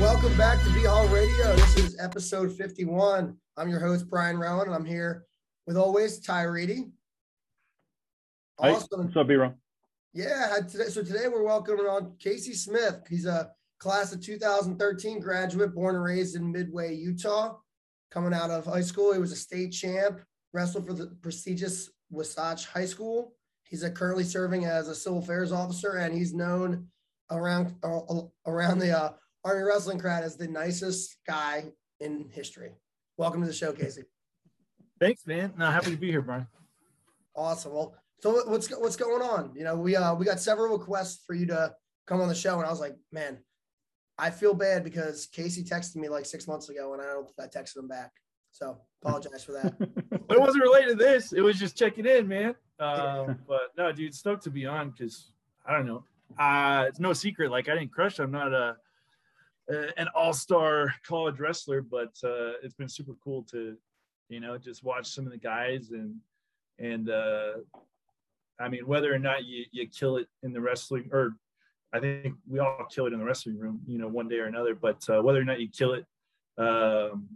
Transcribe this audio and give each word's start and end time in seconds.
Welcome 0.00 0.36
back 0.36 0.62
to 0.64 0.70
Be 0.74 0.86
All 0.86 1.06
Radio. 1.08 1.54
This 1.54 1.78
is 1.78 1.96
episode 2.00 2.52
51. 2.52 3.36
I'm 3.56 3.68
your 3.68 3.80
host, 3.80 4.10
Brian 4.10 4.36
Rowan, 4.36 4.66
and 4.66 4.74
I'm 4.74 4.84
here 4.84 5.24
with 5.66 5.76
always 5.76 6.18
Ty 6.18 6.42
Reedy. 6.42 6.88
Awesome. 8.58 9.04
What's 9.04 9.16
up, 9.16 9.28
B-Ron? 9.28 9.54
Yeah, 10.12 10.58
today, 10.68 10.88
so 10.88 11.02
today 11.02 11.28
we're 11.28 11.44
welcoming 11.44 11.86
on 11.86 12.16
Casey 12.18 12.54
Smith. 12.54 13.02
He's 13.08 13.24
a 13.24 13.50
class 13.78 14.12
of 14.12 14.20
2013 14.20 15.20
graduate, 15.20 15.74
born 15.74 15.94
and 15.94 16.04
raised 16.04 16.36
in 16.36 16.50
Midway, 16.50 16.94
Utah. 16.94 17.56
Coming 18.10 18.34
out 18.34 18.50
of 18.50 18.66
high 18.66 18.80
school, 18.80 19.12
he 19.12 19.20
was 19.20 19.32
a 19.32 19.36
state 19.36 19.70
champ, 19.70 20.20
wrestled 20.52 20.86
for 20.86 20.92
the 20.92 21.06
prestigious 21.22 21.90
Wasatch 22.10 22.66
High 22.66 22.86
School. 22.86 23.34
He's 23.64 23.88
currently 23.94 24.24
serving 24.24 24.66
as 24.66 24.88
a 24.88 24.94
civil 24.94 25.20
affairs 25.20 25.52
officer, 25.52 25.96
and 25.96 26.14
he's 26.14 26.34
known 26.34 26.88
around 27.30 27.74
uh, 27.82 28.00
around 28.46 28.78
the 28.78 28.96
uh, 28.96 29.12
Army 29.44 29.62
wrestling 29.62 29.98
crowd 29.98 30.24
as 30.24 30.36
the 30.36 30.48
nicest 30.48 31.18
guy 31.26 31.66
in 32.00 32.30
history. 32.32 32.72
Welcome 33.18 33.42
to 33.42 33.46
the 33.46 33.52
show, 33.52 33.72
Casey. 33.72 34.04
Thanks, 34.98 35.26
man. 35.26 35.52
No, 35.58 35.70
happy 35.70 35.90
to 35.90 35.98
be 35.98 36.10
here, 36.10 36.22
Brian. 36.22 36.46
Awesome. 37.36 37.74
Well, 37.74 37.94
so 38.20 38.42
what's 38.46 38.70
what's 38.70 38.96
going 38.96 39.20
on? 39.20 39.52
You 39.54 39.64
know, 39.64 39.76
we 39.76 39.96
uh 39.96 40.14
we 40.14 40.24
got 40.24 40.40
several 40.40 40.78
requests 40.78 41.22
for 41.26 41.34
you 41.34 41.44
to 41.46 41.74
come 42.06 42.22
on 42.22 42.28
the 42.28 42.34
show, 42.34 42.56
and 42.56 42.66
I 42.66 42.70
was 42.70 42.80
like, 42.80 42.96
man, 43.12 43.38
I 44.16 44.30
feel 44.30 44.54
bad 44.54 44.82
because 44.82 45.26
Casey 45.26 45.62
texted 45.62 45.96
me 45.96 46.08
like 46.08 46.24
six 46.24 46.48
months 46.48 46.70
ago, 46.70 46.94
and 46.94 47.02
I 47.02 47.06
don't 47.06 47.26
think 47.26 47.38
I 47.38 47.46
texted 47.46 47.76
him 47.76 47.88
back. 47.88 48.12
So 48.50 48.78
apologize 49.02 49.44
for 49.44 49.52
that. 49.52 49.74
it 50.30 50.40
wasn't 50.40 50.62
related 50.62 50.90
to 50.90 51.04
this. 51.04 51.34
It 51.34 51.42
was 51.42 51.58
just 51.58 51.76
checking 51.76 52.06
in, 52.06 52.26
man. 52.28 52.54
Um, 52.80 53.38
but 53.48 53.72
no, 53.76 53.92
dude, 53.92 54.14
stoked 54.14 54.44
to 54.44 54.50
be 54.50 54.64
on 54.64 54.90
because 54.90 55.32
I 55.66 55.72
don't 55.72 55.86
know. 55.86 56.04
Uh, 56.38 56.86
it's 56.88 57.00
no 57.00 57.12
secret. 57.12 57.50
Like 57.50 57.68
I 57.68 57.74
didn't 57.74 57.92
crush. 57.92 58.20
I'm 58.20 58.30
not 58.30 58.54
a 58.54 58.76
an 59.68 60.08
all 60.14 60.32
star 60.32 60.94
college 61.06 61.40
wrestler, 61.40 61.80
but 61.80 62.12
uh, 62.22 62.52
it's 62.62 62.74
been 62.74 62.88
super 62.88 63.14
cool 63.22 63.42
to, 63.50 63.76
you 64.28 64.40
know, 64.40 64.58
just 64.58 64.84
watch 64.84 65.06
some 65.06 65.26
of 65.26 65.32
the 65.32 65.38
guys 65.38 65.90
and 65.90 66.16
and 66.78 67.08
uh, 67.08 67.52
I 68.60 68.68
mean 68.68 68.86
whether 68.86 69.12
or 69.14 69.18
not 69.18 69.44
you 69.44 69.64
you 69.72 69.88
kill 69.88 70.16
it 70.16 70.28
in 70.42 70.52
the 70.52 70.60
wrestling 70.60 71.08
or 71.12 71.36
I 71.92 72.00
think 72.00 72.34
we 72.48 72.58
all 72.58 72.86
kill 72.90 73.06
it 73.06 73.12
in 73.12 73.20
the 73.20 73.24
wrestling 73.24 73.56
room, 73.56 73.80
you 73.86 73.98
know, 73.98 74.08
one 74.08 74.28
day 74.28 74.38
or 74.38 74.46
another. 74.46 74.74
But 74.74 75.08
uh, 75.08 75.22
whether 75.22 75.40
or 75.40 75.44
not 75.44 75.60
you 75.60 75.68
kill 75.68 75.94
it, 75.94 76.04
um, 76.58 77.28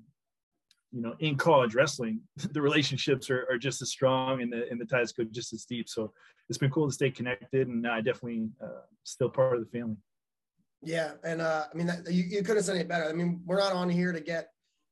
you 0.90 1.00
know, 1.00 1.14
in 1.20 1.36
college 1.36 1.76
wrestling, 1.76 2.20
the 2.52 2.60
relationships 2.60 3.30
are, 3.30 3.46
are 3.48 3.58
just 3.58 3.80
as 3.82 3.90
strong 3.90 4.42
and 4.42 4.52
the 4.52 4.68
and 4.70 4.80
the 4.80 4.84
ties 4.84 5.12
go 5.12 5.24
just 5.24 5.52
as 5.52 5.64
deep. 5.64 5.88
So 5.88 6.12
it's 6.48 6.58
been 6.58 6.70
cool 6.70 6.88
to 6.88 6.92
stay 6.92 7.10
connected, 7.10 7.68
and 7.68 7.86
I 7.86 8.00
definitely 8.00 8.48
uh, 8.62 8.82
still 9.04 9.28
part 9.28 9.54
of 9.54 9.60
the 9.60 9.78
family. 9.78 9.96
Yeah, 10.82 11.12
and 11.24 11.40
uh, 11.40 11.64
I 11.72 11.76
mean, 11.76 11.88
that, 11.88 12.10
you, 12.10 12.24
you 12.24 12.42
couldn't 12.42 12.56
have 12.56 12.64
said 12.64 12.76
it 12.76 12.88
better. 12.88 13.08
I 13.08 13.12
mean, 13.12 13.42
we're 13.44 13.58
not 13.58 13.72
on 13.72 13.88
here 13.88 14.12
to 14.12 14.20
get 14.20 14.48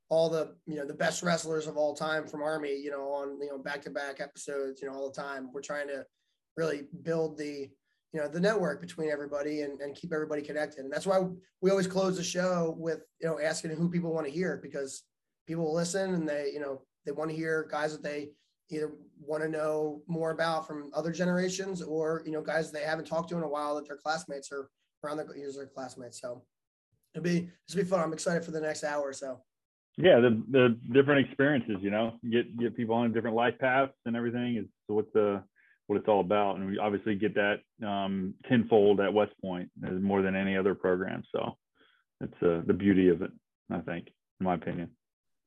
all 0.08 0.28
the 0.28 0.54
you 0.66 0.76
know 0.76 0.86
the 0.86 0.94
best 0.94 1.22
wrestlers 1.22 1.66
of 1.66 1.76
all 1.76 1.94
time 1.94 2.26
from 2.26 2.42
Army, 2.42 2.76
you 2.76 2.90
know, 2.90 3.12
on 3.12 3.40
you 3.40 3.48
know 3.48 3.58
back 3.58 3.82
to 3.82 3.90
back 3.90 4.20
episodes, 4.20 4.80
you 4.82 4.88
know, 4.88 4.94
all 4.94 5.10
the 5.10 5.20
time. 5.20 5.50
We're 5.52 5.62
trying 5.62 5.88
to 5.88 6.04
really 6.56 6.84
build 7.02 7.38
the 7.38 7.68
you 8.12 8.20
know 8.20 8.28
the 8.28 8.40
network 8.40 8.80
between 8.80 9.10
everybody 9.10 9.62
and, 9.62 9.80
and 9.80 9.94
keep 9.94 10.12
everybody 10.12 10.40
connected 10.40 10.78
and 10.82 10.92
that's 10.92 11.06
why 11.06 11.20
we 11.60 11.70
always 11.70 11.86
close 11.86 12.16
the 12.16 12.24
show 12.24 12.74
with 12.78 13.00
you 13.20 13.28
know 13.28 13.38
asking 13.38 13.72
who 13.72 13.90
people 13.90 14.12
want 14.12 14.26
to 14.26 14.32
hear 14.32 14.58
because 14.62 15.02
people 15.46 15.74
listen 15.74 16.14
and 16.14 16.26
they 16.26 16.50
you 16.52 16.60
know 16.60 16.80
they 17.04 17.12
want 17.12 17.28
to 17.28 17.36
hear 17.36 17.68
guys 17.70 17.92
that 17.92 18.02
they 18.02 18.30
either 18.70 18.92
want 19.20 19.42
to 19.42 19.48
know 19.48 20.00
more 20.08 20.30
about 20.30 20.66
from 20.66 20.90
other 20.94 21.12
generations 21.12 21.82
or 21.82 22.22
you 22.24 22.32
know 22.32 22.40
guys 22.40 22.72
they 22.72 22.82
haven't 22.82 23.06
talked 23.06 23.28
to 23.28 23.36
in 23.36 23.42
a 23.42 23.48
while 23.48 23.74
that 23.74 23.86
their 23.86 23.98
classmates 23.98 24.50
are 24.50 24.70
around 25.06 25.16
their 25.16 25.36
user 25.36 25.70
classmates 25.74 26.20
so 26.20 26.42
it'll 27.14 27.24
be 27.24 27.48
it'll 27.68 27.82
be 27.82 27.88
fun 27.88 28.00
i'm 28.00 28.12
excited 28.12 28.44
for 28.44 28.50
the 28.50 28.60
next 28.60 28.84
hour 28.84 29.02
or 29.02 29.12
so 29.12 29.40
yeah 29.96 30.20
the 30.20 30.42
the 30.50 30.78
different 30.92 31.26
experiences 31.26 31.76
you 31.80 31.90
know 31.90 32.14
get 32.30 32.56
get 32.58 32.76
people 32.76 32.94
on 32.94 33.12
different 33.12 33.36
life 33.36 33.54
paths 33.58 33.92
and 34.04 34.16
everything 34.16 34.56
is 34.56 34.66
what 34.88 35.12
the 35.12 35.42
what 35.86 35.96
it's 35.96 36.08
all 36.08 36.20
about. 36.20 36.56
And 36.56 36.66
we 36.66 36.78
obviously 36.78 37.14
get 37.14 37.34
that 37.34 37.60
um, 37.86 38.34
tenfold 38.48 39.00
at 39.00 39.12
West 39.12 39.32
Point 39.40 39.70
more 39.80 40.22
than 40.22 40.34
any 40.34 40.56
other 40.56 40.74
program. 40.74 41.22
So 41.34 41.56
it's 42.20 42.42
uh, 42.42 42.62
the 42.66 42.72
beauty 42.72 43.08
of 43.08 43.22
it, 43.22 43.30
I 43.70 43.80
think, 43.80 44.08
in 44.40 44.44
my 44.44 44.54
opinion. 44.54 44.90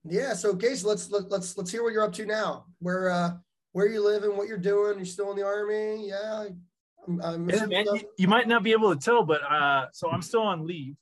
Yeah. 0.05 0.33
So, 0.33 0.55
Case, 0.55 0.83
let's 0.83 1.11
let, 1.11 1.29
let's 1.29 1.57
let's 1.57 1.71
hear 1.71 1.83
what 1.83 1.93
you're 1.93 2.03
up 2.03 2.13
to 2.13 2.25
now. 2.25 2.65
Where 2.79 3.09
uh, 3.09 3.31
where 3.73 3.87
you 3.87 4.03
live 4.03 4.23
and 4.23 4.37
what 4.37 4.47
you're 4.47 4.57
doing. 4.57 4.97
You're 4.97 5.05
still 5.05 5.31
in 5.31 5.37
the 5.37 5.45
army. 5.45 6.07
Yeah. 6.07 6.47
I'm, 7.09 7.21
I'm 7.21 7.49
yeah 7.49 7.65
man, 7.65 7.85
you, 7.85 8.01
you, 8.17 8.27
might 8.27 8.47
not 8.47 8.63
be 8.63 8.71
able 8.71 8.93
to 8.95 9.01
tell, 9.01 9.23
but 9.23 9.41
uh, 9.43 9.87
so 9.91 10.09
I'm 10.09 10.21
still 10.21 10.43
on 10.43 10.65
leave, 10.65 10.95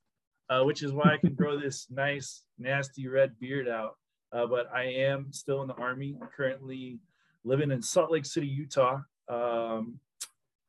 uh, 0.50 0.64
which 0.64 0.82
is 0.82 0.94
why 0.94 1.14
I 1.14 1.18
can 1.18 1.36
grow 1.36 1.60
this 1.60 1.88
nice, 1.92 2.44
nasty 2.58 3.08
red 3.08 3.38
beard 3.40 3.68
out. 3.68 3.96
Uh, 4.32 4.46
but 4.46 4.68
I 4.74 4.84
am 4.84 5.32
still 5.32 5.62
in 5.62 5.68
the 5.68 5.74
army, 5.76 6.18
currently 6.36 7.00
living 7.44 7.72
in 7.72 7.82
Salt 7.82 8.12
Lake 8.12 8.26
City, 8.26 8.48
Utah 8.48 9.00
um, 9.30 10.00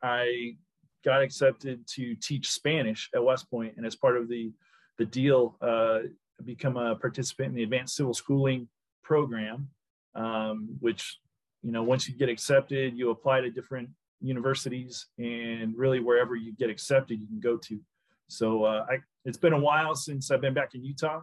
I 0.03 0.57
got 1.05 1.23
accepted 1.23 1.87
to 1.87 2.15
teach 2.17 2.51
Spanish 2.51 3.09
at 3.15 3.23
West 3.23 3.51
Point, 3.51 3.75
and 3.77 3.87
as 3.87 3.97
part 3.97 4.17
of 4.17 4.29
the 4.29 4.53
the 4.99 5.05
deal, 5.05 5.57
uh, 5.61 6.01
become 6.45 6.77
a 6.77 6.97
participant 6.97 7.51
in 7.51 7.55
the 7.55 7.63
advanced 7.63 7.95
civil 7.95 8.15
schooling 8.15 8.69
program, 9.05 9.69
um, 10.15 10.77
which 10.81 11.19
you 11.63 11.73
know 11.73 11.83
once 11.83 12.09
you 12.09 12.15
get 12.15 12.29
accepted, 12.29 12.97
you 12.97 13.11
apply 13.11 13.41
to 13.41 13.51
different 13.51 13.91
universities, 14.21 15.07
and 15.19 15.77
really 15.77 16.01
wherever 16.01 16.37
you 16.37 16.53
get 16.53 16.71
accepted, 16.71 17.21
you 17.21 17.27
can 17.27 17.41
go 17.41 17.57
to. 17.57 17.81
So 18.29 18.65
uh, 18.65 18.87
I, 18.91 18.99
it's 19.25 19.39
been 19.39 19.53
a 19.53 19.59
while 19.59 19.95
since 19.95 20.31
I've 20.31 20.41
been 20.41 20.55
back 20.55 20.75
in 20.75 20.85
Utah, 20.85 21.23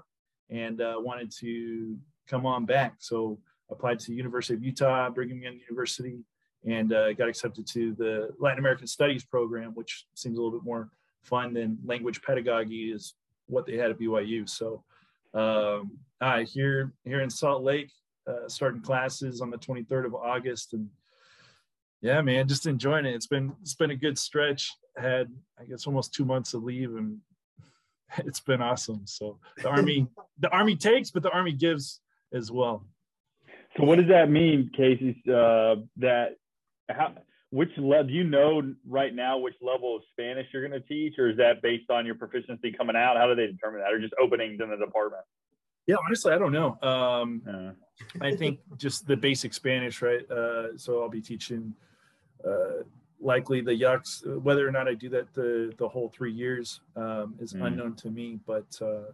and 0.50 0.82
uh, 0.82 0.96
wanted 0.98 1.32
to 1.40 1.98
come 2.28 2.46
on 2.46 2.66
back. 2.66 2.96
So 3.00 3.40
applied 3.70 4.00
to 4.00 4.08
the 4.08 4.16
University 4.16 4.54
of 4.54 4.64
Utah, 4.64 5.10
Brigham 5.10 5.42
Young 5.42 5.60
University, 5.60 6.20
and 6.66 6.94
uh, 6.94 7.14
got 7.14 7.30
accepted 7.30 7.68
to 7.68 7.94
the 7.94 8.30
Latin 8.40 8.60
American 8.60 8.88
Studies 8.88 9.24
program, 9.24 9.72
which 9.74 10.06
seems 10.16 10.38
a 10.38 10.42
little 10.42 10.58
bit 10.58 10.66
more 10.66 10.90
fun 11.24 11.54
than 11.54 11.78
language 11.84 12.22
pedagogy 12.22 12.92
is 12.92 13.16
what 13.48 13.66
they 13.66 13.78
had 13.78 13.92
at 13.92 14.00
BYU. 14.00 14.48
So 14.48 14.84
um, 15.34 15.92
I 16.22 16.44
here 16.44 16.94
here 17.04 17.22
in 17.22 17.30
Salt 17.30 17.64
Lake, 17.64 17.92
uh, 18.28 18.48
starting 18.48 18.82
classes 18.82 19.42
on 19.42 19.50
the 19.50 19.58
23rd 19.58 20.06
of 20.06 20.16
August, 20.16 20.74
and 20.74 20.90
yeah, 22.06 22.22
man, 22.22 22.48
just 22.48 22.68
enjoying 22.68 23.08
it. 23.08 23.16
It's 23.16 23.26
been 23.26 23.52
it's 23.64 23.74
been 23.74 23.90
a 23.90 23.96
good 23.96 24.16
stretch. 24.20 24.72
Had 24.96 25.32
I 25.60 25.66
guess 25.66 25.88
almost 25.88 26.14
two 26.14 26.24
months 26.24 26.54
of 26.54 26.64
leave, 26.64 26.96
and 26.96 27.18
it's 28.20 28.40
been 28.40 28.62
awesome. 28.62 29.02
So 29.06 29.40
the 29.58 29.70
army 29.70 30.08
the 30.40 30.50
army 30.50 30.76
takes, 30.76 31.10
but 31.10 31.24
the 31.24 31.32
army 31.32 31.52
gives 31.52 32.02
as 32.32 32.52
well. 32.52 32.86
So 33.76 33.86
what 33.86 33.98
does 33.98 34.08
that 34.10 34.30
mean, 34.30 34.70
Casey? 34.78 35.20
Uh, 35.28 35.78
that 35.98 36.38
how 36.90 37.16
which 37.50 37.72
level 37.76 38.04
do 38.04 38.14
you 38.14 38.24
know 38.24 38.62
right 38.88 39.14
now 39.14 39.40
which 39.40 39.56
level 39.60 39.96
of 39.96 40.04
Spanish 40.12 40.46
you're 40.54 40.68
going 40.68 40.80
to 40.80 40.88
teach, 40.88 41.18
or 41.18 41.32
is 41.32 41.38
that 41.38 41.64
based 41.64 41.90
on 41.90 42.06
your 42.06 42.16
proficiency 42.16 42.72
coming 42.72 42.96
out? 42.96 43.18
How 43.18 43.26
do 43.26 43.34
they 43.34 43.48
determine 43.48 43.82
that, 43.82 43.92
or 43.92 44.00
just 44.00 44.14
openings 44.22 44.62
in 44.62 44.70
the 44.70 44.78
department? 44.78 45.24
Yeah, 45.88 45.96
honestly, 46.06 46.34
I 46.34 46.38
don't 46.38 46.52
know. 46.52 46.78
Um, 46.84 47.42
uh. 47.50 47.72
I 48.22 48.36
think 48.36 48.60
just 48.78 49.08
the 49.08 49.18
basic 49.18 49.56
Spanish, 49.56 50.04
right? 50.04 50.30
Uh, 50.30 50.78
so 50.78 51.02
I'll 51.02 51.10
be 51.10 51.22
teaching 51.22 51.74
uh, 52.48 52.84
likely 53.20 53.62
the 53.62 53.72
yucks. 53.72 54.26
Whether 54.42 54.68
or 54.68 54.72
not 54.72 54.88
I 54.88 54.94
do 54.94 55.10
that 55.10 55.34
the 55.34 55.74
the 55.78 55.88
whole 55.88 56.10
three 56.10 56.32
years 56.32 56.82
um, 56.96 57.36
is 57.40 57.54
mm. 57.54 57.66
unknown 57.66 57.96
to 57.98 58.10
me, 58.10 58.40
but 58.46 58.68
uh, 58.82 59.12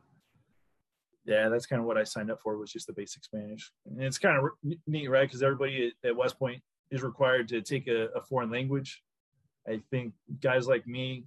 yeah, 1.25 1.50
that's 1.50 1.66
kind 1.66 1.80
of 1.80 1.86
what 1.86 1.97
I 1.97 2.03
signed 2.03 2.31
up 2.31 2.42
for 2.42 2.58
was 2.58 2.72
just 2.72 2.88
the 2.88 2.94
basic 2.94 3.24
Spanish, 3.24 3.72
and 3.86 4.02
it's 4.02 4.18
kind 4.18 4.38
of 4.38 4.74
neat, 4.88 5.09
right? 5.09 5.28
Because 5.28 5.44
everybody 5.44 5.92
at, 6.04 6.10
at 6.10 6.16
West 6.16 6.38
Point 6.39 6.62
is 6.89 7.04
required 7.04 7.48
to 7.50 7.62
take 7.62 7.88
a, 7.88 8.07
a 8.16 8.22
foreign 8.22 8.51
language. 8.51 9.01
I 9.68 9.81
think 9.92 10.13
guys 10.42 10.68
like 10.68 10.88
me 10.88 11.25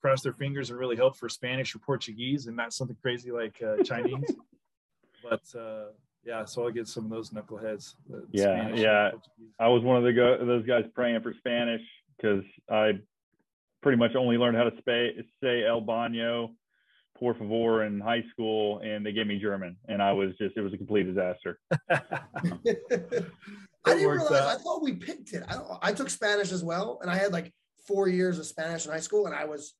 cross 0.00 0.22
their 0.22 0.32
fingers 0.32 0.70
and 0.70 0.78
really 0.78 0.96
hope 0.96 1.16
for 1.16 1.28
Spanish 1.28 1.74
or 1.74 1.78
Portuguese 1.78 2.46
and 2.46 2.56
not 2.56 2.72
something 2.72 2.96
crazy 3.00 3.30
like 3.30 3.62
uh, 3.62 3.82
Chinese. 3.84 4.34
but 5.22 5.42
uh, 5.58 5.92
yeah, 6.24 6.44
so 6.44 6.64
I'll 6.64 6.70
get 6.70 6.86
some 6.88 7.04
of 7.04 7.10
those 7.10 7.30
knuckleheads. 7.30 7.94
Yeah, 8.30 8.42
Spanish 8.42 8.80
yeah. 8.80 9.10
I 9.58 9.68
was 9.68 9.82
one 9.82 9.96
of 9.96 10.04
the 10.04 10.12
go- 10.12 10.44
those 10.44 10.64
guys 10.66 10.84
praying 10.94 11.22
for 11.22 11.34
Spanish 11.38 11.82
because 12.16 12.44
I 12.70 13.00
pretty 13.82 13.98
much 13.98 14.14
only 14.14 14.38
learned 14.38 14.56
how 14.56 14.64
to 14.64 14.72
say, 14.84 15.14
say 15.42 15.64
El 15.64 15.82
Baño, 15.82 16.50
por 17.18 17.34
favor 17.34 17.84
in 17.84 18.00
high 18.00 18.24
school, 18.30 18.78
and 18.80 19.04
they 19.04 19.12
gave 19.12 19.26
me 19.26 19.38
German, 19.38 19.76
and 19.88 20.02
I 20.02 20.12
was 20.12 20.30
just 20.38 20.56
it 20.56 20.60
was 20.60 20.72
a 20.72 20.76
complete 20.76 21.04
disaster. 21.04 21.58
I 21.90 22.00
didn't 23.94 24.08
realize. 24.08 24.32
Out. 24.32 24.48
I 24.48 24.56
thought 24.56 24.82
we 24.82 24.94
picked 24.94 25.32
it. 25.32 25.42
I 25.48 25.54
don't. 25.54 25.78
I 25.82 25.92
took 25.92 26.08
Spanish 26.08 26.52
as 26.52 26.62
well, 26.62 26.98
and 27.02 27.10
I 27.10 27.16
had 27.16 27.32
like 27.32 27.52
four 27.86 28.08
years 28.08 28.38
of 28.38 28.46
Spanish 28.46 28.86
in 28.86 28.92
high 28.92 29.00
school, 29.00 29.26
and 29.26 29.34
I 29.34 29.44
was, 29.44 29.74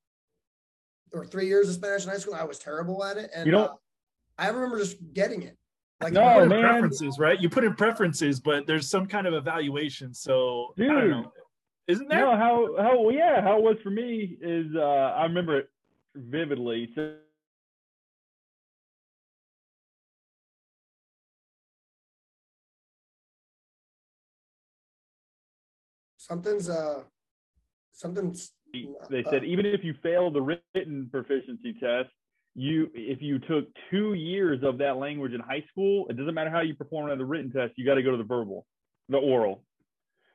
or 1.13 1.25
three 1.25 1.47
years 1.47 1.69
of 1.69 1.75
Spanish 1.77 2.05
in 2.05 2.11
high 2.11 2.19
school. 2.19 2.35
I 2.35 2.45
was 2.45 2.59
terrible 2.59 3.05
at 3.05 3.17
it, 3.17 3.31
and 3.35 3.47
you 3.47 3.53
don't. 3.53 3.71
Uh, 3.71 3.75
I 4.39 4.49
remember 4.49 4.79
just 4.79 4.97
getting 5.13 5.43
it. 5.43 5.57
Like 6.03 6.13
no, 6.13 6.47
man. 6.47 6.61
preferences, 6.61 7.19
right? 7.19 7.41
You 7.41 7.49
put 7.49 7.65
in 7.65 7.75
preferences, 7.75 8.41
but 8.41 8.67
there's 8.67 8.89
some 8.89 9.07
kind 9.07 9.27
of 9.27 9.35
evaluation. 9.35 10.13
So 10.15 10.75
Dude. 10.77 10.91
I 10.91 10.95
don't 10.95 11.11
know. 11.11 11.33
Isn't 11.89 12.09
that 12.11 12.21
no 12.21 12.37
how 12.37 12.77
how 12.79 13.01
well, 13.03 13.15
yeah, 13.15 13.41
how 13.41 13.59
it 13.59 13.63
was 13.63 13.77
for 13.83 13.91
me 13.91 14.37
is 14.41 14.67
uh 14.75 14.81
I 14.81 15.25
remember 15.25 15.59
it 15.59 15.71
vividly. 16.15 16.89
So- 16.95 17.17
something's 26.17 26.69
uh 26.69 27.03
something's 27.93 28.53
they 29.11 29.23
said 29.25 29.43
uh, 29.43 29.45
even 29.45 29.67
if 29.67 29.85
you 29.85 29.93
fail 30.03 30.31
the 30.31 30.41
written 30.41 31.09
proficiency 31.11 31.75
test 31.75 32.09
you 32.55 32.91
if 32.95 33.23
you 33.23 33.39
took 33.39 33.65
two 33.91 34.15
years 34.15 34.61
of 34.63 34.79
that 34.79 34.97
language 34.97 35.33
in 35.33 35.41
high 35.41 35.65
school 35.71 36.07
it 36.09 36.17
doesn't 36.17 36.35
matter 36.35 36.51
how 36.51 36.61
you 36.61 36.75
perform 36.75 37.11
on 37.11 37.19
the 37.19 37.25
written 37.25 37.51
test 37.51 37.73
you 37.77 37.85
got 37.85 37.95
to 37.95 38.03
go 38.03 38.11
to 38.11 38.17
the 38.17 38.25
verbal 38.25 38.67
the 39.09 39.17
oral 39.17 39.63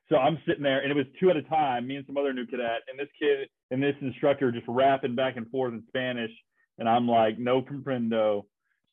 so 0.09 0.17
i'm 0.17 0.37
sitting 0.47 0.63
there 0.63 0.79
and 0.79 0.91
it 0.91 0.95
was 0.95 1.05
two 1.19 1.29
at 1.29 1.37
a 1.37 1.43
time 1.43 1.85
me 1.85 1.95
and 1.95 2.05
some 2.07 2.17
other 2.17 2.33
new 2.33 2.45
cadet 2.45 2.81
and 2.89 2.97
this 2.97 3.07
kid 3.19 3.47
and 3.69 3.81
this 3.81 3.95
instructor 4.01 4.51
just 4.51 4.65
rapping 4.67 5.15
back 5.15 5.37
and 5.37 5.49
forth 5.51 5.73
in 5.73 5.83
spanish 5.87 6.31
and 6.79 6.89
i'm 6.89 7.07
like 7.07 7.37
no 7.37 7.61
comprendo 7.61 8.43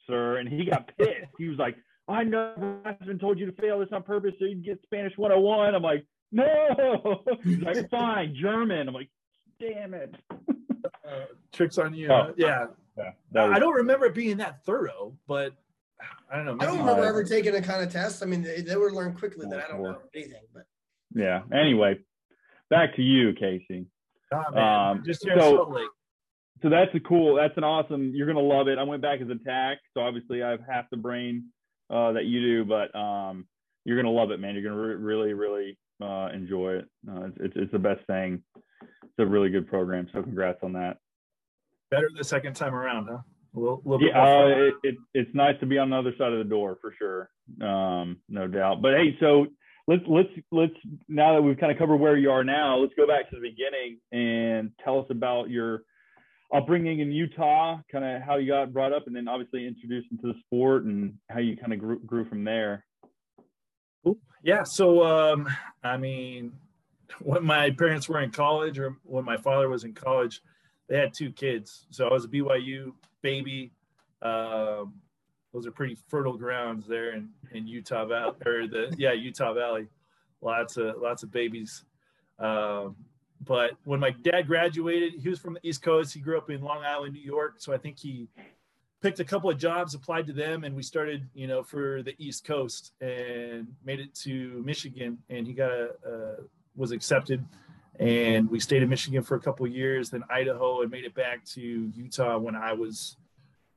sir 0.07 0.37
and 0.37 0.49
he 0.49 0.67
got 0.67 0.91
pissed 0.99 1.33
he 1.39 1.49
was 1.49 1.59
like 1.59 1.77
i 2.09 2.23
never 2.23 2.79
been 3.07 3.19
told 3.19 3.39
you 3.39 3.47
to 3.47 3.53
fail 3.53 3.79
this 3.79 3.89
on 3.93 4.03
purpose 4.03 4.33
so 4.39 4.45
you 4.45 4.53
can 4.53 4.63
get 4.63 4.79
spanish 4.83 5.13
101 5.17 5.75
i'm 5.75 5.83
like 5.83 6.07
no 6.31 7.23
he's 7.43 7.61
like 7.61 7.89
fine 7.91 8.37
german 8.39 8.87
i'm 8.87 8.95
like 8.95 9.09
damn 9.61 9.95
it. 9.95 10.15
Uh, 11.07 11.27
tricks 11.53 11.79
on 11.79 11.95
you. 11.95 12.11
Oh. 12.11 12.33
Yeah. 12.37 12.67
Yeah 12.97 13.11
was, 13.33 13.57
I 13.57 13.59
don't 13.59 13.75
remember 13.75 14.07
it 14.07 14.15
being 14.15 14.37
that 14.39 14.65
thorough, 14.65 15.17
but 15.27 15.53
I 16.31 16.37
don't 16.37 16.47
know. 16.47 16.57
I 16.61 16.67
don't 16.67 16.79
remember 16.79 17.05
ever 17.05 17.25
taking 17.25 17.55
a 17.55 17.63
kind 17.63 17.83
of 17.83 17.93
test. 17.93 18.23
I 18.23 18.27
mean, 18.27 18.43
they, 18.43 18.61
they 18.61 18.77
would 18.77 18.93
learn 18.93 19.15
quickly 19.15 19.47
that 19.49 19.65
I 19.65 19.69
don't 19.69 19.83
know 19.83 19.99
anything, 20.15 20.43
but 20.53 20.67
yeah. 21.15 21.43
Anyway, 21.53 21.99
back 22.71 22.97
to 22.97 23.03
you, 23.03 23.33
Casey. 23.35 23.87
Oh, 24.33 24.61
um, 24.61 25.03
just 25.07 25.25
here 25.25 25.39
so, 25.39 25.89
so 26.63 26.69
that's 26.69 26.95
a 26.95 27.01
cool, 27.01 27.37
that's 27.37 27.57
an 27.57 27.65
awesome, 27.65 28.13
you're 28.15 28.27
going 28.27 28.37
to 28.37 28.43
love 28.43 28.69
it. 28.69 28.79
I 28.79 28.83
went 28.83 29.03
back 29.03 29.21
as 29.21 29.29
a 29.29 29.37
TAC. 29.45 29.79
So 29.93 30.01
obviously 30.01 30.43
I 30.43 30.51
have 30.51 30.61
half 30.69 30.91
the 30.91 30.97
brain 30.97 31.51
uh, 31.91 32.13
that 32.13 32.25
you 32.25 32.41
do, 32.41 32.65
but 32.65 32.95
um, 32.99 33.47
you're 33.85 34.01
going 34.01 34.13
to 34.13 34.19
love 34.19 34.31
it, 34.31 34.41
man. 34.41 34.55
You're 34.55 34.63
going 34.63 34.75
to 34.75 34.81
re- 34.81 34.95
really, 34.95 35.33
really 35.35 35.79
uh, 36.03 36.31
enjoy 36.35 36.79
it. 36.79 36.89
Uh, 37.09 37.27
it's, 37.27 37.37
it's, 37.41 37.55
it's 37.57 37.73
the 37.73 37.79
best 37.79 38.05
thing 38.07 38.43
it's 38.83 39.19
a 39.19 39.27
really 39.27 39.51
good 39.51 39.69
program. 39.69 40.09
So 40.13 40.23
congrats 40.23 40.59
on 40.63 40.73
that. 40.73 40.97
Better 41.91 42.11
the 42.17 42.25
second 42.25 42.55
time 42.55 42.75
around, 42.75 43.09
huh? 43.11 43.19
A 43.57 43.59
little, 43.59 43.83
little 43.85 44.07
yeah, 44.07 44.21
uh, 44.21 44.47
it, 44.49 44.75
it, 44.83 44.95
it's 45.15 45.31
nice 45.33 45.55
to 45.61 45.67
be 45.67 45.79
on 45.79 45.91
the 45.91 45.97
other 45.97 46.13
side 46.19 46.33
of 46.33 46.39
the 46.39 46.45
door 46.45 46.77
for 46.81 46.93
sure, 46.99 47.31
um, 47.67 48.19
no 48.29 48.49
doubt. 48.49 48.83
But 48.83 48.95
hey, 48.95 49.17
so 49.21 49.47
let's 49.87 50.03
let's 50.09 50.29
let's 50.51 50.73
now 51.09 51.35
that 51.35 51.43
we've 51.43 51.59
kind 51.59 51.71
of 51.71 51.79
covered 51.79 51.99
where 51.99 52.17
you 52.17 52.33
are 52.33 52.43
now, 52.43 52.79
let's 52.79 52.95
go 52.97 53.07
back 53.07 53.31
to 53.31 53.37
the 53.37 53.43
beginning 53.43 54.01
and 54.11 54.73
tell 54.85 54.99
us 54.99 55.07
about 55.11 55.51
your 55.51 55.83
upbringing 56.53 57.01
in 57.01 57.13
Utah, 57.13 57.79
kind 57.91 58.05
of 58.05 58.23
how 58.23 58.37
you 58.37 58.49
got 58.49 58.73
brought 58.73 58.93
up, 58.93 59.07
and 59.07 59.15
then 59.15 59.29
obviously 59.29 59.67
introduced 59.67 60.09
into 60.11 60.27
the 60.27 60.39
sport 60.41 60.85
and 60.85 61.15
how 61.29 61.39
you 61.39 61.57
kind 61.57 61.73
of 61.73 61.79
grew, 61.79 62.01
grew 62.01 62.29
from 62.29 62.45
there. 62.45 62.85
Yeah, 64.43 64.63
so 64.63 65.03
um, 65.05 65.49
I 65.83 65.97
mean, 65.97 66.53
when 67.21 67.45
my 67.45 67.71
parents 67.71 68.09
were 68.09 68.21
in 68.21 68.31
college 68.31 68.79
or 68.79 68.97
when 69.03 69.25
my 69.25 69.37
father 69.37 69.69
was 69.69 69.85
in 69.85 69.95
college, 69.95 70.41
they 70.89 70.99
had 70.99 71.15
two 71.15 71.33
kids. 71.33 71.87
So 71.91 72.09
I 72.09 72.13
was 72.13 72.25
a 72.25 72.29
BYU 72.29 72.93
baby. 73.23 73.73
Um, 74.23 74.95
those 75.53 75.67
are 75.67 75.71
pretty 75.71 75.97
fertile 76.09 76.37
grounds 76.37 76.87
there 76.87 77.13
in, 77.13 77.29
in 77.53 77.67
Utah 77.67 78.05
Valley 78.07 78.35
or 78.45 78.67
the 78.67 78.95
yeah 78.99 79.13
Utah 79.13 79.55
Valley. 79.55 79.87
Lots 80.41 80.77
of 80.77 80.97
lots 81.01 81.23
of 81.23 81.31
babies. 81.31 81.85
Um, 82.39 82.97
but 83.41 83.73
when 83.85 84.01
my 84.01 84.11
dad 84.11 84.47
graduated, 84.47 85.15
he 85.21 85.29
was 85.29 85.39
from 85.39 85.55
the 85.55 85.61
East 85.67 85.83
Coast. 85.83 86.15
He 86.15 86.21
grew 86.21 86.39
up 86.39 86.51
in 86.51 86.63
Long 86.63 86.83
Island, 86.83 87.15
New 87.15 87.21
York. 87.21 87.55
So 87.59 87.73
I 87.73 87.79
think 87.79 87.99
he 87.99 88.29
picked 89.03 89.21
a 89.21 89.25
couple 89.25 89.51
of 89.51 89.59
jobs, 89.59 89.95
applied 89.95 90.27
to 90.27 90.33
them, 90.33 90.65
and 90.65 90.75
we 90.75 90.83
started, 90.83 91.29
you 91.35 91.47
know, 91.47 91.63
for 91.63 92.03
the 92.03 92.15
East 92.19 92.45
Coast 92.45 92.93
and 93.01 93.69
made 93.85 94.01
it 94.01 94.15
to 94.17 94.63
Michigan. 94.65 95.19
And 95.29 95.47
he 95.47 95.53
got 95.53 95.71
a, 95.71 95.91
a 96.07 96.35
was 96.77 96.91
accepted 96.91 97.45
and 98.01 98.51
we 98.51 98.59
stayed 98.59 98.83
in 98.83 98.89
Michigan 98.89 99.23
for 99.23 99.37
a 99.37 99.41
couple 99.41 99.67
years, 99.67 100.11
then 100.11 100.25
Idaho, 100.31 100.83
and 100.83 100.91
made 100.91 101.05
it 101.05 101.15
back 101.15 101.45
to 101.47 101.61
Utah 101.61 102.39
when 102.39 102.57
I 102.57 102.73
was 102.73 103.17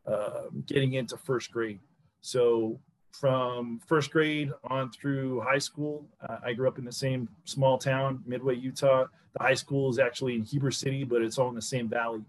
uh, 0.07 0.45
getting 0.65 0.93
into 0.93 1.17
first 1.17 1.51
grade. 1.51 1.79
So 2.21 2.79
from 3.11 3.79
first 3.85 4.11
grade 4.11 4.51
on 4.65 4.91
through 4.91 5.41
high 5.41 5.59
school, 5.59 6.07
uh, 6.27 6.37
I 6.43 6.53
grew 6.53 6.67
up 6.67 6.79
in 6.79 6.85
the 6.85 6.91
same 6.91 7.29
small 7.45 7.77
town, 7.77 8.23
Midway, 8.25 8.55
Utah. 8.55 9.05
The 9.33 9.43
high 9.43 9.53
school 9.53 9.89
is 9.89 9.99
actually 9.99 10.35
in 10.35 10.43
Heber 10.43 10.71
City, 10.71 11.03
but 11.03 11.21
it's 11.21 11.37
all 11.37 11.49
in 11.49 11.55
the 11.55 11.61
same 11.61 11.87
valley. 11.87 12.23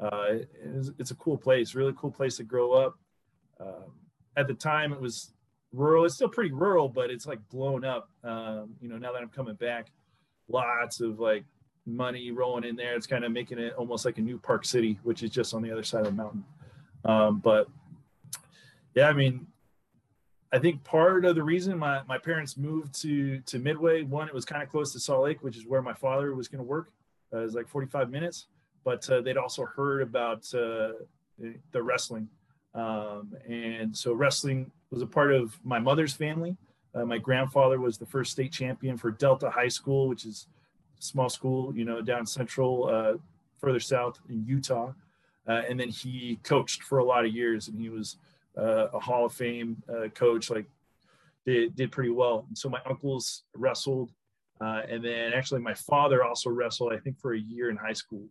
Uh, 0.00 0.40
it's, 0.62 0.90
it's, 0.98 1.10
a 1.10 1.14
cool 1.14 1.38
place, 1.38 1.74
really 1.74 1.94
cool 1.96 2.10
place 2.10 2.36
to 2.36 2.44
grow 2.44 2.72
up. 2.72 2.98
Um, 3.58 3.92
at 4.36 4.46
the 4.46 4.54
time, 4.54 4.92
it 4.92 5.00
was 5.00 5.32
rural. 5.72 6.04
It's 6.04 6.14
still 6.14 6.28
pretty 6.28 6.52
rural, 6.52 6.88
but 6.88 7.10
it's 7.10 7.26
like 7.26 7.38
blown 7.48 7.84
up. 7.84 8.10
Um, 8.22 8.74
you 8.80 8.88
know, 8.88 8.98
now 8.98 9.12
that 9.12 9.22
I'm 9.22 9.30
coming 9.30 9.54
back, 9.54 9.88
lots 10.48 11.00
of 11.00 11.18
like 11.18 11.44
money 11.86 12.30
rolling 12.30 12.64
in 12.64 12.76
there. 12.76 12.94
It's 12.94 13.06
kind 13.06 13.24
of 13.24 13.32
making 13.32 13.58
it 13.58 13.74
almost 13.74 14.04
like 14.04 14.18
a 14.18 14.22
new 14.22 14.38
Park 14.38 14.64
City, 14.64 14.98
which 15.02 15.22
is 15.22 15.30
just 15.30 15.54
on 15.54 15.62
the 15.62 15.70
other 15.70 15.84
side 15.84 16.00
of 16.00 16.06
the 16.06 16.22
mountain. 16.22 16.44
Um, 17.04 17.38
but 17.38 17.68
yeah, 18.94 19.08
I 19.08 19.12
mean, 19.12 19.46
I 20.52 20.58
think 20.58 20.82
part 20.84 21.24
of 21.24 21.34
the 21.34 21.42
reason 21.42 21.78
my, 21.78 22.02
my 22.08 22.18
parents 22.18 22.56
moved 22.56 23.00
to 23.02 23.40
to 23.40 23.58
Midway, 23.58 24.02
one, 24.02 24.28
it 24.28 24.34
was 24.34 24.44
kind 24.44 24.62
of 24.62 24.68
close 24.68 24.92
to 24.92 25.00
Salt 25.00 25.24
Lake, 25.24 25.42
which 25.42 25.56
is 25.56 25.66
where 25.66 25.82
my 25.82 25.94
father 25.94 26.34
was 26.34 26.48
going 26.48 26.64
to 26.64 26.68
work. 26.68 26.90
Uh, 27.32 27.40
it 27.40 27.42
was 27.42 27.54
like 27.54 27.68
45 27.68 28.10
minutes, 28.10 28.46
but 28.84 29.08
uh, 29.10 29.20
they'd 29.20 29.36
also 29.36 29.64
heard 29.64 30.02
about 30.02 30.52
uh, 30.54 30.92
the 31.72 31.82
wrestling. 31.82 32.28
Um, 32.74 33.34
and 33.48 33.96
so 33.96 34.12
wrestling 34.12 34.70
was 34.90 35.02
a 35.02 35.06
part 35.06 35.32
of 35.32 35.58
my 35.64 35.78
mother's 35.78 36.12
family. 36.12 36.56
Uh, 36.96 37.04
my 37.04 37.18
grandfather 37.18 37.78
was 37.78 37.98
the 37.98 38.06
first 38.06 38.32
state 38.32 38.52
champion 38.52 38.96
for 38.96 39.10
Delta 39.10 39.50
High 39.50 39.68
School, 39.68 40.08
which 40.08 40.24
is 40.24 40.46
a 40.98 41.02
small 41.02 41.28
school, 41.28 41.76
you 41.76 41.84
know, 41.84 42.00
down 42.00 42.24
central, 42.24 42.88
uh, 42.88 43.18
further 43.58 43.80
south 43.80 44.18
in 44.30 44.44
Utah. 44.46 44.92
Uh, 45.46 45.62
and 45.68 45.78
then 45.78 45.88
he 45.88 46.40
coached 46.42 46.82
for 46.82 46.98
a 46.98 47.04
lot 47.04 47.24
of 47.24 47.32
years, 47.32 47.68
and 47.68 47.78
he 47.78 47.90
was 47.90 48.16
uh, 48.56 48.88
a 48.94 48.98
Hall 48.98 49.26
of 49.26 49.32
Fame 49.32 49.82
uh, 49.88 50.08
coach. 50.08 50.50
Like, 50.50 50.66
did 51.44 51.76
did 51.76 51.92
pretty 51.92 52.10
well. 52.10 52.46
And 52.48 52.56
so 52.56 52.68
my 52.68 52.80
uncles 52.86 53.44
wrestled, 53.54 54.10
uh, 54.60 54.82
and 54.88 55.04
then 55.04 55.32
actually 55.32 55.60
my 55.60 55.74
father 55.74 56.24
also 56.24 56.50
wrestled. 56.50 56.92
I 56.92 56.98
think 56.98 57.20
for 57.20 57.34
a 57.34 57.38
year 57.38 57.70
in 57.70 57.76
high 57.76 57.92
school, 57.92 58.24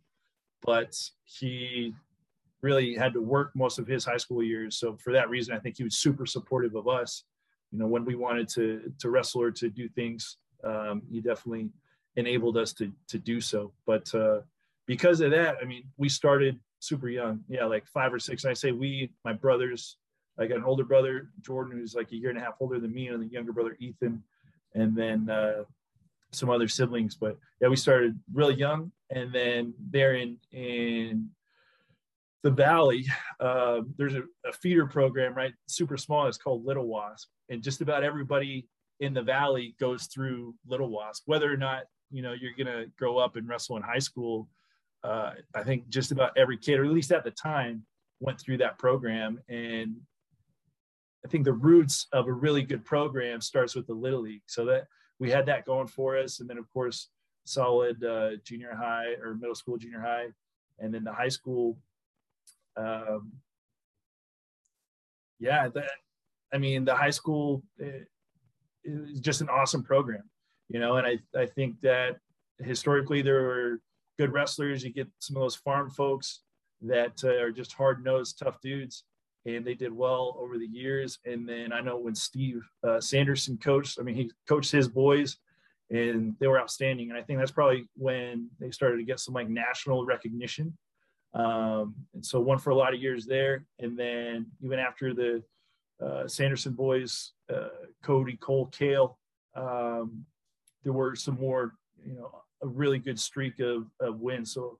but 0.63 0.97
he 1.23 1.93
really 2.61 2.95
had 2.95 3.13
to 3.13 3.21
work 3.21 3.51
most 3.55 3.77
of 3.77 3.87
his 3.87 4.03
high 4.03 4.17
school 4.17 4.43
years. 4.43 4.75
So 4.75 4.97
for 4.97 5.13
that 5.13 5.29
reason, 5.29 5.55
I 5.55 5.59
think 5.59 5.77
he 5.77 5.83
was 5.83 5.95
super 5.95 6.25
supportive 6.25 6.75
of 6.75 6.87
us 6.87 7.23
you 7.75 7.81
know, 7.81 7.87
when 7.87 8.05
we 8.05 8.15
wanted 8.15 8.47
to 8.49 8.93
to 8.99 9.09
wrestle 9.09 9.41
or 9.41 9.51
to 9.51 9.69
do 9.69 9.89
things, 9.89 10.37
um, 10.63 11.01
he 11.11 11.19
definitely 11.19 11.69
enabled 12.15 12.55
us 12.55 12.71
to 12.73 12.89
to 13.09 13.19
do 13.19 13.41
so. 13.41 13.73
But 13.85 14.13
uh, 14.15 14.39
because 14.85 15.19
of 15.19 15.31
that, 15.31 15.57
I 15.61 15.65
mean, 15.65 15.83
we 15.97 16.07
started 16.07 16.57
super 16.79 17.09
young. 17.09 17.41
Yeah, 17.49 17.65
like 17.65 17.85
five 17.85 18.13
or 18.13 18.19
six. 18.19 18.45
And 18.45 18.51
I 18.51 18.53
say 18.53 18.71
we, 18.71 19.11
my 19.25 19.33
brothers. 19.33 19.97
I 20.39 20.47
got 20.47 20.57
an 20.57 20.63
older 20.63 20.85
brother, 20.85 21.29
Jordan, 21.41 21.77
who's 21.77 21.95
like 21.95 22.11
a 22.11 22.15
year 22.15 22.29
and 22.29 22.37
a 22.37 22.41
half 22.41 22.55
older 22.61 22.79
than 22.79 22.93
me, 22.93 23.09
and 23.09 23.21
the 23.21 23.27
younger 23.27 23.51
brother, 23.51 23.75
Ethan, 23.79 24.23
and 24.73 24.95
then 24.95 25.29
uh, 25.29 25.63
some 26.31 26.49
other 26.49 26.69
siblings. 26.69 27.15
But 27.15 27.37
yeah, 27.59 27.67
we 27.67 27.75
started 27.75 28.17
really 28.33 28.55
young, 28.55 28.91
and 29.09 29.33
then 29.33 29.73
there 29.91 30.15
in 30.15 30.37
in 30.53 31.29
the 32.45 32.51
valley, 32.51 33.07
uh, 33.39 33.81
there's 33.97 34.13
a, 34.13 34.21
a, 34.47 34.53
feeder 34.53 34.85
program, 34.85 35.33
right? 35.33 35.51
Super 35.67 35.97
small. 35.97 36.27
It's 36.27 36.37
called 36.37 36.63
Little 36.63 36.85
Wasp, 36.85 37.27
and 37.49 37.63
just 37.63 37.81
about 37.81 38.03
everybody 38.03 38.67
in 38.99 39.15
the 39.15 39.23
valley 39.23 39.75
goes 39.79 40.05
through 40.05 40.53
Little 40.67 40.91
Wasp. 40.91 41.23
Whether 41.25 41.51
or 41.51 41.57
not 41.57 41.85
you 42.11 42.21
know 42.21 42.33
you're 42.33 42.53
gonna 42.55 42.85
grow 42.99 43.17
up 43.17 43.35
and 43.35 43.49
wrestle 43.49 43.77
in 43.77 43.81
high 43.81 43.97
school, 43.97 44.47
uh, 45.03 45.31
I 45.55 45.63
think 45.63 45.89
just 45.89 46.11
about 46.11 46.37
every 46.37 46.55
kid, 46.55 46.79
or 46.79 46.85
at 46.85 46.91
least 46.91 47.11
at 47.11 47.23
the 47.23 47.31
time, 47.31 47.83
went 48.19 48.39
through 48.39 48.57
that 48.57 48.77
program. 48.77 49.39
And 49.49 49.95
I 51.25 51.27
think 51.27 51.45
the 51.45 51.53
roots 51.53 52.05
of 52.13 52.27
a 52.27 52.31
really 52.31 52.61
good 52.61 52.85
program 52.85 53.41
starts 53.41 53.73
with 53.73 53.87
the 53.87 53.95
Little 53.95 54.21
League. 54.21 54.43
So 54.45 54.65
that 54.65 54.85
we 55.17 55.31
had 55.31 55.47
that 55.47 55.65
going 55.65 55.87
for 55.87 56.15
us, 56.15 56.41
and 56.41 56.47
then 56.47 56.59
of 56.59 56.71
course 56.71 57.09
solid 57.45 58.03
uh, 58.03 58.35
junior 58.43 58.75
high 58.75 59.15
or 59.19 59.33
middle 59.33 59.55
school, 59.55 59.77
junior 59.77 59.99
high, 59.99 60.27
and 60.77 60.93
then 60.93 61.03
the 61.03 61.11
high 61.11 61.29
school 61.29 61.79
um, 62.77 63.31
yeah, 65.39 65.69
I 66.53 66.57
mean, 66.57 66.85
the 66.85 66.95
high 66.95 67.09
school 67.09 67.63
is 68.83 69.19
just 69.19 69.41
an 69.41 69.49
awesome 69.49 69.83
program, 69.83 70.23
you 70.69 70.79
know, 70.79 70.97
and 70.97 71.05
I, 71.05 71.19
I 71.37 71.45
think 71.45 71.81
that 71.81 72.17
historically 72.59 73.21
there 73.21 73.41
were 73.43 73.79
good 74.17 74.31
wrestlers. 74.31 74.83
You 74.83 74.93
get 74.93 75.07
some 75.19 75.35
of 75.35 75.41
those 75.41 75.55
farm 75.55 75.89
folks 75.89 76.41
that 76.81 77.21
uh, 77.23 77.41
are 77.41 77.51
just 77.51 77.73
hard 77.73 78.03
nosed, 78.03 78.39
tough 78.39 78.61
dudes, 78.61 79.03
and 79.45 79.65
they 79.65 79.73
did 79.73 79.91
well 79.91 80.37
over 80.39 80.57
the 80.57 80.67
years. 80.67 81.19
And 81.25 81.47
then 81.47 81.73
I 81.73 81.81
know 81.81 81.97
when 81.97 82.15
Steve 82.15 82.61
uh, 82.87 82.99
Sanderson 82.99 83.57
coached, 83.57 83.97
I 83.99 84.03
mean, 84.03 84.15
he 84.15 84.31
coached 84.47 84.71
his 84.71 84.87
boys 84.87 85.37
and 85.89 86.35
they 86.39 86.47
were 86.47 86.59
outstanding. 86.59 87.09
And 87.09 87.19
I 87.19 87.21
think 87.21 87.39
that's 87.39 87.51
probably 87.51 87.87
when 87.95 88.49
they 88.59 88.71
started 88.71 88.97
to 88.97 89.03
get 89.03 89.19
some 89.19 89.33
like 89.33 89.49
national 89.49 90.05
recognition 90.05 90.75
um, 91.35 91.95
and 92.13 92.25
so 92.25 92.39
won 92.39 92.57
for 92.57 92.69
a 92.69 92.75
lot 92.75 92.93
of 92.93 93.01
years 93.01 93.25
there. 93.25 93.65
And 93.79 93.97
then 93.97 94.47
even 94.61 94.79
after 94.79 95.13
the 95.13 95.43
uh, 96.03 96.27
Sanderson 96.27 96.73
boys, 96.73 97.33
uh, 97.53 97.69
Cody, 98.03 98.37
Cole, 98.37 98.67
Cael, 98.71 99.17
um, 99.55 100.25
there 100.83 100.93
were 100.93 101.15
some 101.15 101.35
more 101.35 101.73
you 102.05 102.13
know 102.13 102.31
a 102.63 102.67
really 102.67 102.99
good 102.99 103.19
streak 103.19 103.59
of, 103.59 103.85
of 103.99 104.19
wins. 104.19 104.53
So 104.53 104.79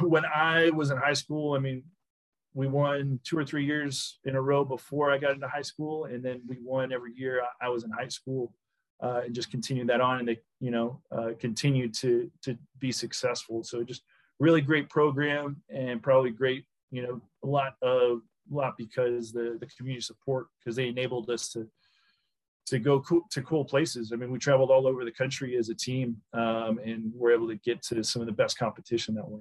when 0.00 0.24
I 0.24 0.70
was 0.70 0.90
in 0.90 0.96
high 0.96 1.12
school, 1.12 1.54
I 1.54 1.58
mean, 1.58 1.82
we 2.54 2.66
won 2.66 3.20
two 3.22 3.38
or 3.38 3.44
three 3.44 3.64
years 3.64 4.18
in 4.24 4.34
a 4.34 4.40
row 4.40 4.64
before 4.64 5.10
I 5.10 5.18
got 5.18 5.32
into 5.32 5.48
high 5.48 5.62
school, 5.62 6.06
and 6.06 6.24
then 6.24 6.42
we 6.48 6.56
won 6.62 6.92
every 6.92 7.12
year 7.14 7.42
I 7.60 7.68
was 7.68 7.84
in 7.84 7.90
high 7.90 8.08
school, 8.08 8.52
uh, 9.00 9.22
and 9.24 9.34
just 9.34 9.50
continued 9.50 9.88
that 9.88 10.00
on, 10.00 10.18
and 10.18 10.28
they, 10.28 10.38
you 10.58 10.70
know, 10.70 11.00
uh, 11.12 11.30
continued 11.38 11.94
to 11.94 12.30
to 12.42 12.56
be 12.78 12.90
successful. 12.90 13.62
So 13.62 13.84
just 13.84 14.02
really 14.40 14.60
great 14.60 14.88
program, 14.88 15.62
and 15.68 16.02
probably 16.02 16.30
great, 16.30 16.64
you 16.90 17.02
know, 17.02 17.20
a 17.44 17.46
lot 17.46 17.74
of 17.82 18.22
lot 18.50 18.74
because 18.76 19.32
the 19.32 19.56
the 19.60 19.66
community 19.76 20.00
support 20.00 20.48
because 20.58 20.74
they 20.74 20.88
enabled 20.88 21.30
us 21.30 21.50
to 21.50 21.68
to 22.66 22.78
go 22.78 23.00
cool, 23.00 23.22
to 23.30 23.42
cool 23.42 23.64
places. 23.64 24.12
I 24.12 24.16
mean, 24.16 24.30
we 24.30 24.38
traveled 24.38 24.70
all 24.70 24.86
over 24.86 25.04
the 25.04 25.12
country 25.12 25.56
as 25.56 25.68
a 25.68 25.74
team, 25.74 26.16
um, 26.32 26.78
and 26.84 27.12
we're 27.14 27.32
able 27.32 27.48
to 27.48 27.56
get 27.56 27.82
to 27.84 28.02
some 28.02 28.22
of 28.22 28.26
the 28.26 28.32
best 28.32 28.58
competition 28.58 29.14
that 29.14 29.28
way. 29.28 29.40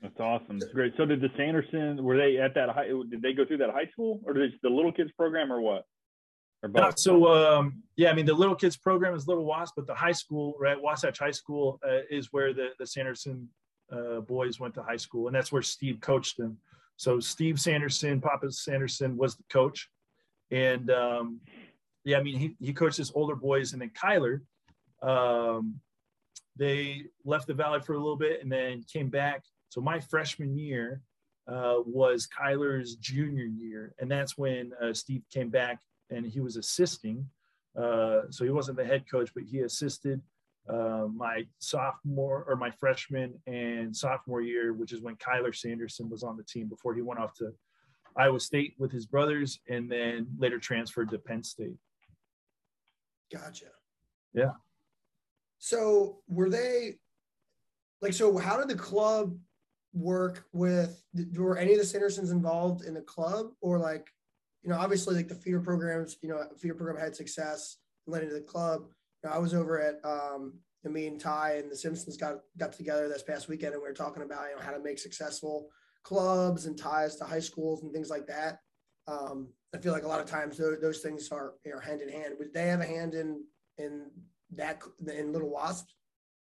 That's 0.00 0.20
awesome. 0.20 0.58
That's 0.58 0.72
great. 0.72 0.92
So 0.98 1.06
did 1.06 1.22
the 1.22 1.30
Sanderson, 1.36 2.04
were 2.04 2.18
they 2.18 2.36
at 2.36 2.54
that 2.54 2.68
high, 2.68 2.88
did 2.88 3.22
they 3.22 3.32
go 3.32 3.46
through 3.46 3.56
that 3.58 3.70
high 3.70 3.86
school 3.90 4.20
or 4.24 4.34
did 4.34 4.52
the 4.62 4.68
little 4.68 4.92
kids 4.92 5.10
program 5.16 5.50
or 5.50 5.62
what? 5.62 5.84
So, 6.98 7.28
um, 7.28 7.82
yeah, 7.96 8.10
I 8.10 8.14
mean, 8.14 8.26
the 8.26 8.34
little 8.34 8.54
kids 8.54 8.76
program 8.76 9.14
is 9.14 9.26
Little 9.26 9.44
Wasp, 9.44 9.74
but 9.76 9.86
the 9.86 9.94
high 9.94 10.12
school, 10.12 10.54
right, 10.58 10.80
Wasatch 10.80 11.18
High 11.18 11.30
School 11.30 11.80
uh, 11.86 12.00
is 12.10 12.32
where 12.32 12.52
the, 12.52 12.68
the 12.78 12.86
Sanderson 12.86 13.48
uh, 13.92 14.20
boys 14.20 14.58
went 14.60 14.74
to 14.74 14.82
high 14.82 14.96
school. 14.96 15.26
And 15.26 15.36
that's 15.36 15.52
where 15.52 15.62
Steve 15.62 16.00
coached 16.00 16.36
them. 16.36 16.58
So 16.96 17.20
Steve 17.20 17.60
Sanderson, 17.60 18.20
Papa 18.20 18.50
Sanderson 18.50 19.16
was 19.16 19.36
the 19.36 19.44
coach. 19.50 19.88
And 20.50 20.90
um, 20.90 21.40
yeah, 22.04 22.18
I 22.18 22.22
mean, 22.22 22.38
he, 22.38 22.56
he 22.60 22.72
coached 22.72 22.96
his 22.96 23.12
older 23.14 23.34
boys 23.34 23.72
and 23.72 23.82
then 23.82 23.90
Cyler, 23.96 24.42
um, 25.02 25.80
they 26.56 27.06
left 27.24 27.48
the 27.48 27.54
Valley 27.54 27.80
for 27.80 27.94
a 27.94 27.98
little 27.98 28.16
bit 28.16 28.42
and 28.42 28.50
then 28.50 28.84
came 28.90 29.08
back 29.08 29.42
so 29.74 29.80
my 29.80 29.98
freshman 29.98 30.56
year 30.56 31.02
uh, 31.48 31.78
was 31.84 32.28
Cyler's 32.28 32.94
junior 32.94 33.46
year, 33.46 33.92
and 33.98 34.08
that's 34.08 34.38
when 34.38 34.70
uh, 34.80 34.94
Steve 34.94 35.24
came 35.32 35.50
back 35.50 35.80
and 36.14 36.26
he 36.26 36.40
was 36.40 36.56
assisting. 36.56 37.28
Uh, 37.76 38.22
so 38.30 38.44
he 38.44 38.50
wasn't 38.50 38.76
the 38.76 38.84
head 38.84 39.04
coach, 39.10 39.30
but 39.34 39.44
he 39.44 39.60
assisted 39.60 40.20
uh, 40.68 41.06
my 41.14 41.42
sophomore 41.58 42.44
or 42.48 42.56
my 42.56 42.70
freshman 42.70 43.34
and 43.46 43.94
sophomore 43.94 44.40
year, 44.40 44.72
which 44.72 44.92
is 44.92 45.02
when 45.02 45.16
Cyler 45.22 45.52
Sanderson 45.52 46.08
was 46.08 46.22
on 46.22 46.36
the 46.36 46.44
team 46.44 46.68
before 46.68 46.94
he 46.94 47.02
went 47.02 47.20
off 47.20 47.34
to 47.34 47.52
Iowa 48.16 48.40
State 48.40 48.74
with 48.78 48.92
his 48.92 49.06
brothers, 49.06 49.58
and 49.68 49.90
then 49.90 50.28
later 50.38 50.58
transferred 50.58 51.10
to 51.10 51.18
Penn 51.18 51.42
State. 51.42 51.76
Gotcha. 53.32 53.66
Yeah. 54.32 54.52
So 55.58 56.18
were 56.28 56.48
they 56.48 56.94
like 58.00 58.12
so? 58.12 58.38
How 58.38 58.56
did 58.56 58.68
the 58.68 58.80
club 58.80 59.36
work 59.92 60.44
with 60.52 61.02
were 61.36 61.58
any 61.58 61.72
of 61.72 61.78
the 61.78 61.84
Sandersons 61.84 62.30
involved 62.30 62.84
in 62.84 62.94
the 62.94 63.00
club 63.00 63.46
or 63.60 63.78
like 63.78 64.08
you 64.64 64.70
know 64.70 64.78
obviously 64.78 65.14
like 65.14 65.28
the 65.28 65.34
feeder 65.34 65.60
programs 65.60 66.16
you 66.22 66.28
know 66.28 66.42
feeder 66.58 66.74
program 66.74 66.96
had 66.96 67.14
success 67.14 67.76
and 68.06 68.12
led 68.12 68.22
into 68.22 68.34
the 68.34 68.40
club. 68.40 68.86
You 69.22 69.30
know, 69.30 69.36
I 69.36 69.38
was 69.38 69.54
over 69.54 69.80
at 69.80 70.04
um 70.04 70.54
me 70.84 71.06
and 71.06 71.18
Ty 71.18 71.56
and 71.56 71.70
the 71.70 71.76
Simpsons 71.76 72.16
got 72.16 72.40
got 72.58 72.72
together 72.72 73.08
this 73.08 73.22
past 73.22 73.48
weekend 73.48 73.72
and 73.72 73.82
we 73.82 73.88
were 73.88 73.94
talking 73.94 74.22
about 74.22 74.48
you 74.50 74.56
know 74.56 74.62
how 74.62 74.72
to 74.72 74.82
make 74.82 74.98
successful 74.98 75.70
clubs 76.02 76.66
and 76.66 76.76
ties 76.76 77.16
to 77.16 77.24
high 77.24 77.40
schools 77.40 77.82
and 77.82 77.92
things 77.92 78.10
like 78.10 78.26
that. 78.26 78.58
Um 79.06 79.48
I 79.74 79.78
feel 79.78 79.92
like 79.92 80.04
a 80.04 80.08
lot 80.08 80.20
of 80.20 80.26
times 80.26 80.56
those, 80.56 80.80
those 80.80 81.00
things 81.00 81.30
are 81.30 81.54
know 81.72 81.78
hand 81.78 82.00
in 82.00 82.08
hand. 82.08 82.34
Would 82.38 82.54
they 82.54 82.68
have 82.68 82.80
a 82.80 82.86
hand 82.86 83.14
in 83.14 83.44
in 83.78 84.10
that 84.52 84.82
in 85.06 85.32
little 85.32 85.50
wasps 85.50 85.94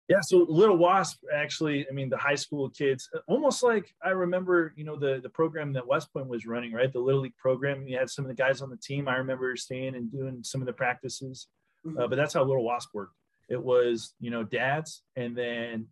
yeah, 0.07 0.21
so 0.21 0.45
Little 0.47 0.77
Wasp 0.77 1.23
actually, 1.33 1.87
I 1.89 1.91
mean, 1.91 2.09
the 2.09 2.17
high 2.17 2.35
school 2.35 2.69
kids, 2.69 3.09
almost 3.27 3.63
like 3.63 3.93
I 4.03 4.09
remember, 4.09 4.73
you 4.75 4.83
know, 4.83 4.97
the 4.97 5.19
the 5.21 5.29
program 5.29 5.73
that 5.73 5.87
West 5.87 6.13
Point 6.13 6.27
was 6.27 6.45
running, 6.45 6.73
right? 6.73 6.93
The 6.93 6.99
Little 6.99 7.21
League 7.21 7.37
program. 7.37 7.87
You 7.87 7.97
had 7.97 8.09
some 8.09 8.23
of 8.23 8.29
the 8.29 8.35
guys 8.35 8.61
on 8.61 8.69
the 8.69 8.77
team. 8.77 9.07
I 9.07 9.15
remember 9.15 9.55
staying 9.55 9.95
and 9.95 10.11
doing 10.11 10.43
some 10.43 10.61
of 10.61 10.67
the 10.67 10.73
practices, 10.73 11.47
mm-hmm. 11.85 11.99
uh, 11.99 12.07
but 12.07 12.17
that's 12.17 12.35
how 12.35 12.43
Little 12.43 12.63
Wasp 12.63 12.89
worked. 12.93 13.15
It 13.49 13.61
was, 13.61 14.13
you 14.19 14.29
know, 14.29 14.43
dads, 14.43 15.01
and 15.15 15.35
then 15.35 15.87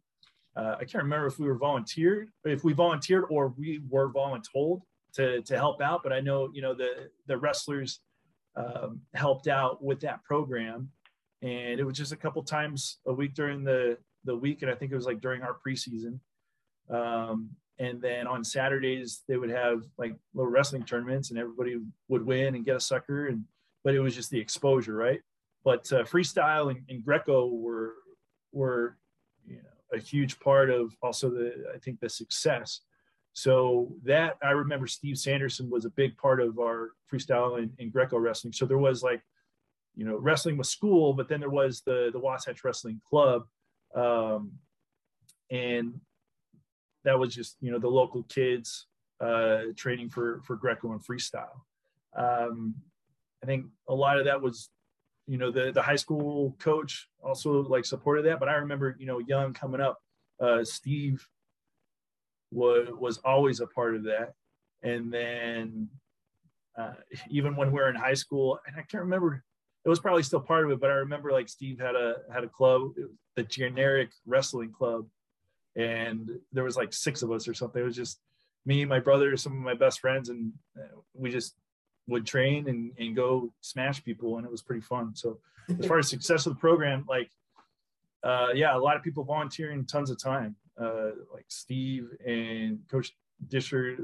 uh, 0.55 0.75
I 0.79 0.85
can't 0.85 1.03
remember 1.03 1.25
if 1.25 1.39
we 1.39 1.47
were 1.47 1.57
volunteered, 1.57 2.29
if 2.45 2.63
we 2.63 2.73
volunteered 2.73 3.25
or 3.29 3.53
we 3.57 3.81
were 3.89 4.13
voluntold 4.13 4.81
to 5.13 5.41
to 5.41 5.57
help 5.57 5.81
out. 5.81 6.01
But 6.03 6.13
I 6.13 6.19
know, 6.19 6.51
you 6.53 6.61
know, 6.61 6.75
the 6.75 7.09
the 7.25 7.37
wrestlers 7.37 7.99
um, 8.55 9.01
helped 9.15 9.47
out 9.47 9.83
with 9.83 10.01
that 10.01 10.23
program 10.23 10.91
and 11.43 11.79
it 11.79 11.83
was 11.83 11.97
just 11.97 12.13
a 12.13 12.17
couple 12.17 12.41
times 12.41 12.99
a 13.05 13.13
week 13.13 13.35
during 13.35 13.63
the 13.63 13.97
the 14.23 14.35
week, 14.35 14.61
and 14.61 14.71
I 14.71 14.75
think 14.75 14.91
it 14.91 14.95
was 14.95 15.05
like 15.05 15.19
during 15.19 15.41
our 15.41 15.57
preseason. 15.65 16.19
Um, 16.89 17.49
and 17.79 18.01
then 18.01 18.27
on 18.27 18.43
Saturdays 18.43 19.23
they 19.27 19.35
would 19.35 19.49
have 19.49 19.83
like 19.97 20.15
little 20.33 20.49
wrestling 20.49 20.83
tournaments, 20.83 21.29
and 21.29 21.37
everybody 21.37 21.77
would 22.07 22.25
win 22.25 22.55
and 22.55 22.65
get 22.65 22.77
a 22.77 22.79
sucker, 22.79 23.27
and 23.27 23.43
but 23.83 23.93
it 23.93 23.99
was 23.99 24.15
just 24.15 24.31
the 24.31 24.39
exposure, 24.39 24.95
right? 24.95 25.19
But 25.65 25.91
uh, 25.91 26.03
freestyle 26.03 26.71
and, 26.71 26.81
and 26.89 27.03
Greco 27.03 27.47
were 27.47 27.93
were 28.53 28.97
you 29.45 29.57
know 29.57 29.97
a 29.97 29.99
huge 29.99 30.39
part 30.39 30.69
of 30.69 30.95
also 31.01 31.29
the 31.29 31.65
I 31.75 31.77
think 31.79 31.99
the 31.99 32.09
success. 32.09 32.81
So 33.33 33.95
that 34.03 34.37
I 34.43 34.51
remember 34.51 34.87
Steve 34.87 35.17
Sanderson 35.17 35.69
was 35.69 35.85
a 35.85 35.89
big 35.89 36.15
part 36.17 36.39
of 36.39 36.59
our 36.59 36.91
freestyle 37.11 37.57
and, 37.57 37.71
and 37.79 37.91
Greco 37.91 38.17
wrestling. 38.17 38.53
So 38.53 38.65
there 38.65 38.77
was 38.77 39.01
like 39.03 39.23
you 39.95 40.05
know, 40.05 40.17
wrestling 40.17 40.57
was 40.57 40.69
school, 40.69 41.13
but 41.13 41.27
then 41.27 41.39
there 41.39 41.49
was 41.49 41.81
the 41.85 42.09
the 42.11 42.19
Wasatch 42.19 42.63
Wrestling 42.63 42.99
Club, 43.07 43.43
um, 43.95 44.53
and 45.51 45.99
that 47.03 47.17
was 47.17 47.33
just 47.33 47.57
you 47.61 47.71
know 47.71 47.79
the 47.79 47.87
local 47.87 48.23
kids 48.23 48.87
uh, 49.19 49.61
training 49.75 50.09
for 50.09 50.41
for 50.45 50.55
Greco 50.55 50.91
and 50.91 51.01
freestyle. 51.01 51.61
Um, 52.15 52.75
I 53.43 53.45
think 53.45 53.65
a 53.87 53.93
lot 53.93 54.17
of 54.17 54.25
that 54.25 54.41
was, 54.41 54.69
you 55.27 55.37
know, 55.37 55.51
the 55.51 55.71
the 55.71 55.81
high 55.81 55.95
school 55.95 56.55
coach 56.59 57.07
also 57.23 57.63
like 57.63 57.85
supported 57.85 58.25
that. 58.25 58.39
But 58.39 58.49
I 58.49 58.53
remember, 58.53 58.95
you 58.99 59.05
know, 59.05 59.19
young 59.19 59.53
coming 59.53 59.81
up, 59.81 59.99
uh, 60.39 60.63
Steve 60.63 61.27
was 62.51 62.87
was 62.99 63.19
always 63.19 63.59
a 63.59 63.67
part 63.67 63.95
of 63.95 64.03
that, 64.03 64.33
and 64.81 65.13
then 65.13 65.89
uh, 66.77 66.93
even 67.29 67.55
when 67.55 67.71
we 67.71 67.79
were 67.79 67.89
in 67.89 67.95
high 67.95 68.13
school, 68.13 68.59
and 68.65 68.75
I 68.75 68.81
can't 68.81 69.03
remember 69.03 69.43
it 69.85 69.89
was 69.89 69.99
probably 69.99 70.23
still 70.23 70.39
part 70.39 70.65
of 70.65 70.71
it, 70.71 70.79
but 70.79 70.89
I 70.89 70.95
remember 70.95 71.31
like 71.31 71.49
Steve 71.49 71.79
had 71.79 71.95
a 71.95 72.15
had 72.31 72.43
a 72.43 72.47
club, 72.47 72.93
the 73.35 73.43
generic 73.43 74.11
wrestling 74.25 74.71
club, 74.71 75.07
and 75.75 76.29
there 76.51 76.63
was 76.63 76.77
like 76.77 76.93
six 76.93 77.21
of 77.21 77.31
us 77.31 77.47
or 77.47 77.53
something. 77.53 77.81
It 77.81 77.85
was 77.85 77.95
just 77.95 78.19
me, 78.65 78.85
my 78.85 78.99
brother, 78.99 79.35
some 79.35 79.53
of 79.53 79.59
my 79.59 79.73
best 79.73 79.99
friends, 79.99 80.29
and 80.29 80.53
uh, 80.77 80.99
we 81.13 81.31
just 81.31 81.55
would 82.07 82.25
train 82.25 82.67
and, 82.69 82.91
and 82.97 83.15
go 83.15 83.53
smash 83.61 84.03
people, 84.03 84.37
and 84.37 84.45
it 84.45 84.51
was 84.51 84.61
pretty 84.61 84.81
fun. 84.81 85.15
So 85.15 85.39
as 85.79 85.85
far 85.85 85.99
as 85.99 86.09
success 86.09 86.45
of 86.45 86.53
the 86.53 86.59
program, 86.59 87.05
like 87.07 87.29
uh, 88.23 88.49
yeah, 88.53 88.75
a 88.75 88.79
lot 88.79 88.95
of 88.95 89.03
people 89.03 89.23
volunteering 89.23 89.85
tons 89.85 90.09
of 90.09 90.21
time, 90.21 90.55
uh, 90.79 91.11
like 91.33 91.45
Steve 91.49 92.07
and 92.25 92.79
Coach 92.89 93.13
Disher, 93.49 93.97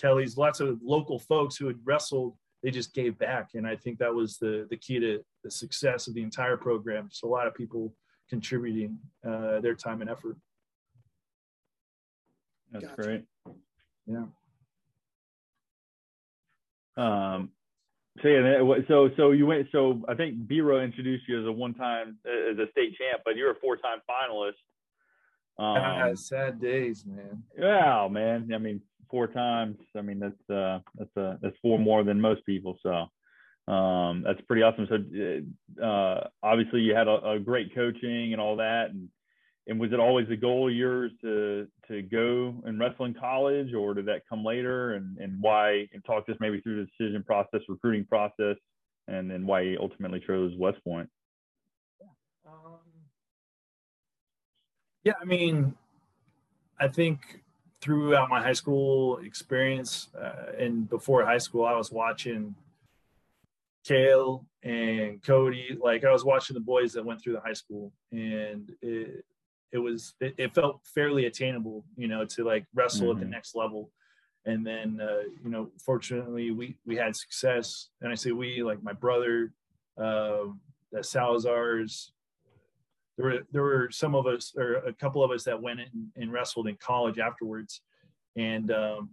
Kelly's, 0.00 0.36
lots 0.36 0.60
of 0.60 0.80
local 0.82 1.18
folks 1.18 1.56
who 1.56 1.66
had 1.66 1.76
wrestled 1.84 2.34
they 2.64 2.70
just 2.70 2.94
gave 2.94 3.18
back. 3.18 3.50
And 3.54 3.66
I 3.66 3.76
think 3.76 3.98
that 3.98 4.12
was 4.12 4.38
the, 4.38 4.66
the 4.70 4.76
key 4.78 4.98
to 4.98 5.22
the 5.44 5.50
success 5.50 6.08
of 6.08 6.14
the 6.14 6.22
entire 6.22 6.56
program. 6.56 7.08
Just 7.10 7.22
a 7.22 7.26
lot 7.26 7.46
of 7.46 7.54
people 7.54 7.94
contributing 8.30 8.98
uh, 9.24 9.60
their 9.60 9.74
time 9.74 10.00
and 10.00 10.08
effort. 10.08 10.36
That's 12.72 12.86
gotcha. 12.86 13.02
great. 13.02 13.24
Yeah. 14.06 14.24
Um, 16.96 17.50
so 18.22 18.28
yeah, 18.28 18.80
so 18.88 19.10
so 19.16 19.32
you 19.32 19.46
went. 19.46 19.66
So 19.72 20.02
I 20.08 20.14
think 20.14 20.46
Biro 20.46 20.82
introduced 20.82 21.24
you 21.28 21.40
as 21.40 21.46
a 21.46 21.52
one-time 21.52 22.18
as 22.24 22.56
a 22.58 22.70
state 22.70 22.96
champ, 22.96 23.22
but 23.24 23.36
you're 23.36 23.50
a 23.50 23.56
four-time 23.56 23.98
finalist. 24.08 24.52
Um, 25.58 26.16
sad 26.16 26.60
days, 26.60 27.04
man. 27.04 27.42
Yeah, 27.58 28.08
man. 28.10 28.50
I 28.54 28.58
mean, 28.58 28.80
four 29.14 29.28
times. 29.28 29.76
I 29.96 30.00
mean, 30.02 30.18
that's 30.18 30.50
uh, 30.50 30.80
that's 30.98 31.16
uh, 31.16 31.36
that's 31.40 31.54
four 31.62 31.78
more 31.78 32.02
than 32.02 32.20
most 32.20 32.44
people. 32.44 32.76
So 32.82 33.72
um, 33.72 34.24
that's 34.26 34.40
pretty 34.48 34.62
awesome. 34.62 34.88
So 34.88 35.84
uh, 35.84 36.26
obviously, 36.42 36.80
you 36.80 36.96
had 36.96 37.06
a, 37.06 37.30
a, 37.30 37.38
great 37.38 37.72
coaching 37.76 38.32
and 38.32 38.40
all 38.40 38.56
that, 38.56 38.90
and 38.90 39.08
and 39.68 39.78
was 39.78 39.92
it 39.92 40.00
always 40.00 40.28
a 40.30 40.36
goal 40.36 40.68
of 40.68 40.74
yours 40.74 41.12
to 41.20 41.68
to 41.86 42.02
go 42.02 42.56
and 42.64 42.80
wrestle 42.80 43.04
in 43.04 43.14
college, 43.14 43.72
or 43.72 43.94
did 43.94 44.06
that 44.06 44.22
come 44.28 44.44
later? 44.44 44.94
And 44.94 45.16
and 45.18 45.40
why? 45.40 45.86
And 45.92 46.04
talk 46.04 46.28
us 46.28 46.36
maybe 46.40 46.60
through 46.60 46.84
the 46.84 46.90
decision 46.98 47.22
process, 47.22 47.60
recruiting 47.68 48.06
process, 48.06 48.56
and 49.06 49.30
then 49.30 49.46
why 49.46 49.60
you 49.60 49.78
ultimately 49.80 50.24
chose 50.26 50.52
West 50.58 50.82
Point. 50.82 51.08
Um, 52.44 52.80
yeah, 55.04 55.12
I 55.20 55.24
mean, 55.24 55.76
I 56.80 56.88
think 56.88 57.43
throughout 57.84 58.30
my 58.30 58.42
high 58.42 58.54
school 58.54 59.18
experience 59.18 60.08
uh, 60.18 60.52
and 60.58 60.88
before 60.88 61.22
high 61.22 61.36
school, 61.36 61.66
I 61.66 61.76
was 61.76 61.92
watching 61.92 62.54
Cael 63.86 64.46
and 64.62 65.22
Cody. 65.22 65.76
Like 65.78 66.02
I 66.02 66.10
was 66.10 66.24
watching 66.24 66.54
the 66.54 66.60
boys 66.60 66.94
that 66.94 67.04
went 67.04 67.20
through 67.20 67.34
the 67.34 67.40
high 67.40 67.52
school, 67.52 67.92
and 68.10 68.72
it 68.80 69.26
it 69.70 69.76
was 69.78 70.14
it, 70.18 70.34
it 70.38 70.54
felt 70.54 70.80
fairly 70.94 71.26
attainable, 71.26 71.84
you 71.94 72.08
know, 72.08 72.24
to 72.24 72.42
like 72.42 72.64
wrestle 72.74 73.08
mm-hmm. 73.08 73.10
at 73.10 73.18
the 73.18 73.24
mm-hmm. 73.26 73.32
next 73.32 73.54
level. 73.54 73.90
And 74.46 74.66
then 74.66 74.98
uh, 75.02 75.24
you 75.42 75.50
know, 75.50 75.70
fortunately, 75.78 76.52
we 76.52 76.76
we 76.86 76.96
had 76.96 77.14
success. 77.14 77.90
And 78.00 78.10
I 78.10 78.14
say 78.14 78.32
we, 78.32 78.62
like 78.62 78.82
my 78.82 78.94
brother, 78.94 79.52
uh, 79.98 80.46
the 80.90 81.00
Salazars. 81.00 82.12
There 83.16 83.26
were 83.26 83.38
there 83.52 83.62
were 83.62 83.88
some 83.90 84.14
of 84.14 84.26
us, 84.26 84.52
or 84.56 84.74
a 84.74 84.92
couple 84.92 85.22
of 85.22 85.30
us, 85.30 85.44
that 85.44 85.60
went 85.60 85.80
in 85.80 86.10
and 86.16 86.32
wrestled 86.32 86.66
in 86.68 86.76
college 86.76 87.18
afterwards. 87.18 87.80
And 88.36 88.72
um, 88.72 89.10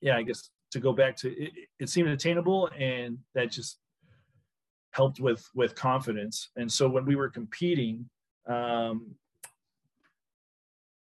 yeah, 0.00 0.16
I 0.16 0.22
guess 0.22 0.50
to 0.72 0.80
go 0.80 0.92
back 0.92 1.16
to 1.16 1.28
it, 1.30 1.52
it 1.78 1.88
seemed 1.88 2.08
attainable 2.08 2.70
and 2.78 3.18
that 3.34 3.50
just 3.50 3.78
helped 4.92 5.20
with 5.20 5.48
with 5.54 5.74
confidence. 5.74 6.50
And 6.56 6.70
so 6.70 6.88
when 6.88 7.04
we 7.04 7.16
were 7.16 7.28
competing 7.28 8.08
um 8.46 9.14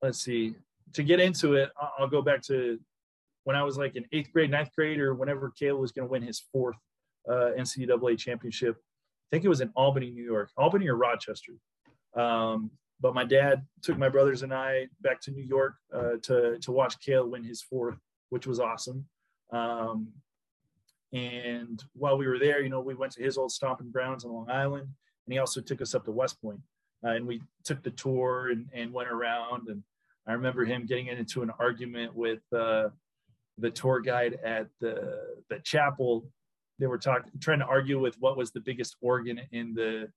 let's 0.01 0.19
see 0.19 0.55
to 0.93 1.03
get 1.03 1.19
into 1.19 1.53
it 1.53 1.69
i'll 1.98 2.08
go 2.08 2.22
back 2.22 2.41
to 2.41 2.79
when 3.43 3.55
i 3.55 3.63
was 3.63 3.77
like 3.77 3.96
in 3.96 4.05
eighth 4.12 4.31
grade 4.34 4.50
ninth 4.50 4.69
grade 4.75 5.00
or 5.00 5.13
whenever 5.13 5.51
Cael 5.60 5.77
was 5.77 5.91
going 5.91 6.08
to 6.08 6.12
win 6.12 6.24
his 6.24 6.43
fourth 6.51 6.77
uh, 7.29 7.51
ncaa 7.58 8.17
championship. 8.17 8.75
I 8.77 9.27
think 9.31 9.46
it 9.46 9.50
was 9.50 9.62
in 9.62 9.72
albany 9.75 10.10
new 10.10 10.24
york 10.24 10.50
albany 10.58 10.88
or 10.88 10.96
rochester 10.96 11.53
um, 12.16 12.72
but 13.01 13.13
my 13.13 13.24
dad 13.24 13.66
took 13.82 13.98
my 13.98 14.10
brothers 14.10 14.44
and 14.44 14.54
i 14.54 14.88
back 15.01 15.22
to 15.22 15.32
new 15.32 15.44
york 15.44 15.75
uh, 15.94 16.13
to 16.22 16.58
to 16.60 16.72
watch 16.72 17.00
Cael 17.00 17.30
win 17.30 17.44
his 17.44 17.62
fourth 17.62 17.98
which 18.30 18.48
was 18.48 18.60
awesome 18.60 19.06
um, 19.51 20.13
and 21.13 21.84
while 21.94 22.18
we 22.18 22.28
were 22.28 22.39
there, 22.39 22.62
you 22.62 22.70
know, 22.70 22.82
we 22.82 22.94
went 22.94 23.13
to 23.13 23.24
his 23.24 23.38
old 23.38 23.51
stomping 23.51 23.92
grounds 23.92 24.25
on 24.25 24.32
Long 24.32 24.50
Island, 24.50 24.84
and 24.84 25.34
he 25.34 25.39
also 25.39 25.62
took 25.62 25.82
us 25.82 25.96
up 25.96 26.06
to 26.06 26.12
West 26.12 26.42
Point. 26.42 26.60
Uh, 27.04 27.12
and 27.12 27.25
we 27.25 27.42
took 27.63 27.82
the 27.82 27.92
tour 27.92 28.50
and, 28.51 28.68
and 28.74 28.92
went 28.92 29.10
around. 29.10 29.70
And 29.70 29.84
I 30.28 30.34
remember 30.34 30.66
him 30.66 30.86
getting 30.86 31.08
into 31.08 31.42
an 31.42 31.51
argument 31.58 32.13
with 32.13 32.42
uh, 32.56 32.89
the 33.58 33.72
tour 33.72 34.01
guide 34.01 34.38
at 34.44 34.68
the, 34.82 35.20
the 35.50 35.60
chapel. 35.60 36.30
They 36.78 36.88
were 36.88 36.98
talking, 36.98 37.32
trying 37.39 37.60
to 37.60 37.66
argue 37.66 38.00
with 38.00 38.16
what 38.20 38.38
was 38.38 38.51
the 38.51 38.60
biggest 38.60 38.98
organ 39.01 39.39
in 39.51 39.74
the 39.74 40.10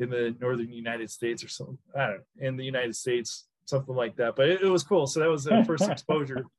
in 0.00 0.10
the 0.10 0.34
northern 0.40 0.72
United 0.72 1.10
States 1.10 1.44
or 1.44 1.48
something. 1.48 1.78
I 1.94 2.06
don't 2.06 2.16
know, 2.16 2.48
in 2.48 2.56
the 2.56 2.64
United 2.64 2.96
States, 2.96 3.46
something 3.66 3.94
like 3.94 4.16
that. 4.16 4.36
But 4.36 4.48
it, 4.48 4.62
it 4.62 4.68
was 4.68 4.82
cool. 4.82 5.06
So 5.06 5.20
that 5.20 5.28
was 5.28 5.44
the 5.44 5.62
first 5.66 5.88
exposure. 5.88 6.44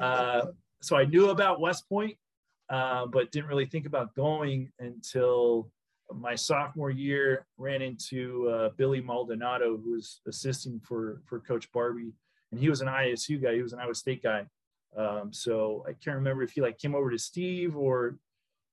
Uh, 0.00 0.46
so 0.80 0.96
I 0.96 1.04
knew 1.04 1.30
about 1.30 1.60
West 1.60 1.88
Point, 1.88 2.16
uh, 2.70 3.06
but 3.06 3.32
didn't 3.32 3.48
really 3.48 3.66
think 3.66 3.84
about 3.84 4.14
going 4.14 4.70
until 4.78 5.70
my 6.14 6.34
sophomore 6.34 6.90
year. 6.90 7.46
Ran 7.56 7.82
into 7.82 8.48
uh, 8.48 8.68
Billy 8.76 9.00
Maldonado, 9.00 9.76
who 9.76 9.92
was 9.92 10.20
assisting 10.26 10.80
for 10.80 11.20
for 11.26 11.40
Coach 11.40 11.70
Barbie, 11.72 12.12
and 12.52 12.60
he 12.60 12.68
was 12.68 12.80
an 12.80 12.88
ISU 12.88 13.42
guy. 13.42 13.54
He 13.54 13.62
was 13.62 13.72
an 13.72 13.80
Iowa 13.80 13.94
State 13.94 14.22
guy. 14.22 14.46
Um, 14.96 15.32
so 15.32 15.84
I 15.86 15.92
can't 15.92 16.16
remember 16.16 16.42
if 16.42 16.52
he 16.52 16.60
like 16.60 16.78
came 16.78 16.94
over 16.94 17.10
to 17.10 17.18
Steve 17.18 17.76
or, 17.76 18.18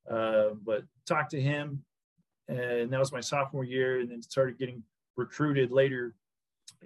uh, 0.09 0.49
but 0.63 0.83
talked 1.05 1.31
to 1.31 1.41
him, 1.41 1.83
and 2.47 2.91
that 2.91 2.99
was 2.99 3.11
my 3.11 3.21
sophomore 3.21 3.63
year, 3.63 3.99
and 3.99 4.11
then 4.11 4.21
started 4.21 4.57
getting 4.57 4.83
recruited 5.15 5.71
later. 5.71 6.15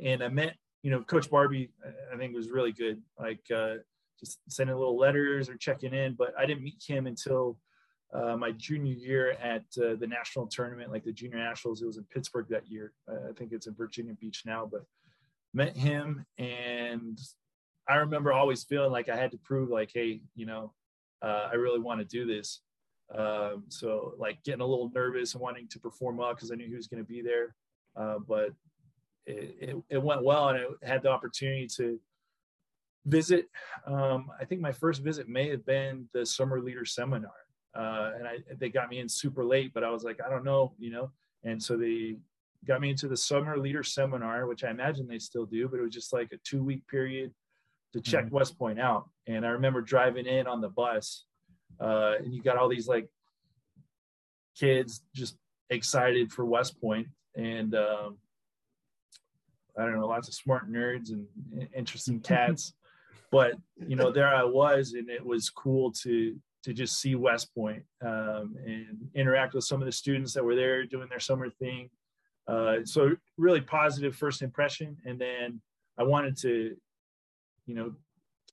And 0.02 0.24
I 0.24 0.30
met, 0.30 0.56
you 0.84 0.92
know, 0.92 1.02
Coach 1.02 1.30
Barbie. 1.30 1.72
I 2.14 2.18
think 2.18 2.36
was 2.36 2.50
really 2.50 2.72
good. 2.72 3.02
Like 3.20 3.42
uh, 3.54 3.76
just 4.20 4.40
sending 4.50 4.76
little 4.76 4.98
letters 4.98 5.50
or 5.50 5.56
checking 5.56 5.94
in. 5.94 6.14
But 6.14 6.34
I 6.38 6.46
didn't 6.46 6.64
meet 6.64 6.84
him 6.86 7.08
until 7.08 7.58
uh, 8.14 8.36
my 8.38 8.52
junior 8.52 8.94
year 8.94 9.32
at 9.32 9.64
uh, 9.82 9.96
the 10.00 10.08
national 10.08 10.48
tournament, 10.48 10.92
like 10.92 11.04
the 11.04 11.12
junior 11.12 11.38
nationals. 11.38 11.82
It 11.82 11.88
was 11.88 11.98
in 11.98 12.06
Pittsburgh 12.06 12.48
that 12.50 12.70
year. 12.70 12.94
Uh, 13.08 13.30
I 13.30 13.34
think 13.34 13.52
it's 13.52 13.68
in 13.68 13.76
Virginia 13.76 14.14
Beach 14.20 14.44
now, 14.46 14.68
but 14.70 14.86
met 15.54 15.76
him 15.76 16.26
and 16.38 17.20
I 17.90 17.96
remember 17.96 18.32
always 18.32 18.64
feeling 18.64 18.92
like 18.92 19.10
I 19.10 19.16
had 19.16 19.32
to 19.32 19.38
prove 19.40 19.70
like, 19.70 19.90
hey, 19.92 20.22
you 20.36 20.46
know, 20.46 20.74
uh, 21.24 21.50
I 21.52 21.56
really 21.56 21.80
want 21.80 22.00
to 22.00 22.06
do 22.06 22.26
this. 22.26 22.62
Um, 23.16 23.64
so 23.70 24.14
like 24.18 24.44
getting 24.44 24.62
a 24.62 24.66
little 24.66 24.92
nervous 24.94 25.34
and 25.34 25.42
wanting 25.42 25.68
to 25.70 25.80
perform 25.80 26.18
well 26.18 26.34
because 26.34 26.52
I 26.52 26.56
knew 26.56 26.68
he 26.68 26.76
was 26.76 26.88
going 26.88 27.04
to 27.04 27.08
be 27.08 27.22
there. 27.22 27.56
Uh, 27.96 28.20
but 28.28 28.52
it, 29.26 29.56
it, 29.60 29.76
it, 29.90 30.02
went 30.02 30.24
well 30.24 30.50
and 30.50 30.60
I 30.60 30.88
had 30.88 31.02
the 31.02 31.10
opportunity 31.10 31.68
to 31.78 32.00
visit. 33.06 33.50
Um, 33.88 34.30
I 34.40 34.46
think 34.46 34.62
my 34.62 34.72
first 34.72 35.02
visit 35.02 35.28
may 35.28 35.50
have 35.50 35.66
been 35.66 36.08
the 36.14 36.26
summer 36.26 36.62
leader 36.62 36.86
seminar. 36.86 37.32
Uh, 37.76 38.12
and 38.18 38.28
I, 38.28 38.38
they 38.58 38.70
got 38.70 38.90
me 38.90 39.00
in 39.00 39.10
super 39.10 39.44
late, 39.44 39.74
but 39.74 39.84
I 39.84 39.90
was 39.90 40.04
like, 40.04 40.20
I 40.26 40.30
don't 40.30 40.44
know, 40.44 40.74
you 40.78 40.92
know? 40.92 41.12
And 41.44 41.62
so 41.62 41.78
they 41.78 42.18
got 42.68 42.82
me 42.82 42.90
into 42.90 43.08
the 43.08 43.18
summer 43.18 43.58
leader 43.58 43.84
seminar, 43.84 44.48
which 44.48 44.64
I 44.64 44.70
imagine 44.70 45.08
they 45.08 45.20
still 45.20 45.46
do, 45.46 45.68
but 45.68 45.80
it 45.80 45.84
was 45.84 45.94
just 45.94 46.14
like 46.14 46.32
a 46.32 46.38
two 46.44 46.64
week 46.64 46.88
period 46.88 47.34
to 47.94 48.02
check 48.02 48.26
mm-hmm. 48.26 48.36
West 48.36 48.58
Point 48.58 48.80
out. 48.80 49.10
And 49.28 49.46
I 49.46 49.50
remember 49.50 49.82
driving 49.82 50.26
in 50.26 50.48
on 50.48 50.62
the 50.62 50.70
bus 50.70 51.26
uh, 51.80 52.14
and 52.20 52.34
you 52.34 52.42
got 52.42 52.58
all 52.58 52.70
these 52.70 52.88
like 52.88 53.08
kids 54.58 55.04
just 55.16 55.38
excited 55.70 56.32
for 56.32 56.46
West 56.46 56.80
Point. 56.82 57.08
And 57.36 57.76
um, 57.76 58.18
I 59.78 59.84
don't 59.84 60.00
know, 60.00 60.08
lots 60.08 60.28
of 60.28 60.34
smart 60.34 60.72
nerds 60.72 61.12
and 61.12 61.26
interesting 61.76 62.20
cats. 62.20 62.74
But 63.32 63.54
you 63.88 63.96
know 63.96 64.12
there 64.12 64.34
i 64.34 64.44
was 64.44 64.94
and 64.94 65.08
it 65.08 65.24
was 65.24 65.52
cool 65.52 65.92
to 66.02 66.36
to 66.64 66.74
just 66.74 67.00
see 67.00 67.14
west 67.14 67.54
point 67.54 67.84
um, 68.04 68.56
and 68.66 69.08
interact 69.14 69.54
with 69.54 69.66
some 69.66 69.84
of 69.84 69.86
the 69.86 69.92
students 69.92 70.34
that 70.34 70.44
were 70.44 70.56
there 70.56 70.84
doing 70.84 71.08
their 71.10 71.20
summer 71.20 71.48
thing. 71.48 71.92
Uh, 72.48 72.78
so 72.86 73.16
really 73.38 73.62
positive 73.62 74.16
first 74.16 74.42
impression. 74.42 74.98
And 75.06 75.20
then 75.20 75.62
i 76.00 76.02
wanted 76.02 76.38
to 76.38 76.76
you 77.68 77.76
know 77.76 77.94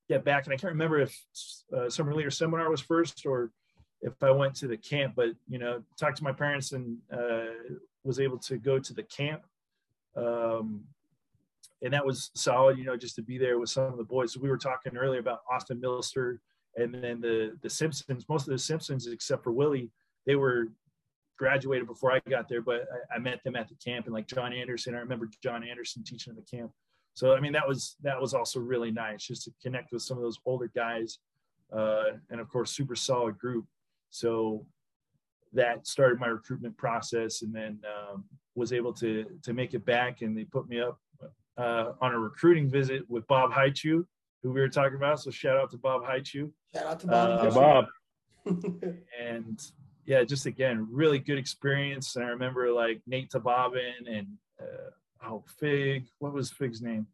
get 0.09 0.25
back 0.25 0.45
and 0.45 0.53
i 0.53 0.57
can't 0.57 0.73
remember 0.73 1.01
if 1.01 1.19
uh, 1.77 1.89
summer 1.89 2.15
leader 2.15 2.31
seminar 2.31 2.71
was 2.71 2.81
first 2.81 3.27
or 3.27 3.51
if 4.03 4.15
i 4.23 4.31
went 4.31 4.55
to 4.55 4.67
the 4.67 4.77
camp 4.77 5.15
but 5.17 5.31
you 5.49 5.59
know 5.59 5.83
talked 5.99 6.17
to 6.17 6.25
my 6.25 6.33
parents 6.33 6.73
and 6.73 6.99
uh, 7.13 7.47
was 8.05 8.21
able 8.21 8.39
to 8.39 8.57
go 8.57 8.79
to 8.79 8.95
the 8.95 9.03
camp 9.05 9.43
um, 10.17 10.85
and 11.83 11.93
that 11.93 12.05
was 12.05 12.31
solid, 12.35 12.79
you 12.79 12.85
know, 12.85 12.97
just 12.97 13.17
to 13.17 13.23
be 13.23 13.39
there 13.39 13.59
with 13.59 13.69
some 13.69 13.85
of 13.85 13.99
the 13.99 14.05
boys. 14.05 14.37
We 14.37 14.49
were 14.49 14.57
talking 14.57 14.97
earlier 14.97 15.21
about 15.21 15.41
Austin 15.51 15.81
Milster 15.81 16.39
and 16.77 16.95
then 16.95 17.21
the 17.21 17.57
the 17.63 17.71
Simpsons. 17.71 18.27
Most 18.29 18.47
of 18.47 18.53
the 18.53 18.59
Simpsons, 18.59 19.07
except 19.07 19.45
for 19.45 19.53
Willie, 19.53 19.91
they 20.27 20.37
were 20.37 20.69
graduated 21.39 21.87
before 21.87 22.13
I 22.13 22.21
got 22.31 22.49
there, 22.49 22.63
but 22.63 22.87
I, 23.11 23.17
I 23.17 23.19
met 23.19 23.45
them 23.45 23.57
at 23.57 23.69
the 23.69 23.75
camp 23.75 24.07
and 24.07 24.15
like 24.15 24.27
John 24.27 24.53
Anderson. 24.53 24.95
I 24.95 24.99
remember 24.99 25.29
John 25.43 25.63
Anderson 25.63 26.03
teaching 26.03 26.33
in 26.33 26.37
the 26.37 26.57
camp. 26.57 26.73
So 27.17 27.35
I 27.35 27.41
mean 27.41 27.53
that 27.53 27.67
was 27.67 27.97
that 28.03 28.21
was 28.21 28.35
also 28.35 28.61
really 28.61 28.91
nice 28.91 29.27
just 29.27 29.45
to 29.45 29.53
connect 29.63 29.91
with 29.91 30.03
some 30.03 30.19
of 30.19 30.23
those 30.23 30.39
older 30.45 30.71
guys, 30.75 31.19
uh, 31.73 32.11
and 32.29 32.41
of 32.41 32.49
course 32.51 32.71
super 32.71 32.95
solid 32.95 33.39
group. 33.39 33.65
So 34.11 34.67
that 35.55 35.87
started 35.87 36.21
my 36.21 36.27
recruitment 36.27 36.77
process, 36.77 37.41
and 37.41 37.55
then 37.55 37.81
um, 37.89 38.25
was 38.55 38.75
able 38.75 38.93
to 38.95 39.25
to 39.43 39.55
make 39.55 39.73
it 39.73 39.87
back, 39.87 40.21
and 40.21 40.37
they 40.37 40.45
put 40.45 40.69
me 40.69 40.79
up 40.79 41.01
uh, 41.57 41.93
on 42.03 42.13
a 42.13 42.19
recruiting 42.19 42.69
visit 42.69 43.09
with 43.09 43.27
Bob 43.29 43.51
Haichu, 43.51 44.05
who 44.43 44.53
we 44.53 44.61
were 44.61 44.69
talking 44.69 44.97
about. 44.97 45.19
So 45.19 45.31
shout 45.31 45.57
out 45.57 45.71
to 45.71 45.79
Bob 45.79 46.05
Haichu. 46.05 46.51
Shout 46.75 46.85
out 46.85 47.01
to 47.01 47.07
Bob. 47.07 47.47
Uh, 47.47 47.51
Bob. 47.51 47.87
and 49.19 49.59
yeah, 50.05 50.23
just 50.23 50.45
again, 50.45 50.87
really 50.91 51.19
good 51.19 51.39
experience. 51.39 52.17
And 52.17 52.27
I 52.27 52.29
remember 52.29 52.71
like 52.73 53.01
Nate 53.07 53.31
Tababin 53.31 54.07
and 54.07 54.27
uh, 54.61 54.91
oh 55.29 55.45
Fig, 55.59 56.07
what 56.19 56.33
was 56.33 56.51
Fig's 56.51 56.83
name? 56.83 57.07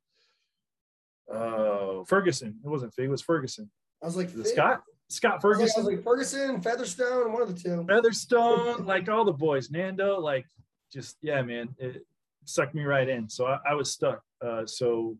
Uh, 1.33 2.05
Ferguson. 2.05 2.59
It 2.64 2.68
wasn't 2.68 2.94
Fig. 2.94 3.07
It 3.07 3.11
was 3.11 3.22
Ferguson. 3.22 3.70
I 4.03 4.07
was 4.07 4.16
like 4.16 4.31
Scott. 4.44 4.83
Scott 5.09 5.42
Ferguson. 5.42 5.72
I 5.77 5.85
was 5.85 5.94
like 5.94 6.05
Ferguson, 6.05 6.61
Featherstone, 6.61 7.33
one 7.33 7.42
of 7.42 7.55
the 7.55 7.61
two. 7.61 7.85
Featherstone, 7.87 8.85
like 8.85 9.09
all 9.09 9.25
the 9.25 9.33
boys. 9.33 9.70
Nando, 9.70 10.18
like 10.18 10.46
just 10.92 11.16
yeah, 11.22 11.42
man. 11.42 11.68
It 11.79 12.05
sucked 12.44 12.75
me 12.75 12.85
right 12.85 13.09
in. 13.09 13.29
So 13.29 13.46
I, 13.46 13.59
I 13.70 13.75
was 13.75 13.90
stuck. 13.90 14.22
Uh, 14.40 14.66
so, 14.66 15.16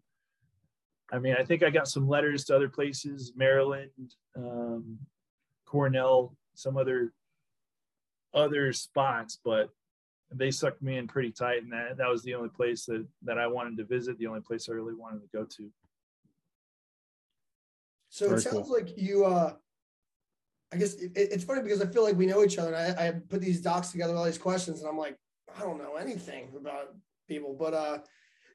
I 1.13 1.19
mean, 1.19 1.37
I 1.39 1.45
think 1.45 1.63
I 1.63 1.71
got 1.71 1.89
some 1.89 2.09
letters 2.09 2.45
to 2.47 2.57
other 2.57 2.69
places, 2.69 3.33
Maryland, 3.37 3.91
um, 4.37 4.99
Cornell, 5.65 6.37
some 6.55 6.77
other 6.77 7.13
other 8.35 8.73
spots, 8.73 9.39
but 9.45 9.69
they 10.35 10.51
sucked 10.51 10.83
me 10.83 10.99
in 10.99 11.07
pretty 11.07 11.31
tight, 11.31 11.63
and 11.63 11.73
that 11.73 11.97
that 11.99 12.09
was 12.09 12.23
the 12.23 12.35
only 12.35 12.49
place 12.49 12.85
that 12.87 13.07
that 13.23 13.39
I 13.39 13.47
wanted 13.47 13.77
to 13.79 13.85
visit. 13.85 14.19
The 14.19 14.27
only 14.27 14.41
place 14.41 14.69
I 14.69 14.73
really 14.73 14.95
wanted 14.95 15.21
to 15.21 15.29
go 15.37 15.45
to. 15.45 15.71
So 18.09 18.27
Very 18.27 18.39
it 18.39 18.43
sounds 18.43 18.69
cool. 18.69 18.73
like 18.73 18.97
you. 18.97 19.25
uh 19.25 19.55
I 20.73 20.77
guess 20.77 20.95
it, 20.95 21.13
it's 21.15 21.45
funny 21.45 21.63
because 21.63 21.83
I 21.83 21.87
feel 21.87 22.03
like 22.03 22.17
we 22.17 22.27
know 22.27 22.43
each 22.43 22.57
other. 22.57 22.73
And 22.73 22.99
I, 22.99 23.09
I 23.09 23.11
put 23.11 23.43
these 23.43 23.61
docs 23.61 23.91
together, 23.91 24.17
all 24.17 24.25
these 24.25 24.39
questions, 24.39 24.81
and 24.81 24.89
I'm 24.89 24.97
like, 24.97 25.19
I 25.55 25.61
don't 25.61 25.77
know 25.77 25.97
anything 25.97 26.51
about 26.57 26.95
people. 27.29 27.55
But 27.59 27.75
uh 27.75 27.99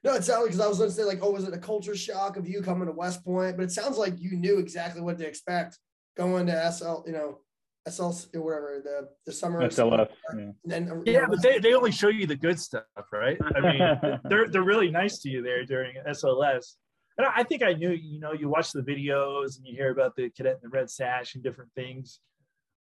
no, 0.04 0.14
it 0.14 0.24
sounded 0.24 0.46
because 0.46 0.60
I 0.60 0.68
was 0.68 0.78
going 0.78 0.90
to 0.90 0.94
say 0.94 1.02
like, 1.02 1.18
oh, 1.22 1.32
was 1.32 1.44
it 1.44 1.54
a 1.54 1.58
culture 1.58 1.96
shock 1.96 2.36
of 2.36 2.48
you 2.48 2.62
coming 2.62 2.86
to 2.86 2.92
West 2.92 3.24
Point? 3.24 3.56
But 3.56 3.64
it 3.64 3.72
sounds 3.72 3.98
like 3.98 4.20
you 4.20 4.36
knew 4.36 4.58
exactly 4.58 5.02
what 5.02 5.18
to 5.18 5.26
expect 5.26 5.76
going 6.16 6.46
to 6.46 6.72
SL, 6.72 7.02
you 7.06 7.12
know, 7.12 7.40
SLS 7.88 8.34
or 8.34 8.42
whatever 8.42 8.80
the 8.82 9.08
the 9.26 9.32
summer 9.32 9.60
SLS. 9.62 10.08
Yeah, 10.36 10.50
then, 10.64 11.02
yeah 11.06 11.26
but 11.28 11.42
they, 11.42 11.58
they 11.58 11.74
only 11.74 11.92
show 11.92 12.08
you 12.08 12.26
the 12.26 12.36
good 12.36 12.58
stuff, 12.60 12.84
right? 13.12 13.38
I 13.56 13.60
mean, 13.60 14.20
they're 14.28 14.48
they're 14.48 14.62
really 14.62 14.90
nice 14.90 15.18
to 15.20 15.28
you 15.28 15.42
there 15.42 15.64
during 15.64 15.96
SLS. 16.08 16.74
And 17.18 17.26
I 17.26 17.42
think 17.42 17.64
I 17.64 17.72
knew, 17.72 17.90
you 17.90 18.20
know, 18.20 18.32
you 18.32 18.48
watch 18.48 18.70
the 18.70 18.80
videos 18.80 19.56
and 19.56 19.66
you 19.66 19.74
hear 19.74 19.90
about 19.90 20.14
the 20.14 20.30
cadet 20.30 20.54
in 20.54 20.60
the 20.62 20.68
red 20.68 20.88
sash 20.88 21.34
and 21.34 21.42
different 21.42 21.72
things. 21.74 22.20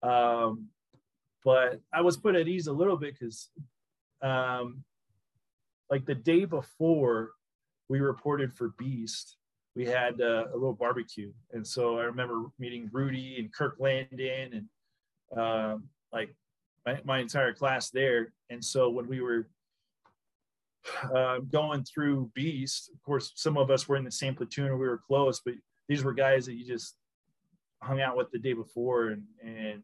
Um, 0.03 0.67
but 1.43 1.81
I 1.91 2.01
was 2.01 2.17
put 2.17 2.35
at 2.35 2.47
ease 2.47 2.67
a 2.67 2.73
little 2.73 2.97
bit 2.97 3.15
because, 3.19 3.49
um, 4.21 4.83
like 5.89 6.05
the 6.05 6.13
day 6.13 6.45
before 6.45 7.31
we 7.89 7.99
reported 7.99 8.53
for 8.53 8.73
Beast, 8.77 9.37
we 9.75 9.85
had 9.85 10.21
uh, 10.21 10.45
a 10.51 10.53
little 10.53 10.73
barbecue, 10.73 11.31
and 11.51 11.65
so 11.65 11.99
I 11.99 12.03
remember 12.03 12.45
meeting 12.57 12.89
Rudy 12.91 13.37
and 13.37 13.53
Kirk 13.53 13.75
Landon 13.79 14.53
and 14.53 14.65
um, 15.35 15.83
like 16.13 16.33
my, 16.85 16.99
my 17.03 17.19
entire 17.19 17.53
class 17.53 17.89
there. 17.89 18.33
And 18.49 18.63
so 18.63 18.89
when 18.89 19.07
we 19.07 19.21
were 19.21 19.47
uh, 21.13 21.39
going 21.39 21.83
through 21.83 22.31
Beast, 22.33 22.89
of 22.93 23.01
course, 23.03 23.33
some 23.35 23.57
of 23.57 23.69
us 23.69 23.87
were 23.87 23.97
in 23.97 24.05
the 24.05 24.11
same 24.11 24.35
platoon 24.35 24.67
or 24.67 24.77
we 24.77 24.87
were 24.87 25.01
close, 25.05 25.41
but 25.43 25.55
these 25.89 26.03
were 26.03 26.13
guys 26.13 26.45
that 26.45 26.53
you 26.53 26.65
just 26.65 26.95
hung 27.81 28.01
out 28.01 28.17
with 28.17 28.31
the 28.31 28.39
day 28.39 28.53
before, 28.53 29.09
and 29.09 29.23
and 29.43 29.81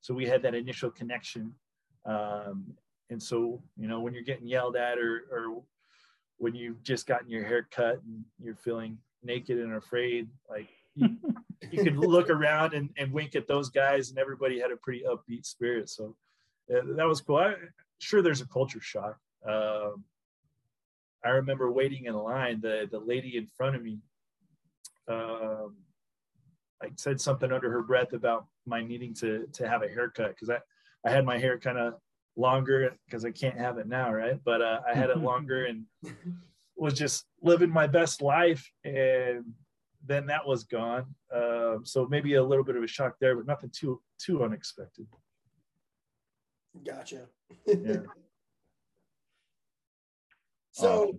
so 0.00 0.14
we 0.14 0.26
had 0.26 0.42
that 0.42 0.54
initial 0.54 0.90
connection. 0.90 1.52
Um, 2.04 2.74
and 3.10 3.22
so, 3.22 3.62
you 3.76 3.88
know, 3.88 4.00
when 4.00 4.14
you're 4.14 4.22
getting 4.22 4.46
yelled 4.46 4.76
at 4.76 4.98
or, 4.98 5.24
or 5.30 5.62
when 6.38 6.54
you've 6.54 6.82
just 6.82 7.06
gotten 7.06 7.30
your 7.30 7.44
hair 7.44 7.66
cut 7.70 8.00
and 8.04 8.24
you're 8.40 8.56
feeling 8.56 8.98
naked 9.22 9.58
and 9.58 9.74
afraid, 9.74 10.28
like 10.50 10.68
you, 10.96 11.16
you 11.70 11.84
could 11.84 11.96
look 11.96 12.30
around 12.30 12.74
and, 12.74 12.90
and 12.96 13.12
wink 13.12 13.36
at 13.36 13.46
those 13.46 13.70
guys 13.70 14.10
and 14.10 14.18
everybody 14.18 14.58
had 14.58 14.70
a 14.70 14.76
pretty 14.76 15.04
upbeat 15.08 15.46
spirit. 15.46 15.88
So 15.88 16.16
uh, 16.74 16.80
that 16.96 17.06
was 17.06 17.20
cool. 17.20 17.36
I, 17.36 17.54
sure, 17.98 18.22
there's 18.22 18.40
a 18.40 18.48
culture 18.48 18.80
shock. 18.80 19.18
Um, 19.48 20.04
I 21.24 21.30
remember 21.30 21.70
waiting 21.70 22.06
in 22.06 22.14
line, 22.14 22.60
the, 22.60 22.88
the 22.90 22.98
lady 22.98 23.36
in 23.36 23.46
front 23.46 23.76
of 23.76 23.82
me, 23.82 23.98
um, 25.08 25.76
like 26.82 26.92
said 26.96 27.20
something 27.20 27.52
under 27.52 27.70
her 27.70 27.82
breath 27.82 28.12
about 28.12 28.46
my 28.66 28.82
needing 28.82 29.14
to 29.14 29.46
to 29.54 29.68
have 29.68 29.82
a 29.82 29.88
haircut 29.88 30.30
because 30.30 30.50
I 30.50 30.58
I 31.04 31.10
had 31.10 31.24
my 31.24 31.38
hair 31.38 31.58
kind 31.58 31.78
of 31.78 31.94
longer 32.36 32.92
because 33.06 33.24
I 33.24 33.30
can't 33.30 33.58
have 33.58 33.78
it 33.78 33.86
now, 33.86 34.12
right? 34.12 34.38
But 34.44 34.60
uh, 34.60 34.80
I 34.88 34.94
had 34.94 35.10
it 35.10 35.18
longer 35.18 35.66
and 35.66 35.84
was 36.76 36.94
just 36.94 37.24
living 37.42 37.70
my 37.70 37.86
best 37.86 38.20
life, 38.20 38.70
and 38.84 39.44
then 40.06 40.26
that 40.26 40.46
was 40.46 40.64
gone. 40.64 41.06
Uh, 41.34 41.76
so 41.82 42.06
maybe 42.06 42.34
a 42.34 42.42
little 42.42 42.64
bit 42.64 42.76
of 42.76 42.82
a 42.82 42.86
shock 42.86 43.16
there, 43.20 43.36
but 43.36 43.46
nothing 43.46 43.70
too 43.70 44.00
too 44.18 44.44
unexpected. 44.44 45.06
Gotcha. 46.84 47.26
Yeah. 47.66 47.96
so, 50.72 51.18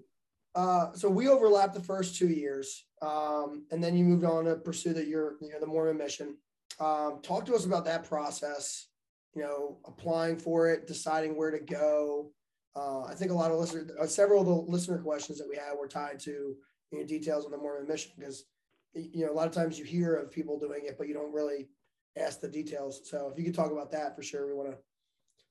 uh, 0.56 0.94
so 0.94 1.10
we 1.10 1.28
overlapped 1.28 1.74
the 1.74 1.82
first 1.82 2.18
two 2.18 2.30
years, 2.30 2.86
um, 3.02 3.66
and 3.72 3.84
then 3.84 3.98
you 3.98 4.04
moved 4.04 4.26
on 4.26 4.46
to 4.46 4.56
pursue 4.56 4.94
the 4.94 5.06
your 5.06 5.36
you 5.42 5.50
know 5.50 5.60
the 5.60 5.68
Mormon 5.68 5.98
mission. 5.98 6.38
Um, 6.80 7.20
talk 7.24 7.46
to 7.46 7.56
us 7.56 7.66
about 7.66 7.86
that 7.86 8.08
process. 8.08 8.88
You 9.36 9.44
know, 9.44 9.78
applying 9.86 10.38
for 10.38 10.70
it, 10.70 10.88
deciding 10.88 11.38
where 11.38 11.52
to 11.52 11.60
go. 11.60 12.32
Uh, 12.76 13.04
I 13.04 13.14
think 13.14 13.32
a 13.32 13.34
lot 13.34 13.52
of 13.52 13.58
listeners, 13.58 13.92
uh, 14.00 14.06
several 14.06 14.42
of 14.42 14.48
the 14.48 14.72
listener 14.72 15.00
questions 15.00 15.40
that 15.40 15.50
we 15.50 15.56
had 15.56 15.74
were 15.80 15.88
tied 15.88 16.20
to 16.22 16.56
you 16.92 17.00
know, 17.00 17.06
details 17.06 17.46
on 17.46 17.52
the 17.52 17.58
Mormon 17.58 17.88
mission 17.88 18.12
because 18.18 18.46
you 18.94 19.26
know 19.26 19.32
a 19.32 19.36
lot 19.36 19.48
of 19.48 19.54
times 19.54 19.78
you 19.78 19.86
hear 19.86 20.16
of 20.16 20.32
people 20.32 20.60
doing 20.60 20.86
it, 20.86 20.98
but 20.98 21.08
you 21.08 21.14
don't 21.14 21.34
really 21.34 21.70
ask 22.18 22.42
the 22.42 22.48
details. 22.48 23.02
So 23.06 23.30
if 23.32 23.38
you 23.38 23.46
could 23.46 23.56
talk 23.56 23.72
about 23.72 23.92
that 23.92 24.16
for 24.16 24.24
sure, 24.24 24.48
we 24.48 24.54
want 24.54 24.72
to. 24.72 24.78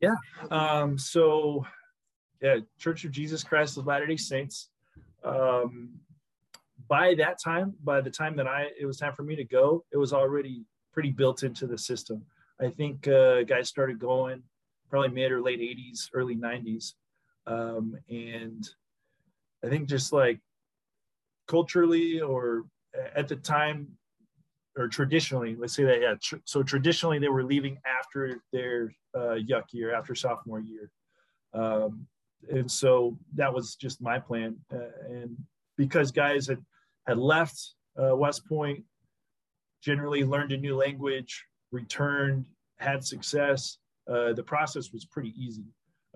Yeah. 0.00 0.14
Um, 0.50 0.98
so, 0.98 1.64
yeah, 2.42 2.58
Church 2.78 3.04
of 3.04 3.12
Jesus 3.12 3.42
Christ 3.42 3.78
of 3.78 3.86
Latter 3.86 4.06
Day 4.06 4.16
Saints. 4.16 4.68
Um, 5.24 5.90
by 6.88 7.14
that 7.14 7.38
time, 7.42 7.74
by 7.82 8.00
the 8.00 8.10
time 8.10 8.36
that 8.36 8.46
I 8.46 8.68
it 8.78 8.86
was 8.86 8.98
time 8.98 9.14
for 9.14 9.22
me 9.22 9.36
to 9.36 9.44
go, 9.44 9.84
it 9.92 9.96
was 9.96 10.12
already 10.12 10.64
pretty 10.92 11.10
built 11.10 11.42
into 11.42 11.66
the 11.66 11.78
system. 11.78 12.24
I 12.60 12.68
think 12.68 13.08
uh, 13.08 13.42
guys 13.42 13.68
started 13.68 13.98
going 13.98 14.42
probably 14.88 15.10
mid 15.10 15.32
or 15.32 15.42
late 15.42 15.60
80s, 15.60 16.08
early 16.14 16.36
90s. 16.36 16.92
Um, 17.46 17.96
and 18.08 18.68
I 19.64 19.68
think 19.68 19.88
just 19.88 20.12
like 20.12 20.40
culturally 21.48 22.20
or 22.20 22.64
at 23.14 23.28
the 23.28 23.36
time 23.36 23.88
or 24.76 24.88
traditionally, 24.88 25.56
let's 25.58 25.74
say 25.74 25.84
that, 25.84 26.00
yeah. 26.00 26.14
Tr- 26.20 26.36
so 26.44 26.62
traditionally 26.62 27.18
they 27.18 27.28
were 27.28 27.44
leaving 27.44 27.78
after 27.86 28.42
their 28.52 28.92
uh, 29.14 29.36
yuck 29.48 29.64
year, 29.72 29.94
after 29.94 30.14
sophomore 30.14 30.60
year. 30.60 30.90
Um, 31.54 32.06
and 32.50 32.70
so 32.70 33.18
that 33.34 33.52
was 33.52 33.76
just 33.76 34.02
my 34.02 34.18
plan. 34.18 34.56
Uh, 34.72 34.90
and 35.08 35.36
because 35.78 36.12
guys 36.12 36.46
had, 36.46 36.62
had 37.06 37.16
left 37.16 37.58
uh, 38.00 38.14
West 38.14 38.46
Point, 38.46 38.84
generally 39.82 40.24
learned 40.24 40.52
a 40.52 40.56
new 40.56 40.76
language, 40.76 41.44
returned, 41.72 42.46
had 42.78 43.04
success. 43.04 43.78
Uh, 44.10 44.32
the 44.32 44.42
process 44.42 44.92
was 44.92 45.04
pretty 45.06 45.32
easy. 45.36 45.64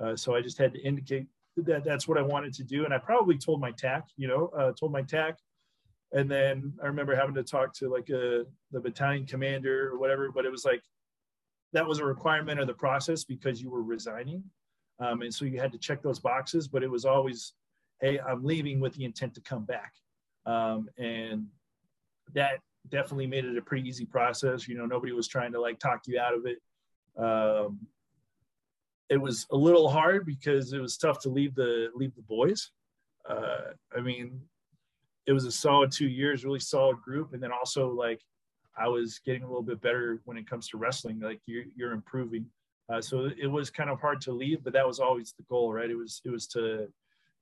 Uh, 0.01 0.15
so 0.15 0.35
I 0.35 0.41
just 0.41 0.59
had 0.59 0.73
to 0.75 0.81
indicate 0.81 1.27
that 1.57 1.85
that's 1.85 2.07
what 2.07 2.19
I 2.19 2.23
wanted 2.23 2.55
to 2.55 2.65
do. 2.65 2.85
And 2.85 2.93
I 2.93 2.99
probably 2.99 3.39
told 3.39 3.61
my 3.61 3.73
TAC, 3.73 4.09
you 4.17 4.29
know, 4.29 4.51
uh, 4.57 4.73
told 4.79 4.93
my 4.93 5.03
TAC. 5.03 5.39
And 6.13 6.31
then 6.31 6.73
I 6.83 6.87
remember 6.87 7.15
having 7.15 7.35
to 7.37 7.45
talk 7.45 7.73
to 7.75 7.89
like 7.89 8.09
a, 8.11 8.45
the 8.73 8.81
battalion 8.81 9.27
commander 9.27 9.89
or 9.89 9.99
whatever, 9.99 10.31
but 10.33 10.45
it 10.45 10.51
was 10.51 10.65
like, 10.65 10.83
that 11.73 11.87
was 11.87 12.01
a 12.01 12.05
requirement 12.05 12.59
of 12.59 12.67
the 12.67 12.75
process 12.75 13.23
because 13.23 13.63
you 13.63 13.71
were 13.71 13.83
resigning. 13.83 14.43
Um, 14.99 15.23
and 15.23 15.33
so 15.33 15.45
you 15.45 15.61
had 15.61 15.73
to 15.73 15.79
check 15.79 16.03
those 16.03 16.19
boxes, 16.19 16.67
but 16.67 16.83
it 16.83 16.91
was 16.91 17.05
always, 17.05 17.53
hey, 18.01 18.19
I'm 18.19 18.45
leaving 18.45 18.81
with 18.81 18.95
the 18.95 19.05
intent 19.05 19.35
to 19.35 19.41
come 19.41 19.65
back. 19.65 19.93
Um, 20.47 20.89
and 20.99 21.47
that 22.35 22.59
definitely 22.89 23.27
made 23.27 23.45
it 23.45 23.57
a 23.57 23.63
pretty 23.63 23.89
easy 23.89 24.05
process. 24.05 24.67
You 24.67 24.77
know, 24.77 24.87
nobody 24.87 25.13
was 25.13 25.29
trying 25.29 25.53
to 25.53 25.61
like 25.61 25.79
talk 25.79 26.03
you 26.07 26.19
out 26.19 26.35
of 26.35 26.47
it. 26.47 26.59
Um, 27.17 27.87
it 29.09 29.21
was 29.21 29.47
a 29.51 29.57
little 29.57 29.89
hard 29.89 30.25
because 30.27 30.73
it 30.73 30.81
was 30.81 30.97
tough 30.97 31.21
to 31.21 31.29
leave 31.29 31.55
the 31.55 31.91
leave 31.95 32.15
the 32.15 32.23
boys. 32.23 32.71
Uh, 33.29 33.73
I 33.97 34.01
mean, 34.01 34.41
it 35.27 35.33
was 35.33 35.45
a 35.45 35.53
solid 35.53 35.93
two 35.93 36.09
years, 36.09 36.45
really 36.45 36.61
solid 36.61 37.01
group, 37.03 37.33
and 37.33 37.43
then 37.43 37.53
also 37.53 37.91
like 37.91 38.21
I 38.77 38.89
was 38.89 39.21
getting 39.25 39.43
a 39.43 39.47
little 39.47 39.63
bit 39.63 39.81
better 39.81 40.21
when 40.25 40.37
it 40.37 40.49
comes 40.49 40.69
to 40.69 40.79
wrestling. 40.79 41.21
Like 41.21 41.41
you're 41.47 41.65
you're 41.77 41.93
improving, 41.93 42.47
uh, 42.93 43.01
so 43.01 43.31
it 43.41 43.47
was 43.47 43.71
kind 43.71 43.91
of 43.91 44.01
hard 44.01 44.21
to 44.23 44.33
leave, 44.33 44.65
but 44.65 44.73
that 44.73 44.87
was 44.87 45.01
always 45.01 45.35
the 45.37 45.45
goal, 45.45 45.73
right? 45.73 45.91
It 45.91 45.97
was 45.97 46.21
it 46.25 46.31
was 46.31 46.47
to 46.49 46.89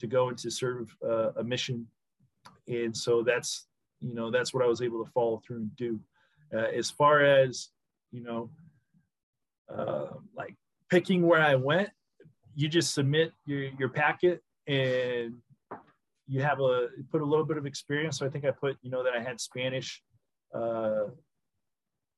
to 0.01 0.07
go 0.07 0.29
and 0.29 0.39
to 0.39 0.51
serve 0.51 0.95
uh, 1.05 1.33
a 1.37 1.45
mission, 1.45 1.87
and 2.67 2.97
so 2.97 3.23
that's 3.23 3.69
you 4.01 4.15
know 4.15 4.31
that's 4.31 4.55
what 4.55 4.63
i 4.63 4.67
was 4.67 4.83
able 4.83 5.05
to 5.05 5.11
follow 5.11 5.41
through 5.45 5.59
and 5.59 5.77
do 5.77 6.01
uh, 6.55 6.69
as 6.75 6.91
far 6.91 7.23
as 7.23 7.69
you 8.11 8.23
know 8.23 8.51
uh, 9.75 10.07
like 10.37 10.55
picking 10.91 11.27
where 11.27 11.43
i 11.43 11.55
went 11.55 11.91
you 12.55 12.69
just 12.69 12.95
submit 12.95 13.33
your 13.47 13.65
your 13.79 13.89
packet 13.89 14.43
and 14.67 15.35
you 16.29 16.43
have 16.43 16.61
a 16.61 16.89
put 17.11 17.23
a 17.23 17.25
little 17.25 17.45
bit 17.45 17.57
of 17.57 17.67
experience 17.67 18.19
so 18.19 18.27
i 18.27 18.29
think 18.29 18.45
i 18.45 18.51
put 18.51 18.77
you 18.83 18.91
know 18.91 19.03
that 19.03 19.15
i 19.15 19.23
had 19.23 19.41
spanish 19.41 20.03
uh, 20.55 21.05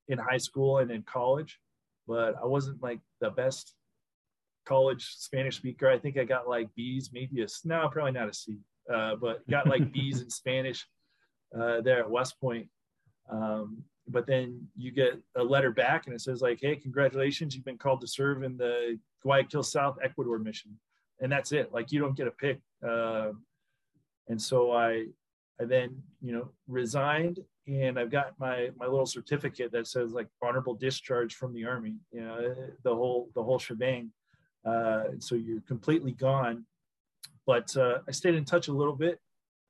in 0.08 0.18
high 0.18 0.38
school 0.38 0.78
and 0.78 0.90
in 0.90 1.02
college 1.02 1.58
but 2.06 2.34
i 2.42 2.46
wasn't 2.46 2.80
like 2.82 3.00
the 3.20 3.30
best 3.30 3.74
college 4.66 5.14
spanish 5.18 5.56
speaker 5.56 5.88
i 5.88 5.98
think 5.98 6.18
i 6.18 6.24
got 6.24 6.48
like 6.48 6.68
b's 6.74 7.10
maybe 7.12 7.42
a 7.42 7.46
no 7.64 7.88
probably 7.88 8.12
not 8.12 8.28
a 8.28 8.34
c 8.34 8.58
uh, 8.92 9.14
but 9.16 9.48
got 9.48 9.66
like 9.66 9.90
b's 9.92 10.20
in 10.20 10.30
spanish 10.30 10.86
uh, 11.58 11.80
there 11.80 12.00
at 12.00 12.10
West 12.10 12.40
Point. 12.40 12.68
Um, 13.30 13.82
but 14.08 14.26
then 14.26 14.66
you 14.76 14.90
get 14.90 15.20
a 15.36 15.42
letter 15.42 15.70
back 15.70 16.06
and 16.06 16.14
it 16.14 16.20
says 16.20 16.42
like, 16.42 16.58
"Hey, 16.60 16.76
congratulations, 16.76 17.54
you've 17.54 17.64
been 17.64 17.78
called 17.78 18.00
to 18.00 18.08
serve 18.08 18.42
in 18.42 18.56
the 18.56 18.98
Guayaquil 19.22 19.62
South 19.62 19.98
Ecuador 20.02 20.38
mission," 20.38 20.78
and 21.20 21.30
that's 21.30 21.52
it. 21.52 21.72
Like 21.72 21.92
you 21.92 22.00
don't 22.00 22.16
get 22.16 22.26
a 22.26 22.32
pick. 22.32 22.60
Uh, 22.86 23.32
and 24.30 24.40
so 24.40 24.72
I, 24.72 25.06
I 25.60 25.66
then 25.66 26.02
you 26.22 26.32
know 26.32 26.48
resigned, 26.66 27.40
and 27.66 27.98
I've 27.98 28.10
got 28.10 28.32
my 28.38 28.70
my 28.78 28.86
little 28.86 29.06
certificate 29.06 29.70
that 29.72 29.86
says 29.86 30.12
like 30.12 30.28
honorable 30.42 30.74
discharge 30.74 31.34
from 31.34 31.52
the 31.52 31.66
army. 31.66 31.96
You 32.12 32.22
know 32.22 32.54
the 32.82 32.94
whole 32.94 33.28
the 33.34 33.42
whole 33.42 33.58
shebang. 33.58 34.10
Uh, 34.64 35.04
so 35.18 35.34
you're 35.34 35.62
completely 35.62 36.12
gone. 36.12 36.64
But 37.46 37.76
uh, 37.76 37.98
I 38.08 38.12
stayed 38.12 38.34
in 38.36 38.44
touch 38.44 38.68
a 38.68 38.72
little 38.72 38.96
bit 38.96 39.18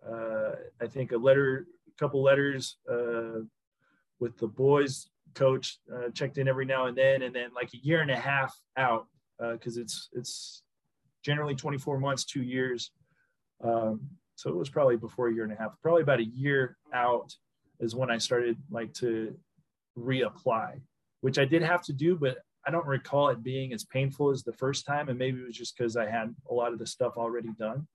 uh, 0.06 0.52
I 0.80 0.86
think 0.86 1.12
a 1.12 1.16
letter, 1.16 1.66
a 1.88 1.98
couple 1.98 2.22
letters 2.22 2.76
uh, 2.90 3.40
with 4.18 4.36
the 4.38 4.46
boys 4.46 5.08
coach 5.34 5.78
uh, 5.94 6.10
checked 6.10 6.38
in 6.38 6.48
every 6.48 6.64
now 6.64 6.86
and 6.86 6.96
then, 6.96 7.22
and 7.22 7.34
then 7.34 7.50
like 7.54 7.72
a 7.74 7.78
year 7.78 8.00
and 8.00 8.10
a 8.10 8.16
half 8.16 8.54
out 8.76 9.06
because 9.38 9.78
uh, 9.78 9.82
it's 9.82 10.08
it's 10.12 10.62
generally 11.24 11.54
24 11.54 11.98
months, 11.98 12.24
two 12.24 12.42
years. 12.42 12.92
Um, 13.62 14.02
so 14.40 14.48
it 14.48 14.56
was 14.56 14.70
probably 14.70 14.96
before 14.96 15.28
a 15.28 15.34
year 15.34 15.44
and 15.44 15.52
a 15.52 15.56
half, 15.56 15.74
probably 15.82 16.00
about 16.00 16.18
a 16.18 16.24
year 16.24 16.78
out 16.94 17.30
is 17.78 17.94
when 17.94 18.10
I 18.10 18.16
started 18.16 18.56
like 18.70 18.90
to 18.94 19.36
reapply, 19.98 20.80
which 21.20 21.38
I 21.38 21.44
did 21.44 21.60
have 21.60 21.82
to 21.82 21.92
do, 21.92 22.16
but 22.16 22.38
I 22.66 22.70
don't 22.70 22.86
recall 22.86 23.28
it 23.28 23.42
being 23.42 23.74
as 23.74 23.84
painful 23.84 24.30
as 24.30 24.42
the 24.42 24.54
first 24.54 24.86
time, 24.86 25.10
and 25.10 25.18
maybe 25.18 25.42
it 25.42 25.46
was 25.46 25.56
just 25.58 25.76
because 25.76 25.94
I 25.94 26.08
had 26.08 26.34
a 26.50 26.54
lot 26.54 26.72
of 26.72 26.78
the 26.78 26.86
stuff 26.86 27.18
already 27.18 27.50
done. 27.58 27.86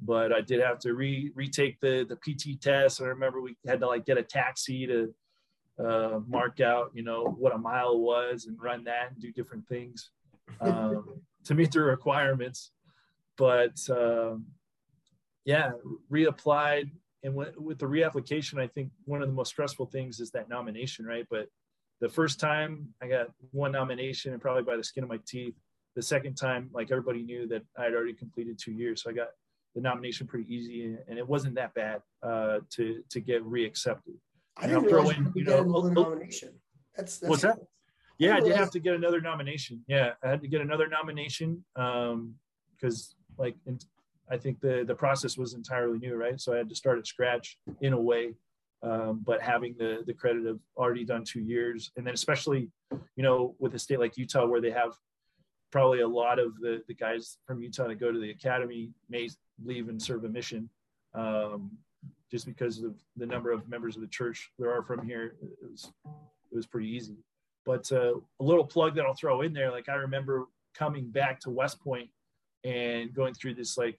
But 0.00 0.32
I 0.32 0.40
did 0.40 0.60
have 0.60 0.80
to 0.80 0.94
re 0.94 1.30
retake 1.36 1.78
the 1.80 2.04
the 2.08 2.16
PT 2.16 2.60
test. 2.60 3.00
I 3.00 3.04
remember 3.04 3.40
we 3.40 3.56
had 3.64 3.78
to 3.78 3.86
like 3.86 4.04
get 4.04 4.18
a 4.18 4.22
taxi 4.24 4.88
to 4.88 5.14
uh, 5.78 6.18
mark 6.26 6.60
out, 6.60 6.90
you 6.92 7.04
know, 7.04 7.36
what 7.38 7.54
a 7.54 7.58
mile 7.58 8.00
was 8.00 8.46
and 8.46 8.60
run 8.60 8.82
that 8.84 9.12
and 9.12 9.20
do 9.20 9.30
different 9.30 9.68
things 9.68 10.10
um, 10.60 11.20
to 11.44 11.54
meet 11.54 11.70
the 11.70 11.82
requirements. 11.82 12.72
But 13.36 13.78
um, 13.90 14.46
yeah, 15.44 15.72
reapplied. 16.10 16.90
And 17.22 17.34
with 17.34 17.78
the 17.78 17.86
reapplication, 17.86 18.60
I 18.60 18.66
think 18.66 18.90
one 19.06 19.22
of 19.22 19.28
the 19.28 19.34
most 19.34 19.48
stressful 19.48 19.86
things 19.86 20.20
is 20.20 20.30
that 20.32 20.48
nomination, 20.48 21.06
right? 21.06 21.26
But 21.30 21.48
the 22.00 22.08
first 22.08 22.38
time 22.38 22.88
I 23.02 23.08
got 23.08 23.28
one 23.52 23.72
nomination 23.72 24.32
and 24.32 24.42
probably 24.42 24.62
by 24.62 24.76
the 24.76 24.84
skin 24.84 25.04
of 25.04 25.08
my 25.08 25.20
teeth. 25.26 25.54
The 25.96 26.02
second 26.02 26.34
time, 26.34 26.70
like 26.72 26.90
everybody 26.90 27.22
knew 27.22 27.46
that 27.46 27.62
I 27.78 27.84
had 27.84 27.94
already 27.94 28.14
completed 28.14 28.58
two 28.58 28.72
years. 28.72 29.02
So 29.02 29.10
I 29.10 29.12
got 29.12 29.28
the 29.74 29.80
nomination 29.80 30.26
pretty 30.26 30.52
easy 30.52 30.96
and 31.08 31.18
it 31.18 31.26
wasn't 31.26 31.54
that 31.54 31.72
bad 31.74 32.02
uh, 32.22 32.58
to, 32.70 33.02
to 33.10 33.20
get 33.20 33.44
reaccepted. 33.44 34.16
I 34.56 34.66
didn't 34.66 34.88
throw 34.88 35.08
in, 35.10 35.32
you 35.34 35.44
know, 35.44 35.62
another 35.62 35.90
nomination. 35.90 36.50
That's, 36.96 37.18
that's 37.18 37.30
what's 37.30 37.42
that? 37.42 37.58
Yeah, 38.18 38.36
I 38.36 38.40
did 38.40 38.54
have 38.56 38.70
to 38.72 38.80
get 38.80 38.94
another 38.94 39.20
nomination. 39.20 39.84
Yeah, 39.88 40.12
I 40.22 40.28
had 40.28 40.42
to 40.42 40.48
get 40.48 40.60
another 40.60 40.88
nomination 40.88 41.64
because, 41.74 42.04
um, 42.12 42.34
like, 43.36 43.56
in, 43.66 43.78
I 44.30 44.36
think 44.36 44.60
the 44.60 44.84
the 44.86 44.94
process 44.94 45.36
was 45.36 45.54
entirely 45.54 45.98
new, 45.98 46.14
right? 46.14 46.40
So 46.40 46.54
I 46.54 46.58
had 46.58 46.68
to 46.68 46.74
start 46.74 46.98
at 46.98 47.06
scratch 47.06 47.58
in 47.80 47.92
a 47.92 48.00
way, 48.00 48.34
um, 48.82 49.22
but 49.24 49.42
having 49.42 49.74
the 49.78 50.02
the 50.06 50.14
credit 50.14 50.46
of 50.46 50.60
already 50.76 51.04
done 51.04 51.24
two 51.24 51.40
years, 51.40 51.90
and 51.96 52.06
then 52.06 52.14
especially, 52.14 52.70
you 53.16 53.22
know, 53.22 53.54
with 53.58 53.74
a 53.74 53.78
state 53.78 54.00
like 54.00 54.16
Utah 54.16 54.46
where 54.46 54.60
they 54.60 54.70
have 54.70 54.92
probably 55.70 56.00
a 56.00 56.08
lot 56.08 56.38
of 56.38 56.58
the 56.60 56.82
the 56.88 56.94
guys 56.94 57.38
from 57.46 57.60
Utah 57.60 57.88
that 57.88 58.00
go 58.00 58.12
to 58.12 58.18
the 58.18 58.30
academy 58.30 58.90
may 59.08 59.28
leave 59.62 59.88
and 59.88 60.00
serve 60.00 60.24
a 60.24 60.28
mission. 60.28 60.68
Um, 61.14 61.70
just 62.30 62.46
because 62.46 62.82
of 62.82 62.94
the 63.16 63.26
number 63.26 63.52
of 63.52 63.68
members 63.68 63.94
of 63.94 64.02
the 64.02 64.08
church 64.08 64.50
there 64.58 64.72
are 64.72 64.82
from 64.82 65.06
here, 65.06 65.36
it 65.42 65.70
was 65.70 65.92
it 66.06 66.56
was 66.56 66.66
pretty 66.66 66.88
easy. 66.88 67.16
But 67.66 67.90
uh, 67.92 68.14
a 68.40 68.44
little 68.44 68.64
plug 68.64 68.94
that 68.96 69.04
I'll 69.04 69.14
throw 69.14 69.42
in 69.42 69.52
there, 69.52 69.70
like 69.70 69.88
I 69.88 69.94
remember 69.94 70.46
coming 70.74 71.10
back 71.10 71.40
to 71.40 71.50
West 71.50 71.80
Point 71.80 72.10
and 72.64 73.14
going 73.14 73.34
through 73.34 73.54
this 73.54 73.76
like 73.78 73.98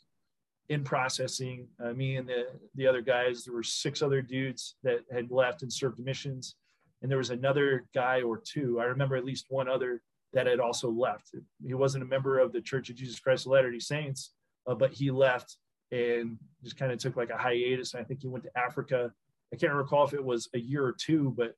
in 0.70 0.84
processing. 0.84 1.68
Uh, 1.84 1.94
me 1.94 2.18
and 2.18 2.28
the 2.28 2.48
the 2.76 2.88
other 2.88 3.02
guys, 3.02 3.44
there 3.44 3.54
were 3.54 3.64
six 3.64 4.02
other 4.02 4.22
dudes 4.22 4.76
that 4.84 5.00
had 5.12 5.32
left 5.32 5.62
and 5.62 5.72
served 5.72 6.00
missions, 6.00 6.56
and 7.02 7.12
there 7.12 7.18
was 7.18 7.30
another 7.30 7.86
guy 7.94 8.22
or 8.22 8.42
two. 8.44 8.80
I 8.80 8.86
remember 8.86 9.16
at 9.16 9.26
least 9.26 9.46
one 9.50 9.70
other 9.70 10.02
that 10.34 10.48
had 10.48 10.60
also 10.60 10.90
left. 10.90 11.34
He 11.66 11.74
wasn't 11.74 12.04
a 12.04 12.08
member 12.08 12.40
of 12.40 12.52
the 12.52 12.62
Church 12.62 12.90
of 12.90 12.96
Jesus 12.98 13.20
Christ 13.20 13.46
of 13.46 13.54
Latter-day 13.54 13.80
Saints, 13.80 14.34
uh, 14.68 14.76
but 14.76 14.92
he 14.92 15.10
left 15.10 15.58
and 15.92 16.38
just 16.64 16.78
kind 16.78 16.92
of 16.92 16.98
took 16.98 17.16
like 17.16 17.30
a 17.30 17.38
hiatus. 17.38 17.94
And 17.94 18.02
I 18.02 18.04
think 18.04 18.22
he 18.22 18.28
went 18.28 18.44
to 18.44 18.58
Africa. 18.58 19.14
I 19.54 19.56
can't 19.56 19.72
recall 19.72 20.06
if 20.06 20.14
it 20.14 20.24
was 20.24 20.50
a 20.54 20.60
year 20.60 20.84
or 20.84 20.94
two, 20.94 21.34
but 21.38 21.54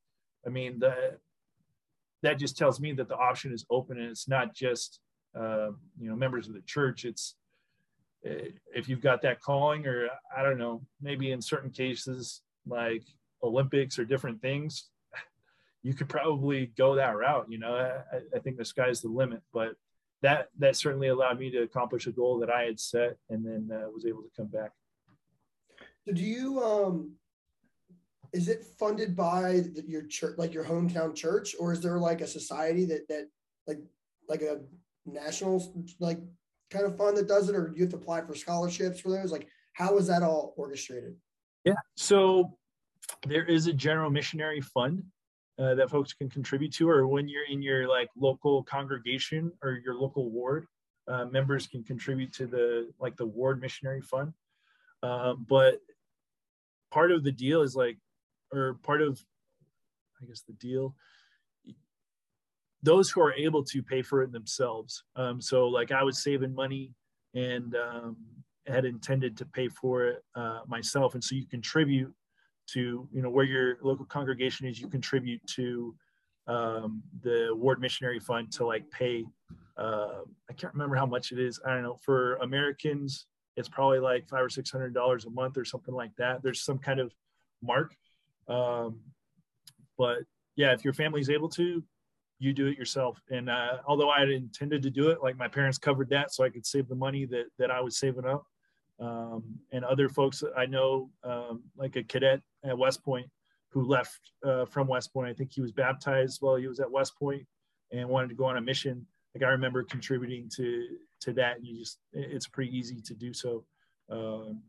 I 0.46 0.50
mean, 0.50 0.78
the, 0.78 1.18
that 2.22 2.38
just 2.38 2.58
tells 2.58 2.80
me 2.80 2.92
that 2.94 3.08
the 3.08 3.18
option 3.18 3.52
is 3.52 3.66
open 3.70 3.98
and 3.98 4.10
it's 4.10 4.28
not 4.28 4.54
just, 4.54 5.00
uh, 5.36 5.72
you 6.00 6.10
know, 6.10 6.16
members 6.16 6.48
of 6.48 6.54
the 6.54 6.62
church. 6.62 7.06
It's 7.06 7.36
if 8.76 8.88
you've 8.88 9.02
got 9.02 9.22
that 9.22 9.42
calling, 9.42 9.86
or 9.86 10.10
I 10.36 10.44
don't 10.44 10.58
know, 10.58 10.82
maybe 11.02 11.32
in 11.32 11.42
certain 11.42 11.72
cases 11.72 12.42
like 12.68 13.04
Olympics 13.44 13.98
or 13.98 14.06
different 14.06 14.42
things, 14.42 14.90
you 15.84 15.94
could 15.94 16.10
probably 16.10 16.68
go 16.78 16.96
that 16.96 17.16
route. 17.16 17.48
You 17.50 17.60
know, 17.60 17.76
I, 17.76 18.18
I 18.36 18.40
think 18.40 18.58
the 18.58 18.66
sky's 18.66 19.02
the 19.02 19.10
limit, 19.10 19.42
but 19.54 19.76
that 20.22 20.50
that 20.58 20.76
certainly 20.76 21.10
allowed 21.10 21.40
me 21.40 21.52
to 21.52 21.62
accomplish 21.62 22.08
a 22.08 22.12
goal 22.12 22.40
that 22.40 22.50
I 22.50 22.64
had 22.64 22.80
set, 22.80 23.18
and 23.30 23.46
then 23.46 23.70
uh, 23.72 23.90
was 23.90 24.06
able 24.06 24.24
to 24.24 24.32
come 24.36 24.48
back. 24.48 24.72
So 26.06 26.14
do 26.14 26.24
you 26.24 26.64
um 26.64 27.14
is 28.34 28.50
it 28.50 28.66
funded 28.78 29.16
by 29.16 29.64
your 29.86 30.04
church 30.04 30.38
like 30.38 30.54
your 30.54 30.64
hometown 30.64 31.16
church 31.16 31.56
or 31.60 31.72
is 31.72 31.82
there 31.82 31.98
like 31.98 32.22
a 32.22 32.28
society 32.28 32.86
that 32.86 33.08
that 33.08 33.28
like 33.68 33.80
like 34.28 34.42
a 34.42 34.62
national 35.06 35.74
like 36.00 36.20
kind 36.70 36.86
of 36.86 36.98
fund 36.98 37.18
that 37.18 37.28
does 37.28 37.50
it 37.50 37.56
or 37.56 37.74
you 37.76 37.84
have 37.84 37.92
to 37.92 37.98
apply 37.98 38.22
for 38.22 38.36
scholarships 38.36 39.00
for 39.00 39.10
those 39.10 39.32
like 39.32 39.48
how 39.74 39.98
is 39.98 40.08
that 40.08 40.24
all 40.24 40.54
orchestrated 40.58 41.16
yeah 41.64 41.74
so 41.96 42.58
there 43.28 43.46
is 43.46 43.68
a 43.68 43.74
general 43.74 44.10
missionary 44.10 44.62
fund 44.62 45.04
uh, 45.60 45.74
that 45.76 45.90
folks 45.90 46.14
can 46.14 46.30
contribute 46.30 46.72
to, 46.74 46.90
or 46.90 47.08
when 47.08 47.28
you're 47.28 47.48
in 47.50 47.62
your 47.62 47.88
like 47.88 48.10
local 48.16 48.64
congregation 48.64 49.52
or 49.64 49.80
your 49.84 49.96
local 49.96 50.30
ward, 50.30 50.68
uh, 51.08 51.26
members 51.26 51.68
can 51.68 51.84
contribute 51.84 52.34
to 52.34 52.46
the 52.46 52.92
like 53.00 53.16
the 53.16 53.26
ward 53.26 53.60
missionary 53.60 54.02
fund. 54.02 54.34
Um, 55.04 55.46
but 55.50 55.80
part 56.92 57.12
of 57.12 57.24
the 57.24 57.32
deal 57.32 57.62
is 57.62 57.76
like, 57.76 57.98
or 58.52 58.76
part 58.84 59.02
of, 59.02 59.20
I 60.22 60.26
guess 60.26 60.42
the 60.42 60.54
deal, 60.54 60.96
those 62.84 63.10
who 63.10 63.22
are 63.22 63.34
able 63.34 63.64
to 63.64 63.82
pay 63.82 64.02
for 64.02 64.22
it 64.22 64.32
themselves. 64.32 65.04
Um, 65.16 65.42
so 65.42 65.68
like 65.68 65.92
I 65.92 66.04
was 66.04 66.22
saving 66.22 66.54
money 66.54 66.94
and 67.34 67.76
um, 67.76 68.18
had 68.68 68.86
intended 68.86 69.38
to 69.38 69.46
pay 69.46 69.68
for 69.68 70.06
it 70.06 70.24
uh, 70.36 70.62
myself, 70.68 71.14
and 71.14 71.24
so 71.24 71.36
you 71.36 71.46
contribute 71.46 72.14
to 72.68 73.08
you 73.12 73.22
know 73.22 73.30
where 73.30 73.46
your 73.46 73.78
local 73.82 74.06
congregation 74.06 74.68
is 74.68 74.80
you 74.80 74.88
contribute 74.88 75.42
to 75.48 75.96
um, 76.48 77.02
the 77.24 77.50
ward 77.54 77.80
missionary 77.80 78.20
fund 78.20 78.52
to 78.52 78.66
like 78.66 78.90
pay 78.92 79.26
uh, 79.78 80.20
i 80.50 80.54
can't 80.54 80.74
remember 80.74 80.96
how 80.96 81.06
much 81.06 81.32
it 81.32 81.40
is. 81.40 81.60
I 81.66 81.74
don't 81.74 81.84
know. 81.84 81.98
For 82.04 82.36
americans 82.38 83.26
it's 83.56 83.70
probably 83.70 84.00
like 84.00 84.28
five 84.30 84.44
or 84.44 84.50
six 84.50 84.70
hundred 84.70 84.94
dollars 84.94 85.26
a 85.26 85.30
month 85.32 85.58
or 85.58 85.66
something 85.66 85.96
like 85.96 86.16
that. 86.18 86.44
There's 86.44 86.62
some 86.62 86.78
kind 86.78 87.00
of 87.00 87.12
mark. 87.64 87.96
Um, 88.48 89.00
but 89.98 90.20
yeah 90.56 90.74
if 90.74 90.84
your 90.84 90.94
family's 90.94 91.30
able 91.30 91.50
to 91.50 91.84
you 92.40 92.54
do 92.54 92.68
it 92.68 92.78
yourself 92.78 93.20
and 93.30 93.50
uh, 93.50 93.78
although 93.88 94.10
i 94.10 94.20
had 94.20 94.30
intended 94.30 94.82
to 94.84 94.90
do 94.90 95.10
it 95.10 95.22
like 95.22 95.38
my 95.38 95.48
parents 95.48 95.78
covered 95.78 96.10
that 96.10 96.34
so 96.34 96.44
i 96.44 96.50
could 96.50 96.66
save 96.66 96.88
the 96.88 96.96
money 96.96 97.26
that 97.26 97.46
that 97.58 97.72
i 97.72 97.82
was 97.82 97.98
saving 97.98 98.26
up 98.26 98.46
um, 99.00 99.44
and 99.72 99.86
other 99.86 100.10
folks 100.10 100.44
I 100.56 100.66
know, 100.66 101.10
um, 101.24 101.64
like 101.76 101.96
a 101.96 102.04
cadet 102.04 102.42
at 102.64 102.78
West 102.78 103.04
Point 103.04 103.28
who 103.70 103.86
left 103.86 104.20
uh, 104.44 104.66
from 104.66 104.88
West 104.88 105.14
Point. 105.14 105.30
I 105.30 105.34
think 105.34 105.52
he 105.54 105.62
was 105.62 105.72
baptized 105.72 106.42
while 106.42 106.56
he 106.56 106.68
was 106.68 106.80
at 106.80 106.90
West 106.90 107.18
Point 107.18 107.46
and 107.92 108.10
wanted 108.10 108.30
to 108.30 108.36
go 108.36 108.46
on 108.46 108.58
a 108.58 108.62
mission. 108.62 109.06
Like 109.36 109.44
I 109.44 109.52
remember 109.52 109.84
contributing 109.84 110.50
to 110.56 110.88
to 111.22 111.34
that. 111.34 111.64
You 111.64 111.78
just 111.78 112.00
it's 112.12 112.48
pretty 112.48 112.76
easy 112.76 113.02
to 113.02 113.14
do 113.14 113.34
so. 113.34 113.66
Um, 114.10 114.64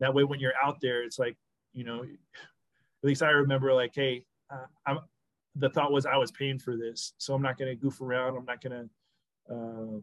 that 0.00 0.12
way, 0.12 0.24
when 0.24 0.40
you're 0.40 0.52
out 0.62 0.80
there, 0.82 1.02
it's 1.02 1.18
like 1.18 1.36
you 1.72 1.84
know, 1.84 2.02
at 2.02 2.08
least 3.02 3.22
I 3.22 3.30
remember 3.30 3.72
like, 3.72 3.92
hey, 3.94 4.24
uh, 4.50 4.66
I'm. 4.86 4.98
The 5.56 5.70
thought 5.70 5.92
was 5.92 6.06
I 6.06 6.16
was 6.16 6.30
paying 6.30 6.58
for 6.58 6.76
this, 6.76 7.12
so 7.18 7.34
I'm 7.34 7.42
not 7.42 7.58
going 7.58 7.70
to 7.70 7.76
goof 7.76 8.00
around. 8.00 8.36
I'm 8.36 8.44
not 8.46 8.62
going 8.62 8.88
to, 9.48 9.54
uh, 9.54 10.00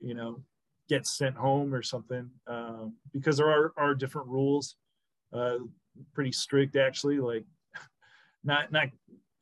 you 0.00 0.14
know, 0.14 0.42
get 0.88 1.06
sent 1.06 1.36
home 1.36 1.74
or 1.74 1.82
something 1.82 2.28
um, 2.46 2.94
because 3.12 3.38
there 3.38 3.48
are, 3.48 3.72
are 3.76 3.94
different 3.94 4.28
rules 4.28 4.76
uh, 5.32 5.56
pretty 6.14 6.32
strict 6.32 6.76
actually 6.76 7.18
like 7.18 7.44
not 8.44 8.72
not 8.72 8.88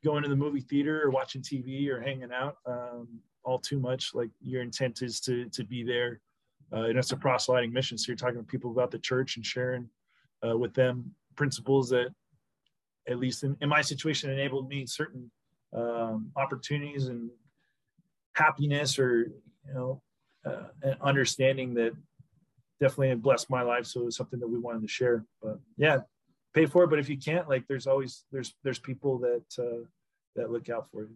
going 0.05 0.23
to 0.23 0.29
the 0.29 0.37
movie 0.37 0.61
theater 0.61 1.03
or 1.03 1.11
watching 1.11 1.43
tv 1.43 1.89
or 1.89 2.01
hanging 2.01 2.33
out 2.33 2.57
um, 2.67 3.09
all 3.45 3.59
too 3.59 3.79
much 3.79 4.15
like 4.15 4.31
your 4.41 4.63
intent 4.63 5.03
is 5.03 5.21
to 5.21 5.47
to 5.51 5.65
be 5.65 5.83
there 5.83 6.21
uh, 6.73 6.85
and 6.85 6.99
it's 6.99 7.13
a 7.13 7.17
proselyting 7.17 7.73
mission 7.73 7.99
so 7.99 8.07
you're 8.09 8.17
talking 8.17 8.39
to 8.39 8.45
people 8.45 8.71
about 8.71 8.91
the 8.91 8.99
church 8.99 9.37
and 9.37 9.45
sharing 9.45 9.89
uh, 10.47 10.57
with 10.57 10.75
them 10.75 11.13
principles 11.37 11.89
that 11.89 12.09
at 13.09 13.19
least 13.19 13.43
in, 13.45 13.57
in 13.61 13.69
my 13.69 13.81
situation 13.81 14.31
enabled 14.31 14.69
me 14.69 14.87
certain 14.87 15.31
um, 15.73 16.31
opportunities 16.37 17.09
and 17.09 17.31
happiness 18.35 18.99
or 18.99 19.33
you 19.67 19.75
know 19.75 20.03
uh, 20.47 20.65
an 20.83 20.97
understanding 21.03 21.75
that 21.75 21.93
definitely 22.81 23.15
blessed 23.17 23.51
my 23.51 23.63
life. 23.63 23.87
So 23.87 24.01
it 24.01 24.05
was 24.07 24.17
something 24.17 24.41
that 24.41 24.49
we 24.49 24.59
wanted 24.59 24.83
to 24.83 24.89
share. 24.89 25.25
But 25.43 25.59
yeah, 25.77 25.99
pay 26.55 26.67
for 26.67 26.85
it. 26.85 26.91
But 26.91 26.99
if 26.99 27.09
you 27.09 27.19
can't, 27.19 27.49
like, 27.49 27.65
there's 27.69 27.87
always 27.87 28.25
there's 28.33 28.55
there's 28.65 28.79
people 28.79 29.19
that 29.19 29.45
uh, 29.59 29.85
that 30.37 30.51
look 30.51 30.69
out 30.69 30.89
for 30.91 31.03
you. 31.03 31.15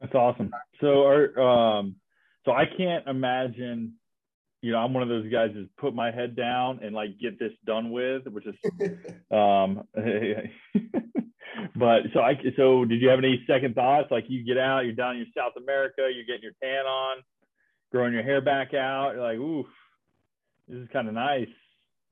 That's 0.00 0.14
awesome. 0.14 0.50
So 0.80 1.04
our 1.04 1.40
um, 1.40 1.96
so 2.44 2.52
I 2.52 2.64
can't 2.66 3.06
imagine. 3.06 3.94
You 4.60 4.72
know, 4.72 4.78
I'm 4.78 4.94
one 4.94 5.02
of 5.02 5.10
those 5.10 5.30
guys 5.30 5.50
that 5.54 5.68
put 5.76 5.94
my 5.94 6.10
head 6.10 6.34
down 6.34 6.80
and 6.82 6.94
like 6.94 7.18
get 7.18 7.38
this 7.38 7.52
done 7.66 7.90
with, 7.90 8.26
which 8.26 8.46
is, 8.46 8.54
um, 9.30 9.82
but 11.74 12.02
so 12.12 12.20
I 12.20 12.38
so 12.56 12.84
did 12.84 13.00
you 13.00 13.08
have 13.08 13.18
any 13.18 13.42
second 13.46 13.74
thoughts? 13.74 14.08
Like 14.10 14.24
you 14.28 14.44
get 14.44 14.58
out, 14.58 14.84
you're 14.84 14.94
down 14.94 15.16
in 15.16 15.26
South 15.36 15.54
America, 15.56 16.08
you're 16.14 16.24
getting 16.24 16.42
your 16.42 16.52
tan 16.62 16.86
on, 16.86 17.18
growing 17.90 18.12
your 18.12 18.22
hair 18.22 18.40
back 18.40 18.74
out. 18.74 19.14
You're 19.14 19.22
like, 19.22 19.38
ooh, 19.38 19.66
this 20.68 20.78
is 20.78 20.88
kind 20.92 21.08
of 21.08 21.14
nice. 21.14 21.48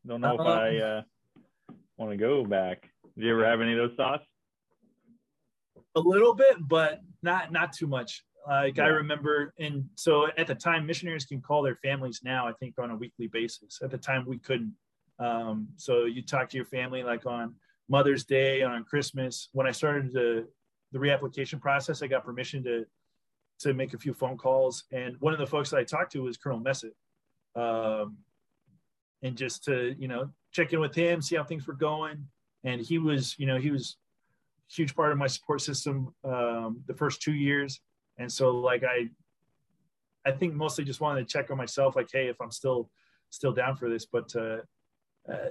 Don't 0.06 0.20
know 0.20 0.36
uh, 0.36 0.42
if 0.42 0.48
I 0.48 0.76
uh, 0.78 1.02
want 1.96 2.10
to 2.10 2.16
go 2.16 2.44
back. 2.44 2.82
Did 3.16 3.24
you 3.24 3.32
ever 3.32 3.44
have 3.44 3.60
any 3.60 3.72
of 3.72 3.78
those 3.78 3.96
thoughts? 3.96 4.24
A 5.94 6.00
little 6.00 6.34
bit, 6.34 6.56
but 6.60 7.00
not 7.22 7.52
not 7.52 7.72
too 7.72 7.86
much. 7.86 8.24
Like 8.48 8.78
yeah. 8.78 8.84
I 8.84 8.88
remember, 8.88 9.54
and 9.60 9.84
so 9.94 10.26
at 10.36 10.48
the 10.48 10.54
time, 10.56 10.86
missionaries 10.86 11.24
can 11.24 11.40
call 11.40 11.62
their 11.62 11.76
families 11.76 12.20
now. 12.24 12.48
I 12.48 12.52
think 12.54 12.74
on 12.78 12.90
a 12.90 12.96
weekly 12.96 13.28
basis. 13.28 13.78
At 13.82 13.92
the 13.92 13.98
time, 13.98 14.24
we 14.26 14.38
couldn't. 14.38 14.74
Um, 15.20 15.68
so 15.76 16.06
you 16.06 16.22
talk 16.22 16.48
to 16.48 16.56
your 16.56 16.66
family 16.66 17.04
like 17.04 17.26
on 17.26 17.54
Mother's 17.92 18.24
Day, 18.24 18.62
on 18.62 18.84
Christmas. 18.84 19.50
When 19.52 19.66
I 19.66 19.70
started 19.70 20.12
the 20.14 20.48
the 20.92 20.98
reapplication 20.98 21.60
process, 21.60 22.02
I 22.02 22.06
got 22.06 22.24
permission 22.24 22.64
to 22.64 22.86
to 23.60 23.74
make 23.74 23.92
a 23.92 23.98
few 23.98 24.14
phone 24.14 24.38
calls, 24.38 24.84
and 24.92 25.14
one 25.20 25.34
of 25.34 25.38
the 25.38 25.46
folks 25.46 25.68
that 25.70 25.76
I 25.76 25.84
talked 25.84 26.10
to 26.12 26.22
was 26.22 26.38
Colonel 26.38 26.58
Messett, 26.58 26.94
um, 27.54 28.16
and 29.22 29.36
just 29.36 29.64
to 29.64 29.94
you 29.98 30.08
know 30.08 30.30
check 30.52 30.72
in 30.72 30.80
with 30.80 30.94
him, 30.94 31.20
see 31.20 31.36
how 31.36 31.44
things 31.44 31.66
were 31.66 31.74
going, 31.74 32.26
and 32.64 32.80
he 32.80 32.96
was 32.96 33.38
you 33.38 33.46
know 33.46 33.58
he 33.58 33.70
was 33.70 33.98
huge 34.70 34.96
part 34.96 35.12
of 35.12 35.18
my 35.18 35.26
support 35.26 35.60
system 35.60 36.14
um, 36.24 36.82
the 36.86 36.94
first 36.94 37.20
two 37.20 37.34
years, 37.34 37.78
and 38.18 38.32
so 38.32 38.50
like 38.50 38.84
I 38.84 39.10
I 40.24 40.32
think 40.32 40.54
mostly 40.54 40.84
just 40.84 41.02
wanted 41.02 41.28
to 41.28 41.30
check 41.30 41.50
on 41.50 41.58
myself, 41.58 41.94
like 41.94 42.08
hey, 42.10 42.28
if 42.28 42.40
I'm 42.40 42.50
still 42.50 42.90
still 43.28 43.52
down 43.52 43.76
for 43.76 43.90
this, 43.90 44.06
but 44.06 44.34
uh, 44.34 44.60
uh, 45.30 45.50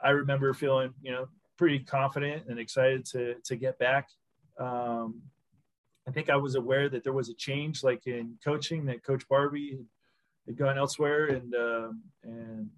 I 0.00 0.10
remember 0.10 0.52
feeling 0.54 0.94
you 1.02 1.12
know 1.12 1.28
pretty 1.56 1.80
confident 1.80 2.44
and 2.48 2.58
excited 2.58 3.04
to 3.06 3.34
to 3.44 3.56
get 3.56 3.78
back. 3.78 4.08
Um, 4.58 5.22
I 6.06 6.10
think 6.10 6.30
I 6.30 6.36
was 6.36 6.54
aware 6.54 6.88
that 6.88 7.04
there 7.04 7.12
was 7.12 7.28
a 7.28 7.34
change, 7.34 7.84
like 7.84 8.06
in 8.06 8.38
coaching, 8.42 8.86
that 8.86 9.04
Coach 9.04 9.28
Barbie 9.28 9.78
had 10.46 10.56
gone 10.56 10.78
elsewhere, 10.78 11.26
and 11.26 11.54
um, 11.54 12.02
and 12.22 12.70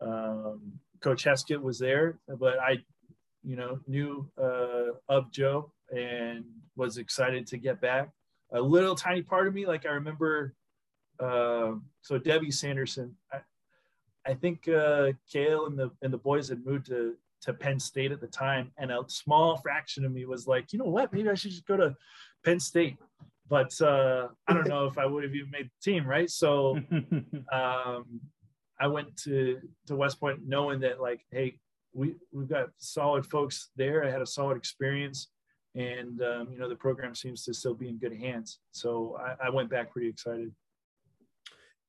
um, 0.00 0.72
Coach 1.00 1.24
Heskett 1.24 1.60
was 1.60 1.78
there. 1.78 2.18
But 2.26 2.58
I, 2.58 2.78
you 3.44 3.54
know, 3.54 3.78
knew 3.86 4.28
uh, 4.36 4.96
of 5.08 5.30
Joe 5.30 5.72
and 5.94 6.44
was 6.74 6.98
excited 6.98 7.46
to 7.48 7.58
get 7.58 7.80
back. 7.80 8.10
A 8.52 8.60
little 8.60 8.96
tiny 8.96 9.22
part 9.22 9.46
of 9.46 9.54
me, 9.54 9.66
like 9.66 9.86
I 9.86 9.90
remember, 9.90 10.54
uh, 11.20 11.72
so 12.02 12.18
Debbie 12.18 12.50
Sanderson. 12.50 13.16
I 14.26 14.34
think 14.34 14.68
uh, 14.68 15.12
Cael 15.32 15.66
and 15.66 15.78
the 15.78 15.90
and 16.02 16.12
the 16.12 16.18
boys 16.18 16.48
had 16.48 16.64
moved 16.64 16.86
to 16.86 17.14
to 17.42 17.52
Penn 17.52 17.78
State 17.78 18.12
at 18.12 18.20
the 18.20 18.26
time, 18.26 18.72
and 18.78 18.90
a 18.90 19.02
small 19.08 19.58
fraction 19.58 20.04
of 20.04 20.12
me 20.12 20.24
was 20.24 20.46
like, 20.46 20.72
you 20.72 20.78
know 20.78 20.86
what, 20.86 21.12
maybe 21.12 21.28
I 21.28 21.34
should 21.34 21.50
just 21.50 21.66
go 21.66 21.76
to 21.76 21.94
Penn 22.44 22.58
State. 22.58 22.96
But 23.48 23.78
uh, 23.82 24.28
I 24.48 24.54
don't 24.54 24.68
know 24.68 24.86
if 24.86 24.96
I 24.96 25.04
would 25.04 25.22
have 25.24 25.34
even 25.34 25.50
made 25.50 25.66
the 25.66 25.92
team, 25.92 26.06
right? 26.06 26.30
So 26.30 26.78
um, 27.52 28.20
I 28.80 28.86
went 28.86 29.16
to 29.18 29.60
to 29.86 29.96
West 29.96 30.18
Point 30.18 30.40
knowing 30.46 30.80
that 30.80 31.00
like, 31.00 31.24
hey, 31.30 31.58
we 31.92 32.16
we've 32.32 32.48
got 32.48 32.70
solid 32.78 33.26
folks 33.26 33.70
there. 33.76 34.04
I 34.04 34.10
had 34.10 34.22
a 34.22 34.26
solid 34.26 34.56
experience, 34.56 35.28
and 35.74 36.22
um, 36.22 36.48
you 36.50 36.58
know 36.58 36.68
the 36.68 36.76
program 36.76 37.14
seems 37.14 37.44
to 37.44 37.52
still 37.52 37.74
be 37.74 37.88
in 37.88 37.98
good 37.98 38.16
hands. 38.16 38.60
So 38.72 39.18
I, 39.20 39.46
I 39.48 39.50
went 39.50 39.68
back 39.68 39.92
pretty 39.92 40.08
excited. 40.08 40.50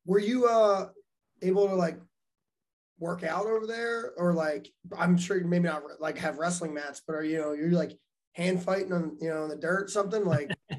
Were 0.06 0.19
you 0.19 0.45
uh, 0.45 0.89
able 1.41 1.67
to 1.67 1.76
like 1.76 1.98
work 3.00 3.24
out 3.24 3.46
over 3.46 3.68
there? 3.68 4.14
Or 4.18 4.34
like 4.34 4.70
i'm 4.98 5.18
sure 5.18 5.38
you 5.38 5.46
maybe 5.46 5.68
not 5.68 5.84
like 6.00 6.18
have 6.18 6.38
wrestling 6.38 6.74
mats 6.74 7.02
but 7.06 7.14
are 7.14 7.24
you 7.24 7.40
know 7.40 7.54
you're 7.54 7.72
like 7.72 7.98
hand 8.34 8.62
fighting 8.62 8.92
on 8.92 9.18
you 9.20 9.30
know 9.30 9.44
in 9.44 9.50
the 9.50 9.56
dirt 9.56 9.90
something? 9.90 10.26
Like 10.26 10.52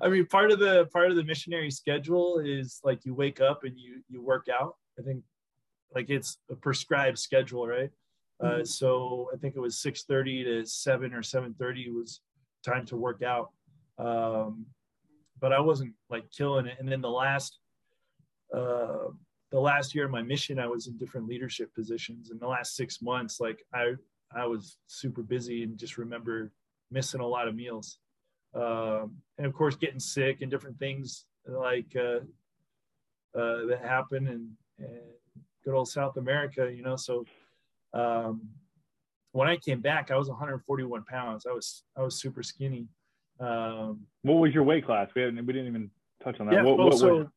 i 0.00 0.08
mean 0.08 0.26
part 0.26 0.50
of 0.50 0.58
the 0.58 0.86
part 0.92 1.10
of 1.10 1.16
the 1.16 1.24
missionary 1.24 1.70
schedule 1.70 2.40
is 2.44 2.80
like 2.84 3.04
you 3.04 3.14
wake 3.14 3.40
up 3.40 3.64
and 3.64 3.78
you 3.78 4.02
you 4.08 4.22
work 4.22 4.46
out. 4.48 4.76
I 4.98 5.02
think 5.02 5.22
like 5.94 6.10
it's 6.10 6.38
a 6.50 6.54
prescribed 6.54 7.18
schedule 7.18 7.66
right? 7.66 7.90
Uh, 8.42 8.46
mm-hmm. 8.46 8.60
uh, 8.62 8.64
so 8.64 9.28
i 9.32 9.36
think 9.36 9.54
it 9.56 9.60
was 9.60 9.76
6.30 9.76 10.44
to 10.44 10.66
7 10.66 11.12
or 11.12 11.22
7.30 11.22 11.92
was 11.92 12.20
time 12.64 12.86
to 12.86 12.96
work 12.96 13.22
out. 13.22 13.50
Um, 13.98 14.66
but 15.40 15.52
i 15.52 15.60
wasn't 15.60 15.94
like 16.10 16.30
killing 16.30 16.66
it. 16.66 16.76
And 16.78 16.90
then 16.90 17.00
the 17.00 17.10
last 17.10 17.58
uh, 18.54 19.08
the 19.52 19.60
last 19.60 19.94
year 19.94 20.06
of 20.06 20.10
my 20.10 20.22
mission, 20.22 20.58
I 20.58 20.66
was 20.66 20.86
in 20.86 20.96
different 20.96 21.28
leadership 21.28 21.72
positions. 21.74 22.30
In 22.30 22.38
the 22.38 22.48
last 22.48 22.74
six 22.74 23.02
months, 23.02 23.38
like 23.38 23.64
I, 23.72 23.92
I 24.34 24.46
was 24.46 24.78
super 24.86 25.22
busy 25.22 25.62
and 25.62 25.78
just 25.78 25.98
remember 25.98 26.50
missing 26.90 27.20
a 27.20 27.26
lot 27.26 27.46
of 27.46 27.54
meals. 27.54 27.98
Um, 28.54 29.16
and 29.36 29.46
of 29.46 29.52
course, 29.52 29.76
getting 29.76 30.00
sick 30.00 30.40
and 30.40 30.50
different 30.50 30.78
things 30.78 31.26
like 31.46 31.94
uh, 31.96 32.20
uh, 33.38 33.66
that 33.66 33.80
happen 33.82 34.26
and, 34.28 34.48
and, 34.78 35.00
good 35.64 35.74
old 35.74 35.88
South 35.88 36.16
America, 36.16 36.72
you 36.74 36.82
know. 36.82 36.96
So 36.96 37.24
um, 37.94 38.48
when 39.30 39.48
I 39.48 39.56
came 39.56 39.80
back, 39.80 40.10
I 40.10 40.16
was 40.16 40.28
141 40.28 41.04
pounds. 41.04 41.46
I 41.48 41.52
was 41.52 41.84
I 41.96 42.02
was 42.02 42.18
super 42.18 42.42
skinny. 42.42 42.88
Um, 43.38 44.00
what 44.22 44.34
was 44.34 44.52
your 44.52 44.64
weight 44.64 44.84
class? 44.84 45.10
We 45.14 45.22
haven't 45.22 45.46
we 45.46 45.52
didn't 45.52 45.68
even 45.68 45.90
touch 46.22 46.40
on 46.40 46.46
that. 46.46 46.54
Yeah, 46.56 46.62
what, 46.62 46.78
well, 46.78 46.88
what, 46.88 46.98
so 46.98 47.30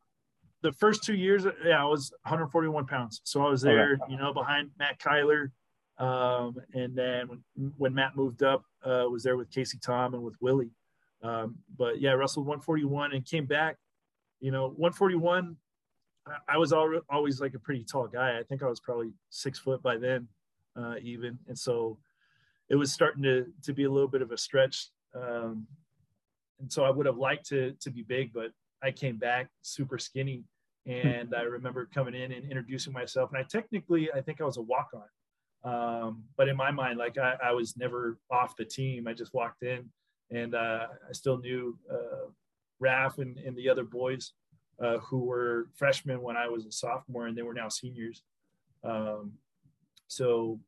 the 0.65 0.71
first 0.71 1.03
two 1.03 1.13
years, 1.13 1.45
yeah, 1.63 1.79
I 1.79 1.85
was 1.85 2.11
141 2.23 2.87
pounds. 2.87 3.21
So 3.23 3.45
I 3.45 3.49
was 3.49 3.61
there, 3.61 3.99
okay. 4.01 4.11
you 4.11 4.17
know, 4.17 4.33
behind 4.33 4.71
Matt 4.79 4.99
Cyler. 4.99 5.51
Um, 5.99 6.57
and 6.73 6.95
then 6.95 7.27
when, 7.27 7.71
when, 7.77 7.93
Matt 7.93 8.15
moved 8.15 8.41
up, 8.41 8.63
uh, 8.83 9.05
was 9.09 9.21
there 9.21 9.37
with 9.37 9.51
Casey 9.51 9.77
Tom 9.77 10.15
and 10.15 10.23
with 10.23 10.33
Willie. 10.41 10.71
Um, 11.21 11.55
but 11.77 12.01
yeah, 12.01 12.13
wrestled 12.13 12.47
141 12.47 13.13
and 13.13 13.23
came 13.23 13.45
back, 13.45 13.77
you 14.41 14.49
know, 14.49 14.69
141. 14.69 15.55
I, 16.25 16.55
I 16.55 16.57
was 16.57 16.73
al- 16.73 17.01
always 17.09 17.39
like 17.39 17.53
a 17.53 17.59
pretty 17.59 17.83
tall 17.83 18.07
guy. 18.07 18.39
I 18.39 18.43
think 18.43 18.63
I 18.63 18.67
was 18.67 18.79
probably 18.79 19.13
six 19.29 19.59
foot 19.59 19.83
by 19.83 19.97
then, 19.97 20.27
uh, 20.75 20.95
even. 20.99 21.37
And 21.47 21.57
so 21.57 21.99
it 22.69 22.75
was 22.75 22.91
starting 22.91 23.21
to, 23.21 23.45
to 23.61 23.71
be 23.71 23.83
a 23.83 23.91
little 23.91 24.09
bit 24.09 24.23
of 24.23 24.31
a 24.31 24.37
stretch. 24.37 24.89
Um, 25.13 25.67
and 26.59 26.73
so 26.73 26.83
I 26.83 26.89
would 26.89 27.05
have 27.05 27.17
liked 27.17 27.45
to, 27.49 27.73
to 27.81 27.91
be 27.91 28.01
big, 28.01 28.33
but 28.33 28.51
I 28.81 28.89
came 28.89 29.17
back 29.17 29.49
super 29.61 29.99
skinny 29.99 30.43
and 30.85 31.33
I 31.35 31.41
remember 31.41 31.89
coming 31.93 32.13
in 32.13 32.31
and 32.31 32.45
introducing 32.45 32.93
myself. 32.93 33.31
And 33.31 33.39
I 33.39 33.43
technically, 33.43 34.11
I 34.11 34.21
think 34.21 34.39
I 34.39 34.45
was 34.45 34.57
a 34.57 34.61
walk 34.61 34.91
on. 34.93 35.03
Um, 35.65 36.23
but 36.37 36.47
in 36.47 36.55
my 36.55 36.69
mind, 36.69 36.99
like 36.99 37.17
I, 37.17 37.35
I, 37.43 37.51
was 37.51 37.75
never 37.75 38.19
off 38.29 38.55
the 38.55 38.65
team. 38.65 39.07
I 39.07 39.13
just 39.13 39.33
walked 39.33 39.63
in 39.63 39.89
and 40.29 40.53
uh, 40.53 40.87
I 41.09 41.11
still 41.11 41.39
knew 41.39 41.75
uh, 41.91 42.29
Raf 42.79 43.17
and, 43.17 43.39
and, 43.39 43.57
the 43.57 43.67
other 43.67 43.83
boys 43.83 44.33
uh, 44.79 44.99
who 44.99 45.21
were 45.21 45.69
freshmen 45.75 46.21
when 46.21 46.37
I 46.37 46.47
was 46.47 46.67
a 46.67 46.71
sophomore 46.71 47.25
and 47.25 47.35
they 47.35 47.41
were 47.41 47.55
now 47.55 47.67
seniors. 47.67 48.21
Um, 48.83 49.31
so 50.07 50.59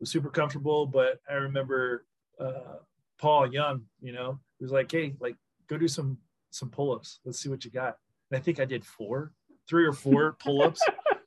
was 0.00 0.10
super 0.10 0.30
comfortable. 0.30 0.84
But 0.84 1.20
I 1.30 1.34
remember 1.34 2.06
uh, 2.40 2.78
Paul 3.18 3.52
Young, 3.52 3.82
you 4.00 4.12
know, 4.12 4.40
he 4.58 4.64
was 4.64 4.72
like, 4.72 4.90
hey, 4.90 5.14
like 5.20 5.36
go 5.68 5.78
do 5.78 5.86
some 5.86 6.18
some 6.50 6.70
pull-ups. 6.70 7.20
Let's 7.24 7.38
see 7.38 7.48
what 7.48 7.64
you 7.64 7.70
got. 7.70 7.96
And 8.30 8.38
I 8.38 8.42
think 8.42 8.58
I 8.58 8.64
did 8.64 8.84
four 8.84 9.32
three 9.70 9.86
or 9.86 9.92
four 9.92 10.36
pull-ups. 10.44 10.82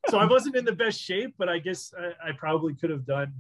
so 0.10 0.20
I 0.20 0.26
wasn't 0.26 0.58
in 0.58 0.66
the 0.66 0.74
best 0.74 1.02
shape, 1.02 1.34
but 1.38 1.48
I 1.48 1.60
guess 1.60 1.94
I, 1.98 2.30
I 2.30 2.32
probably 2.34 2.76
could 2.76 2.90
have 2.90 3.06
done 3.06 3.34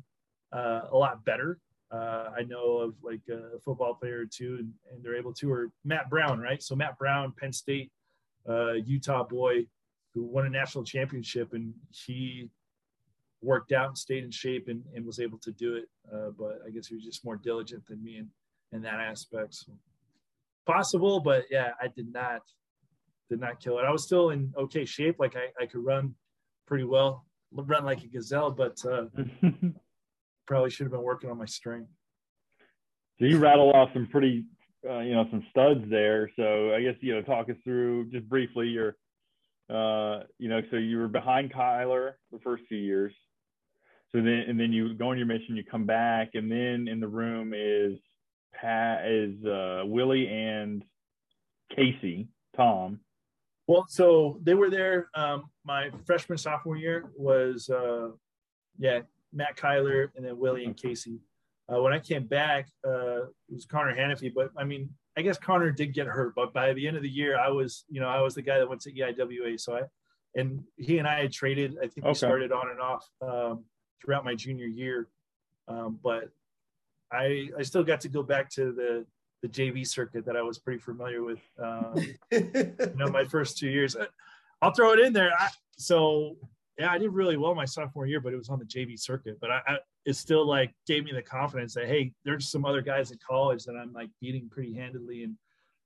uh, 0.54 0.84
a 0.92 0.98
lot 0.98 1.24
better. 1.26 1.60
Uh, 1.92 2.32
I 2.36 2.42
know 2.44 2.78
of 2.78 2.96
like 3.04 3.22
a 3.30 3.60
football 3.60 3.94
player 3.94 4.22
or 4.22 4.26
two, 4.26 4.56
and, 4.60 4.72
and, 4.92 5.04
they're 5.04 5.16
able 5.16 5.34
to, 5.34 5.52
or 5.52 5.72
Matt 5.84 6.10
Brown, 6.10 6.40
right? 6.40 6.64
So 6.64 6.76
Matt 6.76 6.98
Brown, 6.98 7.34
Penn 7.40 7.54
State, 7.54 7.92
uh, 8.50 8.74
Utah 8.74 9.24
boy, 9.24 9.68
who 10.14 10.24
won 10.24 10.48
a 10.48 10.50
national 10.50 10.86
championship, 10.86 11.54
and 11.54 11.74
he 11.92 12.50
worked 13.42 13.74
out 13.74 13.90
and 13.90 13.98
stayed 13.98 14.24
in 14.24 14.32
shape 14.32 14.70
and, 14.70 14.84
and 14.96 15.06
was 15.06 15.20
able 15.20 15.38
to 15.40 15.52
do 15.52 15.76
it. 15.76 15.86
Uh, 16.12 16.32
but 16.38 16.62
I 16.66 16.72
guess 16.72 16.88
he 16.88 16.96
was 16.96 17.04
just 17.04 17.26
more 17.26 17.36
diligent 17.36 17.86
than 17.86 18.02
me 18.04 18.18
in, 18.18 18.30
in 18.72 18.82
that 18.84 19.00
aspect. 19.00 19.54
So 19.54 19.74
possible, 20.66 21.20
but 21.20 21.44
yeah, 21.52 21.72
I 21.80 21.90
did 21.90 22.12
not 22.12 22.42
did 23.34 23.40
not 23.40 23.60
kill 23.60 23.80
it. 23.80 23.86
I 23.86 23.92
was 23.92 24.04
still 24.04 24.30
in 24.30 24.54
okay 24.56 24.86
shape. 24.86 25.16
Like 25.18 25.36
I, 25.36 25.64
I 25.64 25.66
could 25.66 25.84
run 25.84 26.14
pretty 26.68 26.84
well, 26.84 27.26
run 27.52 27.84
like 27.84 28.04
a 28.04 28.08
gazelle, 28.08 28.52
but 28.52 28.78
uh, 28.86 29.06
probably 30.48 30.70
should 30.70 30.84
have 30.84 30.92
been 30.92 31.02
working 31.02 31.32
on 31.32 31.38
my 31.40 31.46
strength. 31.46 31.90
So 33.18 33.26
you 33.26 33.40
rattle 33.40 33.72
off 33.72 33.90
some 33.94 34.08
pretty, 34.08 34.46
uh, 34.88 35.00
you 35.00 35.16
know, 35.16 35.26
some 35.32 35.44
studs 35.50 35.82
there. 35.90 36.30
So 36.36 36.76
I 36.76 36.84
guess 36.84 36.94
you 37.02 37.16
know, 37.16 37.24
talk 37.24 37.50
us 37.50 37.56
through 37.64 38.12
just 38.12 38.30
briefly 38.30 38.68
your, 38.68 38.98
uh, 39.68 40.26
you 40.38 40.48
know, 40.48 40.62
so 40.70 40.78
you 40.78 41.00
were 41.00 41.08
behind 41.08 41.52
Cyler 41.56 42.20
the 42.32 42.40
first 42.40 42.64
few 42.70 42.78
years. 42.78 43.14
So 44.12 44.20
then, 44.20 44.46
and 44.48 44.60
then 44.60 44.72
you 44.72 44.94
go 44.94 45.10
on 45.10 45.18
your 45.18 45.26
mission, 45.26 45.56
you 45.56 45.64
come 45.64 45.88
back, 45.88 46.32
and 46.36 46.52
then 46.52 46.88
in 46.88 47.00
the 47.00 47.08
room 47.08 47.54
is 47.56 47.98
Pat, 48.54 49.08
is 49.08 49.44
uh, 49.44 49.82
Willie 49.86 50.28
and 50.28 50.84
Casey, 51.76 52.28
Tom, 52.56 53.00
well, 53.68 53.86
so 53.88 54.40
they 54.44 54.54
were 54.54 54.70
there. 54.70 55.10
Um, 55.16 55.46
my 55.66 55.90
freshman 56.06 56.38
sophomore 56.38 56.78
year 56.78 57.12
was 57.16 57.70
uh, 57.70 58.10
yeah 58.78 59.02
Matt 59.32 59.60
Cyler 59.60 60.12
and 60.16 60.26
then 60.26 60.38
Willie 60.38 60.66
and 60.66 60.76
Casey. 60.76 61.20
Uh, 61.72 61.82
when 61.82 61.94
I 61.94 62.00
came 62.00 62.28
back, 62.28 62.68
uh, 62.86 63.24
it 63.24 63.54
was 63.54 63.66
Connor 63.66 63.96
Hannify. 63.96 64.34
But 64.34 64.52
I 64.58 64.64
mean, 64.66 64.90
I 65.18 65.22
guess 65.22 65.38
Connor 65.38 65.72
did 65.72 65.94
get 65.94 66.08
hurt. 66.08 66.36
But 66.36 66.54
by 66.54 66.74
the 66.74 66.88
end 66.88 66.98
of 66.98 67.04
the 67.04 67.10
year, 67.10 67.40
I 67.40 67.50
was 67.50 67.86
you 67.90 68.02
know 68.02 68.08
I 68.08 68.22
was 68.22 68.36
the 68.36 68.42
guy 68.42 68.58
that 68.60 68.68
went 68.68 68.82
to 68.82 68.92
EIWA. 68.92 69.60
So 69.60 69.76
I 69.76 69.82
and 70.36 70.64
he 70.78 70.98
and 70.98 71.08
I 71.08 71.22
had 71.22 71.32
traded. 71.32 71.78
I 71.78 71.88
think 71.88 72.00
okay. 72.00 72.10
we 72.10 72.16
started 72.16 72.52
on 72.52 72.70
and 72.70 72.82
off 72.82 73.08
um, 73.22 73.64
throughout 74.04 74.26
my 74.26 74.36
junior 74.36 74.66
year. 74.66 75.08
Um, 75.68 76.00
but 76.04 76.26
I 77.12 77.50
I 77.58 77.64
still 77.64 77.84
got 77.84 78.02
to 78.02 78.10
go 78.10 78.24
back 78.24 78.50
to 78.52 78.74
the 78.74 79.06
the 79.44 79.50
JV 79.50 79.86
circuit 79.86 80.26
that 80.26 80.38
I 80.38 80.42
was 80.42 80.58
pretty 80.58 80.80
familiar 80.80 81.22
with. 81.22 81.42
Um, 81.62 81.96
you 82.32 82.94
know, 82.96 83.10
my 83.10 83.26
first 83.26 83.58
two 83.58 83.68
years. 83.68 83.96
Uh, 83.96 84.06
I'll 84.62 84.72
throw 84.72 84.94
it 84.94 85.00
in 85.02 85.12
there. 85.12 85.32
I, 85.38 85.50
so 85.78 86.38
yeah, 86.80 86.90
I 86.90 86.98
did 86.98 87.12
really 87.12 87.36
well 87.36 87.54
my 87.54 87.66
sophomore 87.66 88.08
year, 88.08 88.22
but 88.22 88.34
it 88.34 88.38
was 88.38 88.48
on 88.48 88.58
the 88.58 88.66
JV 88.66 88.98
circuit. 88.98 89.38
But 89.42 89.52
I, 89.52 89.62
I, 89.68 89.78
it 90.06 90.16
still 90.16 90.48
like 90.48 90.74
gave 90.88 91.04
me 91.04 91.12
the 91.12 91.22
confidence 91.22 91.74
that 91.74 91.88
hey, 91.88 92.14
there's 92.24 92.50
some 92.50 92.64
other 92.64 92.82
guys 92.82 93.12
in 93.12 93.20
college 93.26 93.66
that 93.66 93.76
I'm 93.76 93.92
like 93.92 94.10
beating 94.22 94.50
pretty 94.50 94.74
handedly, 94.74 95.24
and 95.24 95.36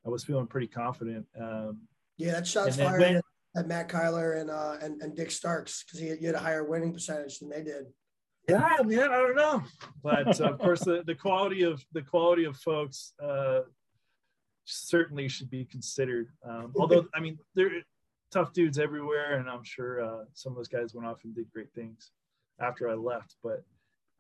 I 0.06 0.10
was 0.10 0.24
feeling 0.24 0.46
pretty 0.46 0.68
confident. 0.68 1.26
Um, 1.40 1.82
yeah, 2.18 2.34
that 2.34 2.46
shots 2.46 2.78
fired 2.78 3.02
when, 3.02 3.22
at 3.56 3.68
Matt 3.68 3.92
Cyler 3.92 4.34
and 4.34 4.52
uh, 4.52 4.76
and, 4.82 5.02
and 5.02 5.16
Dick 5.16 5.32
Starks 5.32 5.84
because 5.84 6.00
he, 6.00 6.16
he 6.16 6.26
had 6.28 6.36
a 6.36 6.40
higher 6.40 6.64
winning 6.64 6.94
percentage 6.94 7.40
than 7.40 7.50
they 7.50 7.64
did. 7.64 7.88
Yeah, 8.48 8.78
man, 8.86 9.12
I 9.12 9.18
don't 9.18 9.36
know, 9.36 9.64
but 10.02 10.40
uh, 10.40 10.52
of 10.52 10.60
course 10.60 10.80
the, 10.82 11.04
the 11.06 11.16
quality 11.16 11.64
of 11.64 11.84
the 11.92 12.02
quality 12.02 12.46
of 12.46 12.56
folks 12.56 13.14
uh, 13.22 13.62
certainly 14.64 15.28
should 15.28 15.50
be 15.50 15.66
considered. 15.66 16.30
Um, 16.48 16.72
although 16.80 17.08
I 17.14 17.20
mean, 17.20 17.38
there 17.56 17.68
are 17.68 17.82
tough 18.32 18.54
dudes 18.54 18.80
everywhere, 18.80 19.38
and 19.38 19.50
I'm 19.50 19.66
sure 19.66 20.02
uh, 20.02 20.24
some 20.34 20.54
of 20.54 20.58
those 20.58 20.70
guys 20.70 20.94
went 20.94 21.06
off 21.06 21.26
and 21.26 21.36
did 21.36 21.52
great 21.52 21.74
things 21.74 22.12
after 22.60 22.90
I 22.90 22.94
left. 22.94 23.36
But 23.44 23.66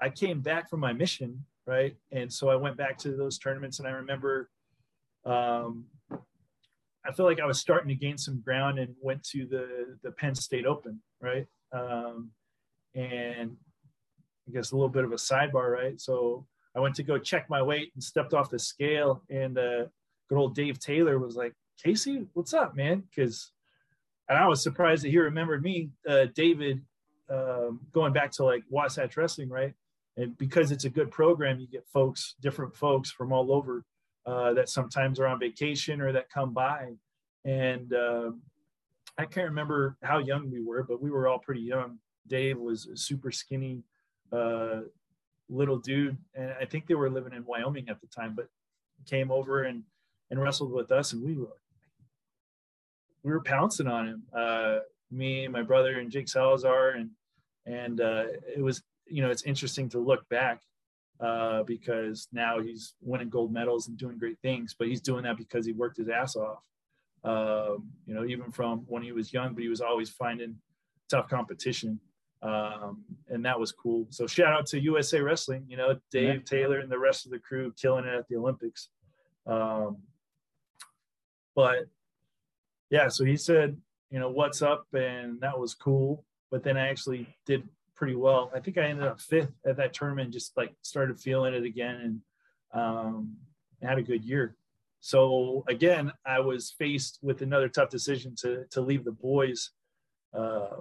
I 0.02 0.10
came 0.10 0.42
back 0.42 0.70
from 0.70 0.82
my 0.82 0.92
mission, 0.92 1.46
right, 1.66 1.96
and 2.12 2.32
so 2.32 2.50
I 2.50 2.56
went 2.58 2.76
back 2.76 2.98
to 3.00 3.16
those 3.16 3.38
tournaments, 3.38 3.80
and 3.80 3.88
I 3.88 3.92
remember. 3.92 4.50
Um, 5.26 5.86
I 7.06 7.14
feel 7.14 7.26
like 7.26 7.40
I 7.40 7.46
was 7.46 7.60
starting 7.60 7.88
to 7.88 7.96
gain 7.96 8.18
some 8.18 8.42
ground 8.42 8.80
and 8.80 8.94
went 9.00 9.24
to 9.30 9.46
the 9.46 9.98
the 10.04 10.12
Penn 10.12 10.36
State 10.36 10.66
Open, 10.66 11.02
right? 11.22 11.48
Um, 11.72 12.32
and 12.94 13.56
I 14.48 14.52
guess 14.52 14.72
a 14.72 14.76
little 14.76 14.90
bit 14.90 15.04
of 15.04 15.12
a 15.12 15.16
sidebar, 15.16 15.72
right? 15.72 16.00
So 16.00 16.46
I 16.76 16.80
went 16.80 16.96
to 16.96 17.04
go 17.04 17.18
check 17.18 17.50
my 17.50 17.62
weight 17.62 17.92
and 17.94 18.04
stepped 18.04 18.34
off 18.34 18.50
the 18.50 18.60
scale, 18.60 19.24
and 19.30 19.58
uh, 19.58 19.86
good 20.30 20.38
old 20.38 20.56
Dave 20.56 20.80
Taylor 20.80 21.20
was 21.20 21.36
like, 21.36 21.54
"Casey, 21.84 22.28
what's 22.34 22.54
up, 22.54 22.76
man?" 22.76 23.04
Because 23.10 23.52
and 24.30 24.38
I 24.38 24.48
was 24.48 24.62
surprised 24.62 25.04
that 25.04 25.10
he 25.10 25.18
remembered 25.18 25.64
me, 25.64 25.90
uh, 26.08 26.26
David, 26.36 26.82
um, 27.30 27.80
going 27.94 28.14
back 28.14 28.32
to 28.34 28.44
like 28.44 28.64
Wasatch 28.70 29.16
Wrestling, 29.16 29.50
right? 29.50 29.74
And 30.18 30.38
because 30.38 30.72
it's 30.72 30.86
a 30.86 30.90
good 30.90 31.12
program, 31.12 31.60
you 31.60 31.68
get 31.68 31.88
folks, 31.88 32.36
different 32.42 32.76
folks 32.76 33.12
from 33.12 33.32
all 33.32 33.52
over 33.52 33.86
uh, 34.26 34.54
that 34.54 34.70
sometimes 34.70 35.20
are 35.20 35.28
on 35.28 35.40
vacation 35.40 36.02
or 36.02 36.12
that 36.12 36.30
come 36.30 36.54
by. 36.54 36.94
And 37.46 37.94
uh, 37.94 38.32
I 39.18 39.26
can't 39.26 39.50
remember 39.50 39.96
how 40.02 40.18
young 40.18 40.52
we 40.52 40.62
were, 40.62 40.84
but 40.84 41.02
we 41.02 41.12
were 41.12 41.28
all 41.28 41.40
pretty 41.40 41.62
young. 41.62 42.00
Dave 42.28 42.58
was 42.58 42.90
super 42.96 43.32
skinny 43.32 43.84
uh, 44.32 44.82
little 45.50 45.78
dude, 45.78 46.18
and 46.36 46.54
I 46.60 46.66
think 46.66 46.88
they 46.88 46.96
were 46.96 47.10
living 47.10 47.34
in 47.34 47.46
Wyoming 47.46 47.90
at 47.90 48.02
the 48.02 48.08
time, 48.08 48.34
but 48.36 48.48
came 49.06 49.32
over 49.32 49.64
and 49.64 49.84
and 50.30 50.42
wrestled 50.42 50.72
with 50.72 50.92
us, 50.92 51.14
and 51.14 51.24
we 51.24 51.36
were 51.36 51.58
we 53.24 53.32
were 53.32 53.42
pouncing 53.42 53.88
on 53.88 54.08
him. 54.08 54.24
Uh, 54.34 54.80
me, 55.12 55.48
my 55.48 55.62
brother, 55.62 56.00
and 56.00 56.12
Jake 56.12 56.28
Salazar, 56.30 56.92
and 56.92 57.10
and 57.66 58.02
uh, 58.02 58.26
it 58.56 58.62
was 58.62 58.84
you 59.06 59.22
know 59.22 59.30
it's 59.30 59.44
interesting 59.44 59.90
to 59.90 60.00
look 60.00 60.28
back 60.30 60.62
uh, 61.20 61.64
because 61.64 62.28
now 62.32 62.60
he's 62.60 62.94
winning 63.02 63.30
gold 63.30 63.52
medals 63.52 63.88
and 63.88 63.98
doing 63.98 64.18
great 64.18 64.40
things, 64.42 64.76
but 64.78 64.88
he's 64.88 65.02
doing 65.02 65.24
that 65.24 65.38
because 65.38 65.66
he 65.66 65.74
worked 65.74 65.98
his 65.98 66.10
ass 66.10 66.36
off. 66.36 66.64
Um, 67.24 67.90
you 68.06 68.14
know, 68.14 68.26
even 68.26 68.52
from 68.52 68.86
when 68.88 69.04
he 69.04 69.12
was 69.12 69.34
young, 69.34 69.54
but 69.54 69.64
he 69.64 69.70
was 69.70 69.82
always 69.82 70.10
finding 70.10 70.56
tough 71.10 71.28
competition. 71.28 72.00
Um, 72.42 73.04
and 73.30 73.44
that 73.46 73.60
was 73.60 73.72
cool. 73.72 74.08
So 74.10 74.28
shout 74.28 74.54
out 74.54 74.68
to 74.68 74.80
USA 74.80 75.22
Wrestling, 75.22 75.66
you 75.68 75.78
know, 75.78 75.98
Dave 76.12 76.36
yeah. 76.36 76.42
Taylor 76.46 76.80
and 76.80 76.92
the 76.92 77.00
rest 77.00 77.26
of 77.26 77.32
the 77.32 77.40
crew 77.40 77.74
killing 77.80 78.06
it 78.06 78.14
at 78.14 78.28
the 78.28 78.36
Olympics. 78.36 78.90
Um, 79.46 79.98
but 81.56 81.88
yeah, 82.90 83.08
so 83.08 83.26
he 83.26 83.38
said, 83.38 83.78
you 84.12 84.20
know, 84.20 84.30
what's 84.30 84.62
up? 84.62 84.86
And 84.94 85.42
that 85.42 85.60
was 85.60 85.74
cool. 85.74 86.24
But 86.52 86.64
then 86.64 86.78
I 86.78 86.90
actually 86.90 87.28
did 87.46 87.68
pretty 87.96 88.16
well. 88.16 88.52
I 88.56 88.60
think 88.60 88.78
I 88.78 88.84
ended 88.84 89.08
up 89.08 89.20
fifth 89.20 89.54
at 89.66 89.78
that 89.78 89.94
tournament, 89.94 90.32
just 90.32 90.56
like 90.56 90.74
started 90.84 91.20
feeling 91.20 91.54
it 91.54 91.64
again 91.64 92.22
and 92.74 92.82
um, 92.82 93.36
had 93.82 93.98
a 93.98 94.04
good 94.04 94.24
year. 94.24 94.56
So 95.00 95.64
again, 95.68 96.12
I 96.26 96.40
was 96.40 96.74
faced 96.78 97.20
with 97.22 97.42
another 97.42 97.68
tough 97.68 97.90
decision 97.90 98.36
to, 98.42 98.66
to 98.72 98.82
leave 98.82 99.04
the 99.04 99.12
boys. 99.12 99.72
Uh, 100.34 100.78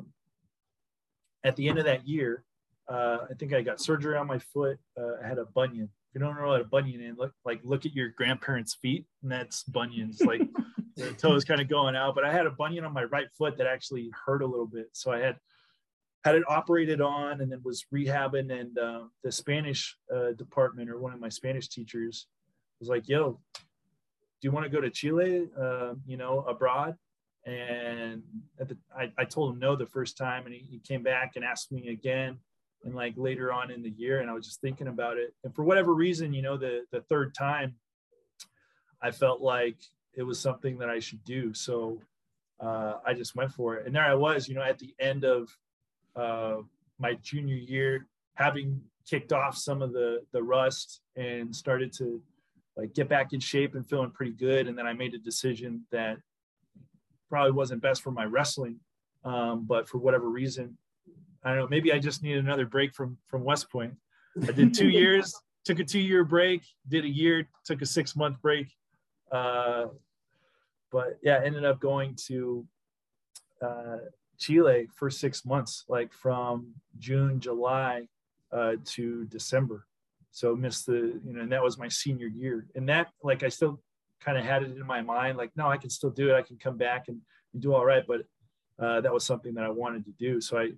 at 1.46 1.56
the 1.56 1.68
end 1.68 1.78
of 1.78 1.84
that 1.84 2.06
year, 2.06 2.44
uh, 2.88 3.18
I 3.30 3.34
think 3.38 3.52
I 3.52 3.62
got 3.62 3.80
surgery 3.80 4.16
on 4.16 4.26
my 4.26 4.38
foot. 4.38 4.78
Uh, 4.98 5.22
I 5.22 5.26
had 5.26 5.38
a 5.38 5.46
bunion. 5.46 5.84
If 5.84 6.14
you 6.14 6.20
don't 6.20 6.36
know 6.36 6.48
what 6.48 6.60
a 6.60 6.64
bunion 6.64 7.00
is, 7.00 7.16
look 7.16 7.32
like 7.44 7.60
look 7.64 7.86
at 7.86 7.94
your 7.94 8.10
grandparents' 8.10 8.74
feet, 8.74 9.06
and 9.22 9.30
that's 9.30 9.62
bunions. 9.64 10.20
Like 10.22 10.42
the 10.96 11.12
toes 11.12 11.44
kind 11.44 11.60
of 11.60 11.68
going 11.68 11.96
out. 11.96 12.14
But 12.14 12.24
I 12.24 12.32
had 12.32 12.46
a 12.46 12.50
bunion 12.50 12.84
on 12.84 12.92
my 12.92 13.04
right 13.04 13.28
foot 13.36 13.56
that 13.58 13.66
actually 13.66 14.10
hurt 14.26 14.42
a 14.42 14.46
little 14.46 14.66
bit. 14.66 14.88
So 14.92 15.12
I 15.12 15.18
had 15.18 15.36
had 16.24 16.34
it 16.34 16.42
operated 16.48 17.00
on 17.00 17.40
and 17.40 17.52
then 17.52 17.60
was 17.64 17.84
rehabbing. 17.94 18.50
And 18.52 18.76
uh, 18.78 19.02
the 19.22 19.30
Spanish 19.30 19.96
uh, 20.14 20.32
department 20.32 20.90
or 20.90 20.98
one 20.98 21.12
of 21.12 21.20
my 21.20 21.28
Spanish 21.28 21.68
teachers 21.68 22.26
was 22.80 22.88
like, 22.88 23.08
yo, 23.08 23.38
do 23.54 23.62
you 24.42 24.50
want 24.50 24.64
to 24.64 24.70
go 24.70 24.80
to 24.80 24.90
Chile, 24.90 25.46
uh, 25.60 25.94
you 26.04 26.16
know, 26.16 26.40
abroad? 26.40 26.96
And 27.46 28.22
the, 28.58 28.76
I, 28.96 29.12
I, 29.16 29.24
told 29.24 29.54
him 29.54 29.60
no 29.60 29.76
the 29.76 29.86
first 29.86 30.18
time. 30.18 30.46
And 30.46 30.54
he, 30.54 30.66
he 30.68 30.80
came 30.80 31.04
back 31.04 31.36
and 31.36 31.44
asked 31.44 31.70
me 31.70 31.88
again. 31.88 32.38
And 32.84 32.94
like 32.94 33.14
later 33.16 33.52
on 33.52 33.70
in 33.70 33.82
the 33.82 33.90
year, 33.90 34.20
and 34.20 34.28
I 34.28 34.32
was 34.32 34.46
just 34.46 34.60
thinking 34.60 34.88
about 34.88 35.16
it. 35.16 35.32
And 35.44 35.54
for 35.54 35.64
whatever 35.64 35.94
reason, 35.94 36.34
you 36.34 36.42
know, 36.42 36.56
the 36.56 36.84
the 36.92 37.00
third 37.02 37.34
time, 37.34 37.74
I 39.02 39.10
felt 39.10 39.40
like 39.40 39.76
it 40.14 40.22
was 40.22 40.38
something 40.38 40.78
that 40.78 40.88
I 40.88 40.98
should 40.98 41.24
do. 41.24 41.54
So 41.54 42.00
uh, 42.60 42.94
I 43.04 43.14
just 43.14 43.34
went 43.34 43.52
for 43.52 43.76
it. 43.76 43.86
And 43.86 43.94
there 43.94 44.04
I 44.04 44.14
was, 44.14 44.48
you 44.48 44.54
know, 44.54 44.62
at 44.62 44.78
the 44.78 44.94
end 45.00 45.24
of 45.24 45.48
uh, 46.14 46.56
my 46.98 47.14
junior 47.22 47.56
year, 47.56 48.06
having 48.34 48.80
kicked 49.08 49.32
off 49.32 49.56
some 49.56 49.82
of 49.82 49.92
the 49.92 50.22
the 50.32 50.42
rust 50.42 51.00
and 51.16 51.54
started 51.54 51.92
to 51.94 52.20
like 52.76 52.94
get 52.94 53.08
back 53.08 53.32
in 53.32 53.40
shape 53.40 53.74
and 53.74 53.88
feeling 53.88 54.10
pretty 54.10 54.32
good. 54.32 54.68
And 54.68 54.76
then 54.76 54.86
I 54.86 54.92
made 54.92 55.14
a 55.14 55.18
decision 55.18 55.84
that 55.90 56.18
probably 57.28 57.52
wasn't 57.52 57.82
best 57.82 58.02
for 58.02 58.10
my 58.10 58.24
wrestling, 58.24 58.80
um, 59.24 59.64
but 59.66 59.88
for 59.88 59.98
whatever 59.98 60.28
reason, 60.28 60.76
I 61.44 61.50
don't 61.50 61.58
know. 61.58 61.68
Maybe 61.68 61.92
I 61.92 61.98
just 61.98 62.22
needed 62.22 62.44
another 62.44 62.66
break 62.66 62.94
from 62.94 63.18
from 63.26 63.44
West 63.44 63.70
Point. 63.70 63.94
I 64.42 64.52
did 64.52 64.74
two 64.74 64.88
years, 65.02 65.34
took 65.64 65.78
a 65.78 65.84
two 65.84 66.00
year 66.00 66.24
break, 66.24 66.62
did 66.88 67.04
a 67.04 67.08
year, 67.08 67.48
took 67.64 67.82
a 67.82 67.86
six 67.86 68.16
month 68.16 68.40
break, 68.42 68.68
uh, 69.32 69.86
but 70.90 71.18
yeah, 71.22 71.40
ended 71.44 71.64
up 71.64 71.80
going 71.80 72.16
to 72.26 72.66
uh, 73.62 73.98
Chile 74.38 74.88
for 74.94 75.10
six 75.10 75.44
months, 75.44 75.84
like 75.88 76.12
from 76.12 76.72
June, 76.98 77.40
July 77.40 78.08
uh, 78.52 78.76
to 78.84 79.24
December. 79.26 79.86
So 80.30 80.54
missed 80.54 80.86
the, 80.86 81.18
you 81.24 81.32
know, 81.32 81.40
and 81.40 81.52
that 81.52 81.62
was 81.62 81.78
my 81.78 81.88
senior 81.88 82.26
year. 82.26 82.66
And 82.74 82.88
that, 82.88 83.08
like, 83.22 83.42
I 83.42 83.48
still 83.48 83.80
kind 84.20 84.38
of 84.38 84.44
had 84.44 84.62
it 84.62 84.76
in 84.76 84.86
my 84.86 85.02
mind, 85.02 85.36
like, 85.36 85.50
no, 85.56 85.68
I 85.68 85.76
can 85.76 85.90
still 85.90 86.10
do 86.10 86.30
it. 86.30 86.34
I 86.34 86.42
can 86.42 86.56
come 86.56 86.76
back 86.76 87.08
and, 87.08 87.20
and 87.52 87.62
do 87.62 87.74
all 87.74 87.84
right. 87.84 88.04
But 88.06 88.22
uh, 88.78 89.00
that 89.00 89.12
was 89.12 89.24
something 89.24 89.54
that 89.54 89.64
I 89.64 89.70
wanted 89.70 90.04
to 90.06 90.12
do. 90.12 90.40
So 90.40 90.58
I 90.58 90.72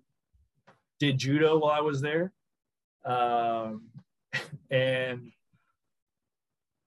did 0.99 1.18
judo 1.18 1.59
while 1.59 1.72
I 1.72 1.80
was 1.80 2.01
there. 2.01 2.32
Um, 3.05 3.89
and 4.70 5.32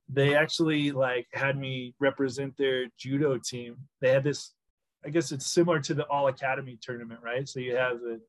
they 0.10 0.36
actually 0.36 0.92
like 0.92 1.28
had 1.34 1.58
me 1.58 1.96
represent 2.00 2.58
their 2.58 2.88
judo 2.98 3.38
team. 3.38 3.78
They 4.02 4.12
had 4.12 4.24
this, 4.24 4.54
I 5.06 5.10
guess 5.10 5.32
it's 5.32 5.48
similar 5.48 5.80
to 5.80 5.94
the 5.94 6.06
All 6.08 6.28
Academy 6.28 6.78
tournament, 6.82 7.22
right? 7.24 7.48
So 7.48 7.60
you 7.60 7.76
have 7.76 8.00
the 8.02 8.20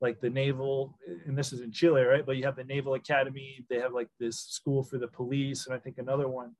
like 0.00 0.20
the 0.20 0.28
naval, 0.28 0.98
and 1.26 1.36
this 1.36 1.52
is 1.52 1.60
in 1.60 1.72
Chile, 1.72 2.02
right? 2.02 2.26
But 2.26 2.36
you 2.36 2.44
have 2.44 2.56
the 2.56 2.64
Naval 2.64 2.94
Academy. 2.94 3.64
They 3.70 3.78
have 3.78 3.94
like 3.94 4.08
this 4.20 4.38
school 4.38 4.82
for 4.82 4.98
the 4.98 5.08
police, 5.08 5.66
and 5.66 5.74
I 5.74 5.78
think 5.78 5.98
another 5.98 6.28
one. 6.28 6.54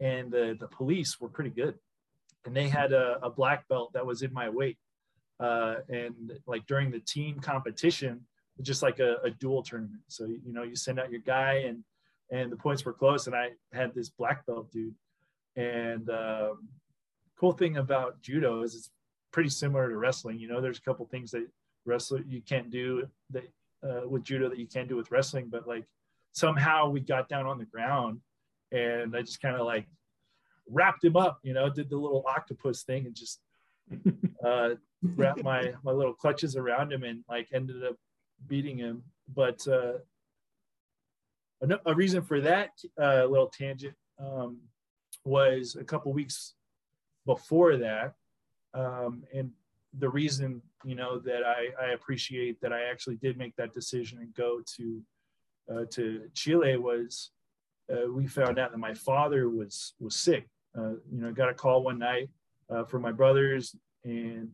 And 0.00 0.30
the 0.30 0.56
the 0.58 0.68
police 0.68 1.20
were 1.20 1.28
pretty 1.28 1.50
good, 1.50 1.74
and 2.44 2.54
they 2.54 2.68
had 2.68 2.92
a, 2.92 3.18
a 3.22 3.30
black 3.30 3.66
belt 3.68 3.92
that 3.94 4.06
was 4.06 4.22
in 4.22 4.32
my 4.32 4.48
weight. 4.48 4.78
Uh, 5.38 5.76
and 5.88 6.32
like 6.46 6.66
during 6.66 6.90
the 6.90 7.00
team 7.00 7.38
competition, 7.40 8.22
just 8.62 8.82
like 8.82 9.00
a, 9.00 9.16
a 9.24 9.30
dual 9.30 9.62
tournament. 9.62 10.02
So 10.08 10.26
you 10.26 10.52
know, 10.52 10.62
you 10.62 10.76
send 10.76 10.98
out 10.98 11.10
your 11.10 11.20
guy 11.20 11.64
and 11.66 11.84
and 12.30 12.50
the 12.50 12.56
points 12.56 12.84
were 12.84 12.92
close. 12.92 13.26
And 13.26 13.36
I 13.36 13.50
had 13.72 13.94
this 13.94 14.08
black 14.08 14.46
belt 14.46 14.70
dude. 14.72 14.94
And 15.56 16.08
um, 16.10 16.68
cool 17.38 17.52
thing 17.52 17.76
about 17.76 18.20
judo 18.20 18.62
is 18.62 18.74
it's 18.74 18.90
pretty 19.32 19.50
similar 19.50 19.88
to 19.88 19.96
wrestling. 19.96 20.38
You 20.38 20.48
know, 20.48 20.60
there's 20.60 20.78
a 20.78 20.82
couple 20.82 21.06
things 21.06 21.30
that 21.32 21.46
wrestler 21.84 22.22
you 22.26 22.40
can't 22.40 22.70
do 22.70 23.08
that 23.30 23.48
uh, 23.82 24.08
with 24.08 24.24
judo 24.24 24.48
that 24.48 24.58
you 24.58 24.66
can't 24.66 24.88
do 24.88 24.96
with 24.96 25.10
wrestling, 25.10 25.48
but 25.48 25.68
like 25.68 25.84
somehow 26.32 26.88
we 26.88 27.00
got 27.00 27.28
down 27.28 27.46
on 27.46 27.58
the 27.58 27.64
ground 27.64 28.20
and 28.72 29.16
I 29.16 29.20
just 29.22 29.40
kind 29.40 29.56
of 29.56 29.66
like 29.66 29.86
wrapped 30.68 31.04
him 31.04 31.16
up, 31.16 31.38
you 31.42 31.54
know, 31.54 31.68
did 31.68 31.90
the 31.90 31.96
little 31.96 32.24
octopus 32.28 32.82
thing 32.82 33.06
and 33.06 33.14
just 33.14 33.40
uh, 34.44 34.70
wrapped 35.02 35.42
my 35.42 35.72
my 35.84 35.92
little 35.92 36.14
clutches 36.14 36.56
around 36.56 36.92
him 36.92 37.04
and 37.04 37.24
like 37.28 37.48
ended 37.52 37.84
up 37.84 37.96
beating 38.46 38.78
him. 38.78 39.02
But 39.34 39.66
uh, 39.66 39.98
a, 41.62 41.78
a 41.86 41.94
reason 41.94 42.22
for 42.22 42.40
that 42.40 42.70
uh, 43.00 43.24
little 43.26 43.48
tangent. 43.48 43.94
Um, 44.18 44.60
was 45.26 45.76
a 45.78 45.84
couple 45.84 46.12
weeks 46.12 46.54
before 47.26 47.76
that. 47.76 48.14
Um, 48.72 49.24
and 49.34 49.50
the 49.98 50.08
reason, 50.08 50.62
you 50.84 50.94
know, 50.94 51.18
that 51.18 51.42
I, 51.44 51.68
I 51.82 51.90
appreciate 51.90 52.60
that 52.60 52.72
I 52.72 52.84
actually 52.84 53.16
did 53.16 53.36
make 53.36 53.56
that 53.56 53.74
decision 53.74 54.18
and 54.18 54.32
go 54.34 54.60
to 54.76 55.02
uh, 55.68 55.84
to 55.90 56.22
Chile 56.32 56.76
was 56.76 57.32
uh, 57.92 58.10
we 58.10 58.26
found 58.26 58.58
out 58.58 58.72
that 58.72 58.78
my 58.78 58.94
father 58.94 59.48
was 59.48 59.94
was 59.98 60.16
sick. 60.16 60.48
Uh, 60.76 60.90
you 61.10 61.20
know, 61.20 61.32
got 61.32 61.48
a 61.48 61.54
call 61.54 61.82
one 61.82 61.98
night 61.98 62.28
uh, 62.70 62.84
from 62.84 63.02
my 63.02 63.12
brothers, 63.12 63.74
and 64.04 64.50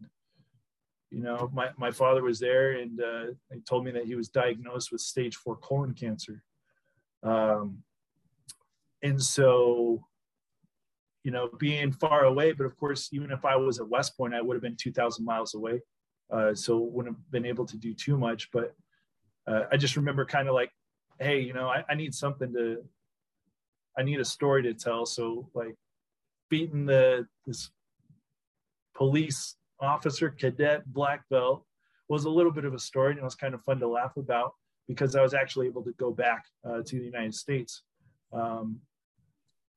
you 1.11 1.23
know, 1.23 1.51
my 1.53 1.71
my 1.77 1.91
father 1.91 2.23
was 2.23 2.39
there, 2.39 2.73
and 2.73 3.01
uh, 3.01 3.27
they 3.51 3.59
told 3.69 3.85
me 3.85 3.91
that 3.93 4.07
he 4.07 4.15
was 4.15 4.29
diagnosed 4.29 4.93
with 4.93 5.01
stage 5.01 5.37
four 5.37 5.57
colon 5.57 5.95
cancer. 5.95 6.43
Um, 7.23 7.79
and 9.03 9.21
so 9.21 10.05
you 11.25 11.31
know, 11.31 11.49
being 11.59 11.93
far 11.93 12.25
away. 12.25 12.53
But 12.53 12.65
of 12.65 12.77
course, 12.77 13.09
even 13.13 13.31
if 13.31 13.45
I 13.45 13.57
was 13.57 13.79
at 13.79 13.89
West 13.89 14.17
Point, 14.17 14.35
I 14.35 14.41
would 14.41 14.55
have 14.55 14.63
been 14.63 14.77
2,000 14.77 15.25
miles 15.25 15.55
away. 15.55 15.81
Uh, 16.31 16.55
so 16.55 16.79
wouldn't 16.79 17.17
have 17.17 17.31
been 17.31 17.47
able 17.47 17.67
to 17.67 17.77
do 17.77 17.95
too 17.95 18.17
much. 18.17 18.51
But 18.53 18.75
uh, 19.47 19.65
I 19.71 19.77
just 19.77 19.97
remember 19.97 20.25
kind 20.25 20.49
of 20.49 20.55
like, 20.55 20.71
hey, 21.21 21.41
you 21.41 21.53
know, 21.53 21.69
I, 21.69 21.85
I, 21.89 21.95
need 21.95 22.15
something 22.15 22.53
to, 22.55 22.83
I 23.99 24.03
need 24.03 24.21
a 24.21 24.25
story 24.25 24.63
to 24.65 24.75
tell. 24.75 25.07
So 25.07 25.49
like 25.55 25.75
beating 26.51 26.87
the 26.87 27.27
this 27.47 27.71
police 28.95 29.57
officer 29.81 30.31
cadet 30.31 30.85
black 30.87 31.29
belt 31.31 31.65
was 32.09 32.25
a 32.25 32.31
little 32.31 32.53
bit 32.53 32.65
of 32.65 32.75
a 32.75 32.79
story 32.79 33.11
and 33.11 33.21
it 33.21 33.25
was 33.25 33.35
kind 33.35 33.55
of 33.55 33.63
fun 33.63 33.79
to 33.81 33.89
laugh 33.89 34.17
about 34.17 34.53
because 34.87 35.17
I 35.17 35.23
was 35.23 35.35
actually 35.35 35.67
able 35.67 35.83
to 35.85 35.93
go 35.93 36.11
back 36.11 36.45
uh, 36.65 36.83
to 36.85 36.99
the 36.99 37.05
United 37.05 37.35
States. 37.35 37.83
Um, 38.33 38.81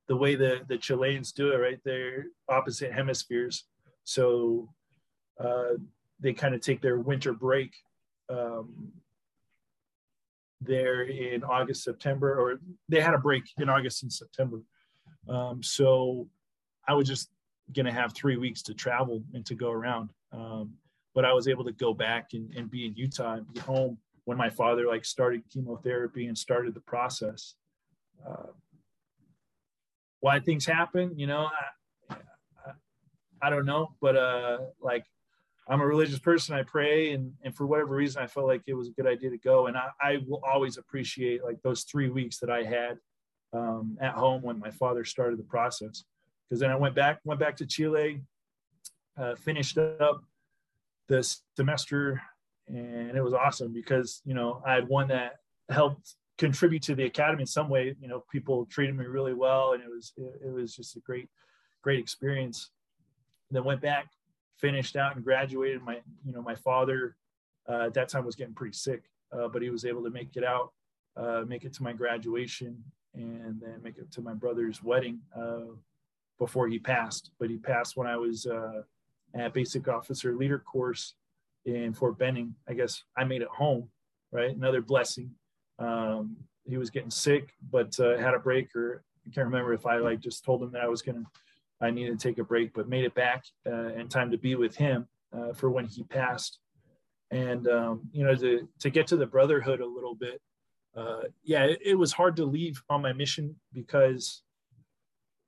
the 0.08 0.16
way 0.16 0.36
the, 0.36 0.62
the 0.68 0.78
Chileans 0.78 1.32
do 1.32 1.52
it, 1.52 1.58
right? 1.58 1.80
They're 1.84 2.26
opposite 2.48 2.92
hemispheres. 2.92 3.66
So 4.04 4.70
uh, 5.40 5.78
they 6.20 6.34
kind 6.34 6.54
of 6.54 6.62
take 6.62 6.82
their 6.82 7.00
winter 7.00 7.34
break 7.34 7.74
um, 8.30 8.92
there 10.62 11.04
in 11.04 11.44
August, 11.44 11.84
September, 11.84 12.40
or 12.40 12.60
they 12.90 13.02
had 13.02 13.14
a 13.14 13.20
break 13.20 13.44
in 13.58 13.70
August 13.70 14.04
and 14.04 14.12
September. 14.12 14.62
Um, 15.28 15.62
so 15.62 16.28
I 16.88 16.94
was 16.94 17.08
just 17.08 17.30
going 17.74 17.86
to 17.86 17.92
have 17.92 18.14
three 18.14 18.38
weeks 18.38 18.62
to 18.64 18.74
travel 18.74 19.24
and 19.34 19.46
to 19.46 19.56
go 19.56 19.72
around. 19.72 20.12
Um, 20.32 20.74
but 21.14 21.26
I 21.26 21.34
was 21.34 21.48
able 21.48 21.64
to 21.64 21.72
go 21.72 21.94
back 21.94 22.30
and, 22.34 22.54
and 22.56 22.70
be 22.70 22.86
in 22.86 22.96
Utah 22.96 23.34
and 23.36 23.54
be 23.54 23.60
home 23.62 23.98
when 24.26 24.38
my 24.38 24.50
father 24.50 24.88
like 24.88 25.06
started 25.06 25.42
chemotherapy 25.52 26.28
and 26.28 26.38
started 26.38 26.74
the 26.74 26.82
process. 26.82 27.56
Uh, 28.28 28.52
why 30.20 30.40
things 30.40 30.66
happen, 30.66 31.18
you 31.18 31.28
know, 31.28 31.50
I, 32.10 32.16
I, 32.66 32.72
I 33.42 33.50
don't 33.50 33.66
know, 33.66 33.96
but 34.02 34.16
uh, 34.16 34.58
like 34.82 35.06
I'm 35.68 35.82
a 35.82 35.86
religious 35.86 36.20
person. 36.20 36.56
I 36.56 36.64
pray, 36.64 37.12
and 37.12 37.34
and 37.44 37.56
for 37.56 37.66
whatever 37.66 37.96
reason, 37.96 38.22
I 38.22 38.28
felt 38.28 38.48
like 38.48 38.62
it 38.68 38.76
was 38.76 38.90
a 38.90 38.92
good 38.92 39.08
idea 39.08 39.32
to 39.32 39.38
go. 39.38 39.68
And 39.68 39.76
I, 39.76 39.90
I 40.00 40.18
will 40.28 40.42
always 40.48 40.78
appreciate 40.78 41.44
like 41.44 41.62
those 41.64 41.84
three 41.84 42.10
weeks 42.10 42.40
that 42.40 42.52
I 42.52 42.64
had 42.64 43.00
um, 43.54 43.98
at 44.00 44.14
home 44.14 44.42
when 44.44 44.60
my 44.60 44.72
father 44.72 45.04
started 45.04 45.40
the 45.40 45.44
process. 45.44 46.04
Because 46.48 46.60
then 46.60 46.70
I 46.70 46.76
went 46.76 46.94
back, 46.94 47.20
went 47.24 47.40
back 47.40 47.58
to 47.58 47.66
Chile, 47.66 48.22
uh, 49.18 49.36
finished 49.36 49.78
up 49.78 50.22
the 51.08 51.24
semester, 51.56 52.22
and 52.68 53.18
it 53.18 53.24
was 53.24 53.34
awesome 53.34 53.74
because 53.74 54.22
you 54.26 54.34
know 54.34 54.62
I 54.66 54.74
had 54.74 54.88
one 54.88 55.08
that 55.08 55.38
helped 55.70 56.16
contribute 56.38 56.84
to 56.84 56.96
the 56.96 57.06
academy 57.06 57.42
in 57.42 57.48
some 57.48 57.70
way. 57.70 57.96
You 58.00 58.08
know, 58.08 58.24
people 58.32 58.66
treated 58.68 58.96
me 58.96 59.06
really 59.06 59.34
well, 59.34 59.74
and 59.74 59.82
it 59.82 59.90
was 59.90 60.14
it, 60.18 60.42
it 60.46 60.54
was 60.54 60.76
just 60.76 60.96
a 60.96 61.00
great 61.00 61.30
great 61.82 62.00
experience. 62.00 62.70
And 63.50 63.58
then 63.58 63.64
went 63.64 63.82
back, 63.82 64.08
finished 64.58 64.96
out, 64.96 65.16
and 65.16 65.24
graduated. 65.24 65.82
My 65.82 66.00
you 66.26 66.34
know 66.34 66.42
my 66.42 66.56
father 66.56 67.16
uh, 67.70 67.86
at 67.86 67.94
that 67.94 68.10
time 68.10 68.26
was 68.26 68.36
getting 68.36 68.54
pretty 68.54 68.76
sick, 68.76 69.04
uh, 69.32 69.48
but 69.48 69.62
he 69.62 69.70
was 69.70 69.86
able 69.86 70.04
to 70.04 70.10
make 70.10 70.36
it 70.36 70.44
out, 70.44 70.72
uh, 71.18 71.44
make 71.48 71.64
it 71.64 71.74
to 71.74 71.84
my 71.84 71.94
graduation, 71.94 72.84
and 73.14 73.60
then 73.62 73.82
make 73.82 73.98
it 73.98 74.12
to 74.12 74.22
my 74.22 74.34
brother's 74.34 74.84
wedding 74.84 75.20
uh, 75.36 75.72
before 76.40 76.68
he 76.68 76.80
passed. 76.80 77.32
But 77.40 77.50
he 77.50 77.58
passed 77.58 77.98
when 77.98 78.08
I 78.08 78.18
was 78.18 78.46
uh, 78.46 78.82
at 79.34 79.54
basic 79.54 79.88
officer 79.88 80.36
leader 80.36 80.60
course 80.60 81.16
in 81.66 81.94
Fort 81.94 82.18
Benning. 82.18 82.56
I 82.68 82.74
guess 82.74 83.04
I 83.18 83.24
made 83.24 83.42
it 83.42 83.48
home, 83.48 83.90
right? 84.32 84.56
Another 84.56 84.82
blessing 84.82 85.32
um, 85.80 86.38
he 86.66 86.78
was 86.78 86.90
getting 86.90 87.12
sick, 87.12 87.54
but 87.72 88.00
uh, 88.00 88.18
had 88.18 88.34
a 88.34 88.40
break, 88.40 88.76
or 88.76 89.04
I 89.26 89.30
can't 89.34 89.46
remember 89.46 89.74
if 89.74 89.86
I 89.86 89.98
like 89.98 90.20
just 90.20 90.44
told 90.44 90.64
him 90.64 90.72
that 90.72 90.82
I 90.82 90.88
was 90.88 91.02
gonna, 91.02 91.26
I 91.86 91.92
needed 91.92 92.20
to 92.20 92.28
take 92.28 92.38
a 92.38 92.44
break, 92.44 92.74
but 92.74 92.90
made 92.90 93.06
it 93.06 93.14
back 93.16 93.46
uh, 93.66 93.94
in 93.94 94.08
time 94.08 94.32
to 94.32 94.38
be 94.38 94.56
with 94.56 94.76
him 94.76 95.08
uh, 95.36 95.54
for 95.54 95.70
when 95.70 95.86
he 95.86 96.04
passed. 96.04 96.60
And 97.32 97.68
um, 97.68 98.02
you 98.12 98.24
know, 98.24 98.36
to 98.36 98.68
to 98.80 98.90
get 98.90 99.08
to 99.08 99.18
the 99.18 99.26
brotherhood 99.26 99.82
a 99.82 99.86
little 99.86 100.16
bit, 100.16 100.42
uh, 100.96 101.24
yeah, 101.44 101.64
it, 101.64 101.80
it, 101.84 101.96
was 101.96 102.14
hard 102.14 102.36
to 102.38 102.46
leave 102.46 102.82
on 102.90 103.02
my 103.02 103.14
mission 103.14 103.56
because 103.74 104.44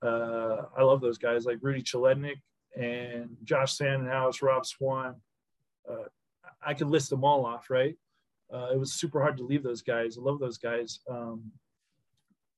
uh, 0.02 0.62
I 0.76 0.82
love 0.82 1.00
those 1.00 1.18
guys 1.18 1.44
like 1.44 1.58
Rudy 1.62 1.82
Chalednik 1.82 2.40
and 2.76 3.36
Josh 3.44 3.78
Sandhouse, 3.78 4.42
Rob 4.42 4.66
Swan. 4.66 5.16
Uh, 5.88 6.08
I 6.60 6.74
could 6.74 6.88
list 6.88 7.10
them 7.10 7.24
all 7.24 7.46
off, 7.46 7.70
right? 7.70 7.96
uh, 8.52 8.68
it 8.72 8.78
was 8.78 8.92
super 8.92 9.20
hard 9.20 9.36
to 9.38 9.44
leave 9.44 9.62
those 9.62 9.82
guys. 9.82 10.16
I 10.16 10.22
love 10.22 10.38
those 10.38 10.58
guys. 10.58 11.00
Um, 11.08 11.52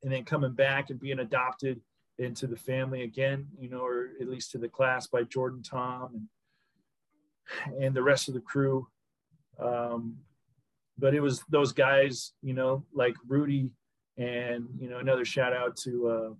and 0.02 0.12
then 0.12 0.24
coming 0.24 0.52
back 0.52 0.90
and 0.90 1.00
being 1.00 1.18
adopted 1.18 1.80
into 2.20 2.46
the 2.46 2.56
family 2.56 3.02
again, 3.02 3.48
you 3.58 3.68
know, 3.68 3.80
or 3.80 4.10
at 4.20 4.28
least 4.28 4.52
to 4.52 4.58
the 4.58 4.68
class 4.68 5.06
by 5.06 5.22
Jordan 5.24 5.62
Tom 5.62 6.28
and, 7.66 7.82
and 7.82 7.96
the 7.96 8.02
rest 8.02 8.28
of 8.28 8.34
the 8.34 8.40
crew. 8.40 8.86
Um, 9.58 10.18
but 10.98 11.14
it 11.14 11.20
was 11.20 11.42
those 11.48 11.72
guys, 11.72 12.32
you 12.42 12.52
know, 12.52 12.84
like 12.92 13.14
Rudy 13.26 13.70
and, 14.18 14.68
you 14.78 14.88
know, 14.90 14.98
another 14.98 15.24
shout 15.24 15.54
out 15.54 15.76
to, 15.78 16.36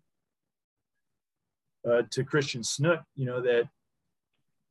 uh, 1.87 1.91
uh, 1.91 2.03
to 2.11 2.25
Christian 2.25 2.63
Snook, 2.63 3.01
you 3.17 3.25
know, 3.25 3.41
that 3.41 3.69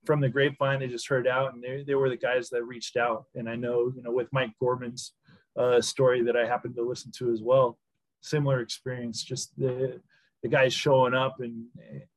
from 0.05 0.21
the 0.21 0.29
grapevine, 0.29 0.79
they 0.79 0.87
just 0.87 1.07
heard 1.07 1.27
out, 1.27 1.53
and 1.53 1.63
they, 1.63 1.83
they 1.85 1.95
were 1.95 2.09
the 2.09 2.15
guys 2.15 2.49
that 2.49 2.63
reached 2.63 2.97
out. 2.97 3.25
And 3.35 3.49
I 3.49 3.55
know, 3.55 3.91
you 3.95 4.03
know, 4.03 4.11
with 4.11 4.31
Mike 4.31 4.51
Gorman's 4.61 5.13
uh, 5.57 5.81
story 5.81 6.21
that 6.23 6.37
I 6.37 6.45
happened 6.45 6.75
to 6.75 6.87
listen 6.87 7.11
to 7.17 7.31
as 7.31 7.41
well, 7.41 7.77
similar 8.21 8.61
experience. 8.61 9.23
Just 9.23 9.57
the 9.57 9.99
the 10.43 10.49
guys 10.49 10.73
showing 10.73 11.13
up 11.13 11.37
and, 11.39 11.65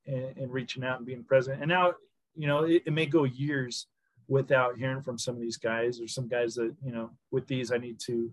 and, 0.07 0.37
and 0.37 0.53
reaching 0.53 0.85
out 0.85 0.99
and 0.99 1.07
being 1.07 1.25
present. 1.25 1.61
And 1.61 1.69
now, 1.69 1.95
you 2.35 2.47
know, 2.47 2.65
it, 2.65 2.83
it 2.87 2.93
may 2.93 3.07
go 3.07 3.25
years 3.25 3.87
without 4.29 4.79
hearing 4.79 5.03
from 5.03 5.19
some 5.19 5.35
of 5.35 5.41
these 5.41 5.57
guys 5.57 6.01
or 6.01 6.09
some 6.09 6.29
guys 6.29 6.55
that 6.55 6.75
you 6.83 6.93
know 6.93 7.11
with 7.31 7.47
these 7.47 7.73
I 7.73 7.79
need 7.79 7.99
to 8.07 8.33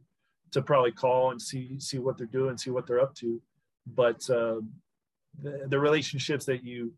to 0.52 0.62
probably 0.62 0.92
call 0.92 1.32
and 1.32 1.42
see 1.42 1.80
see 1.80 2.00
what 2.00 2.18
they're 2.18 2.28
doing, 2.28 2.58
see 2.58 2.70
what 2.70 2.88
they're 2.88 3.02
up 3.02 3.16
to. 3.16 3.42
But 3.86 4.30
uh, 4.30 4.62
the, 5.42 5.66
the 5.68 5.80
relationships 5.80 6.46
that 6.46 6.64
you 6.64 6.94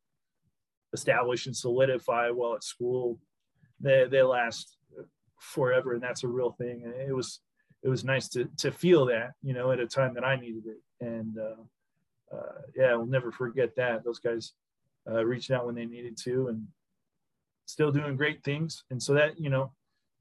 establish 0.94 1.46
and 1.46 1.56
solidify 1.56 2.30
while 2.30 2.56
at 2.56 2.64
school, 2.64 3.20
they, 3.80 4.06
they 4.10 4.22
last 4.22 4.78
forever. 5.40 5.94
And 5.94 6.04
that's 6.04 6.24
a 6.24 6.28
real 6.28 6.52
thing. 6.52 6.84
And 6.84 6.94
it 6.94 7.14
was, 7.14 7.40
it 7.84 7.90
was 7.90 8.04
nice 8.04 8.28
to, 8.30 8.50
to 8.58 8.72
feel 8.72 9.06
that, 9.08 9.32
you 9.42 9.54
know, 9.54 9.72
at 9.72 9.80
a 9.80 9.88
time 9.88 10.14
that 10.16 10.26
I 10.26 10.36
needed 10.36 10.64
it. 10.66 11.06
And 11.06 11.38
uh, 11.38 11.62
uh, 12.34 12.62
yeah, 12.76 12.96
we'll 12.96 13.06
never 13.06 13.32
forget 13.32 13.76
that. 13.76 14.04
Those 14.04 14.20
guys 14.20 14.54
uh, 15.10 15.26
reached 15.26 15.52
out 15.52 15.66
when 15.66 15.76
they 15.76 15.86
needed 15.86 16.18
to 16.24 16.48
and 16.48 16.68
still 17.66 17.92
doing 17.92 18.16
great 18.16 18.44
things. 18.44 18.84
And 18.92 19.02
so 19.02 19.14
that, 19.14 19.40
you 19.40 19.50
know, 19.50 19.72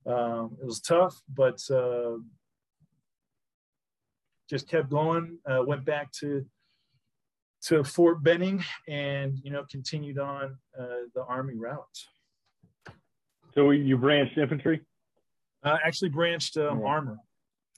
um, 0.06 0.56
it 0.60 0.66
was 0.66 0.80
tough, 0.80 1.20
but 1.28 1.60
uh, 1.70 2.16
just 4.48 4.68
kept 4.68 4.90
going. 4.90 5.38
Uh, 5.48 5.62
went 5.66 5.84
back 5.84 6.10
to 6.12 6.44
to 7.62 7.84
Fort 7.84 8.22
Benning 8.22 8.64
and 8.88 9.38
you 9.42 9.50
know 9.50 9.64
continued 9.70 10.18
on 10.18 10.56
uh, 10.78 10.86
the 11.14 11.22
Army 11.24 11.54
route. 11.54 11.84
So 13.54 13.70
you 13.70 13.98
branched 13.98 14.38
infantry? 14.38 14.80
Uh, 15.62 15.76
actually 15.84 16.08
branched 16.08 16.56
um, 16.56 16.82
armor, 16.82 17.18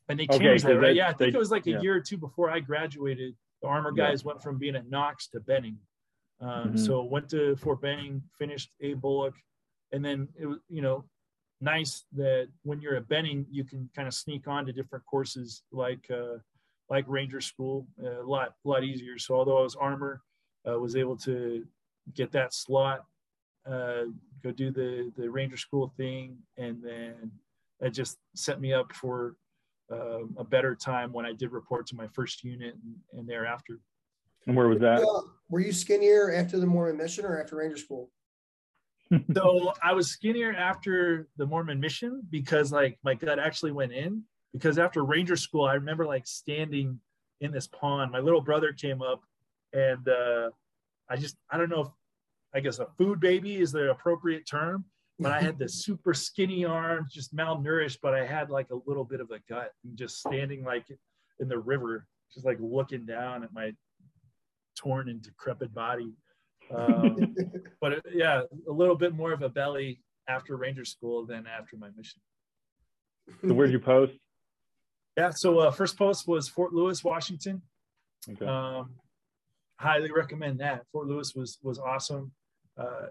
and 0.09 0.21
they 0.21 0.27
changed 0.27 0.65
okay, 0.65 0.75
that. 0.75 0.81
Right? 0.81 0.95
yeah, 0.95 1.09
I 1.09 1.13
think 1.13 1.33
they, 1.33 1.37
it 1.37 1.41
was 1.41 1.51
like 1.51 1.67
a 1.67 1.73
yeah. 1.73 1.81
year 1.81 1.97
or 1.97 2.01
two 2.01 2.17
before 2.17 2.51
I 2.51 2.61
graduated. 2.61 3.35
The 3.63 3.69
armor 3.69 3.93
guys 3.93 4.23
yeah. 4.23 4.29
went 4.29 4.43
from 4.43 4.59
being 4.59 4.77
at 4.77 4.91
Knox 4.91 5.29
to 5.29 5.41
Benning. 5.41 5.79
Um, 6.41 6.49
mm-hmm. 6.49 6.77
So 6.77 7.03
went 7.03 7.29
to 7.31 7.57
Fort 7.57 7.81
Benning, 7.81 8.23
finished 8.39 8.71
a 8.81 8.95
BOLC, 8.95 9.33
and 9.93 10.05
then 10.05 10.29
it 10.39 10.47
was 10.47 10.59
you 10.69 10.83
know 10.83 11.05
nice 11.61 12.05
that 12.17 12.49
when 12.65 12.81
you're 12.81 12.97
at 12.97 13.09
Benning, 13.09 13.47
you 13.51 13.65
can 13.65 13.89
kind 13.95 14.09
of 14.09 14.15
sneak 14.15 14.49
on 14.49 14.67
to 14.67 14.73
different 14.73 15.07
courses 15.07 15.63
like 15.71 16.05
uh, 16.11 16.39
like 16.91 17.05
Ranger 17.07 17.41
School, 17.41 17.87
a 18.05 18.23
lot 18.23 18.55
lot 18.65 18.85
easier. 18.85 19.19
So 19.19 19.37
although 19.37 19.59
I 19.59 19.63
was 19.63 19.77
armor, 19.77 20.21
uh, 20.69 20.79
was 20.79 20.97
able 20.97 21.17
to 21.19 21.65
get 22.15 22.33
that 22.33 22.53
slot, 22.53 23.05
uh, 23.71 24.05
go 24.43 24.51
do 24.51 24.71
the 24.71 25.13
the 25.17 25.31
Ranger 25.31 25.57
School 25.57 25.93
thing, 25.97 26.39
and 26.57 26.83
then 26.83 27.31
it 27.81 27.91
just 27.91 28.19
set 28.35 28.61
me 28.61 28.73
up 28.73 28.93
for 28.93 29.37
uh, 29.93 30.21
a 30.39 30.45
better 30.45 30.75
time 30.75 31.13
when 31.13 31.27
I 31.27 31.33
did 31.33 31.53
report 31.53 31.87
to 31.89 31.97
my 31.97 32.07
first 32.09 32.43
unit 32.45 32.75
and, 32.75 32.95
and 33.19 33.29
thereafter. 33.29 33.81
And 34.47 34.57
where 34.57 34.69
was 34.69 34.81
that? 34.81 35.03
Uh, 35.03 35.23
were 35.49 35.61
you 35.61 35.73
skinnier 35.73 36.33
after 36.33 36.59
the 36.59 36.67
Mormon 36.67 36.97
mission 36.97 37.25
or 37.25 37.41
after 37.41 37.57
Ranger 37.57 37.77
School? 37.77 38.11
so 39.35 39.73
I 39.83 39.93
was 39.93 40.11
skinnier 40.11 40.55
after 40.55 41.29
the 41.37 41.47
Mormon 41.47 41.79
mission 41.79 42.23
because 42.31 42.73
like 42.73 42.99
my 43.05 43.15
gut 43.15 43.39
actually 43.39 43.73
went 43.73 43.93
in. 43.93 44.23
Because 44.53 44.79
after 44.79 45.03
Ranger 45.03 45.37
School, 45.37 45.65
I 45.65 45.75
remember 45.75 46.05
like 46.05 46.27
standing 46.27 47.01
in 47.41 47.53
this 47.53 47.67
pond. 47.67 48.13
My 48.13 48.19
little 48.19 48.41
brother 48.41 48.73
came 48.73 49.01
up, 49.01 49.23
and 49.73 50.07
uh, 50.07 50.51
I 51.09 51.17
just 51.17 51.37
I 51.51 51.57
don't 51.57 51.71
know 51.71 51.83
if 51.83 51.89
I 52.55 52.61
guess 52.61 52.79
a 52.79 52.87
food 52.99 53.19
baby 53.19 53.57
is 53.57 53.73
the 53.73 53.91
appropriate 53.91 54.47
term, 54.47 54.85
but 55.23 55.33
I 55.33 55.41
had 55.41 55.59
the 55.59 55.69
super 55.69 56.15
skinny 56.15 56.65
arms, 56.65 57.13
just 57.13 57.35
malnourished, 57.35 57.99
but 58.03 58.15
I 58.15 58.25
had 58.25 58.51
like 58.51 58.71
a 58.71 58.79
little 58.87 59.05
bit 59.05 59.21
of 59.21 59.31
a 59.31 59.39
gut 59.49 59.73
and 59.85 59.97
just 59.97 60.19
standing 60.19 60.65
like 60.65 60.87
in 61.41 61.49
the 61.49 61.59
river, 61.59 62.07
just 62.33 62.47
like 62.47 62.59
looking 62.61 63.07
down 63.07 63.45
at 63.45 63.53
my 63.53 63.73
torn 64.77 65.09
and 65.09 65.23
decrepit 65.23 65.73
body. 65.75 66.13
Um, 66.75 67.35
but 67.81 67.93
it, 67.93 68.03
yeah, 68.13 68.43
a 68.69 68.73
little 68.73 68.97
bit 68.97 69.15
more 69.15 69.33
of 69.33 69.43
a 69.43 69.49
belly 69.49 70.01
after 70.29 70.57
Ranger 70.57 70.85
School 70.85 71.27
than 71.27 71.47
after 71.47 71.77
my 71.77 71.89
mission. 71.97 72.21
So 73.47 73.55
where'd 73.55 73.73
you 73.73 73.81
post? 73.81 74.13
Yeah, 75.17 75.31
so 75.31 75.59
uh, 75.59 75.71
first 75.71 75.99
post 75.99 76.27
was 76.27 76.49
Fort 76.49 76.73
Lewis, 76.73 77.05
Washington. 77.05 77.63
Okay. 78.29 78.47
Um, 78.47 78.95
highly 79.77 80.11
recommend 80.11 80.61
that. 80.61 80.85
Fort 80.93 81.07
Lewis 81.07 81.35
was 81.35 81.59
was 81.63 81.79
awesome. 81.79 82.33
Uh, 82.79 83.09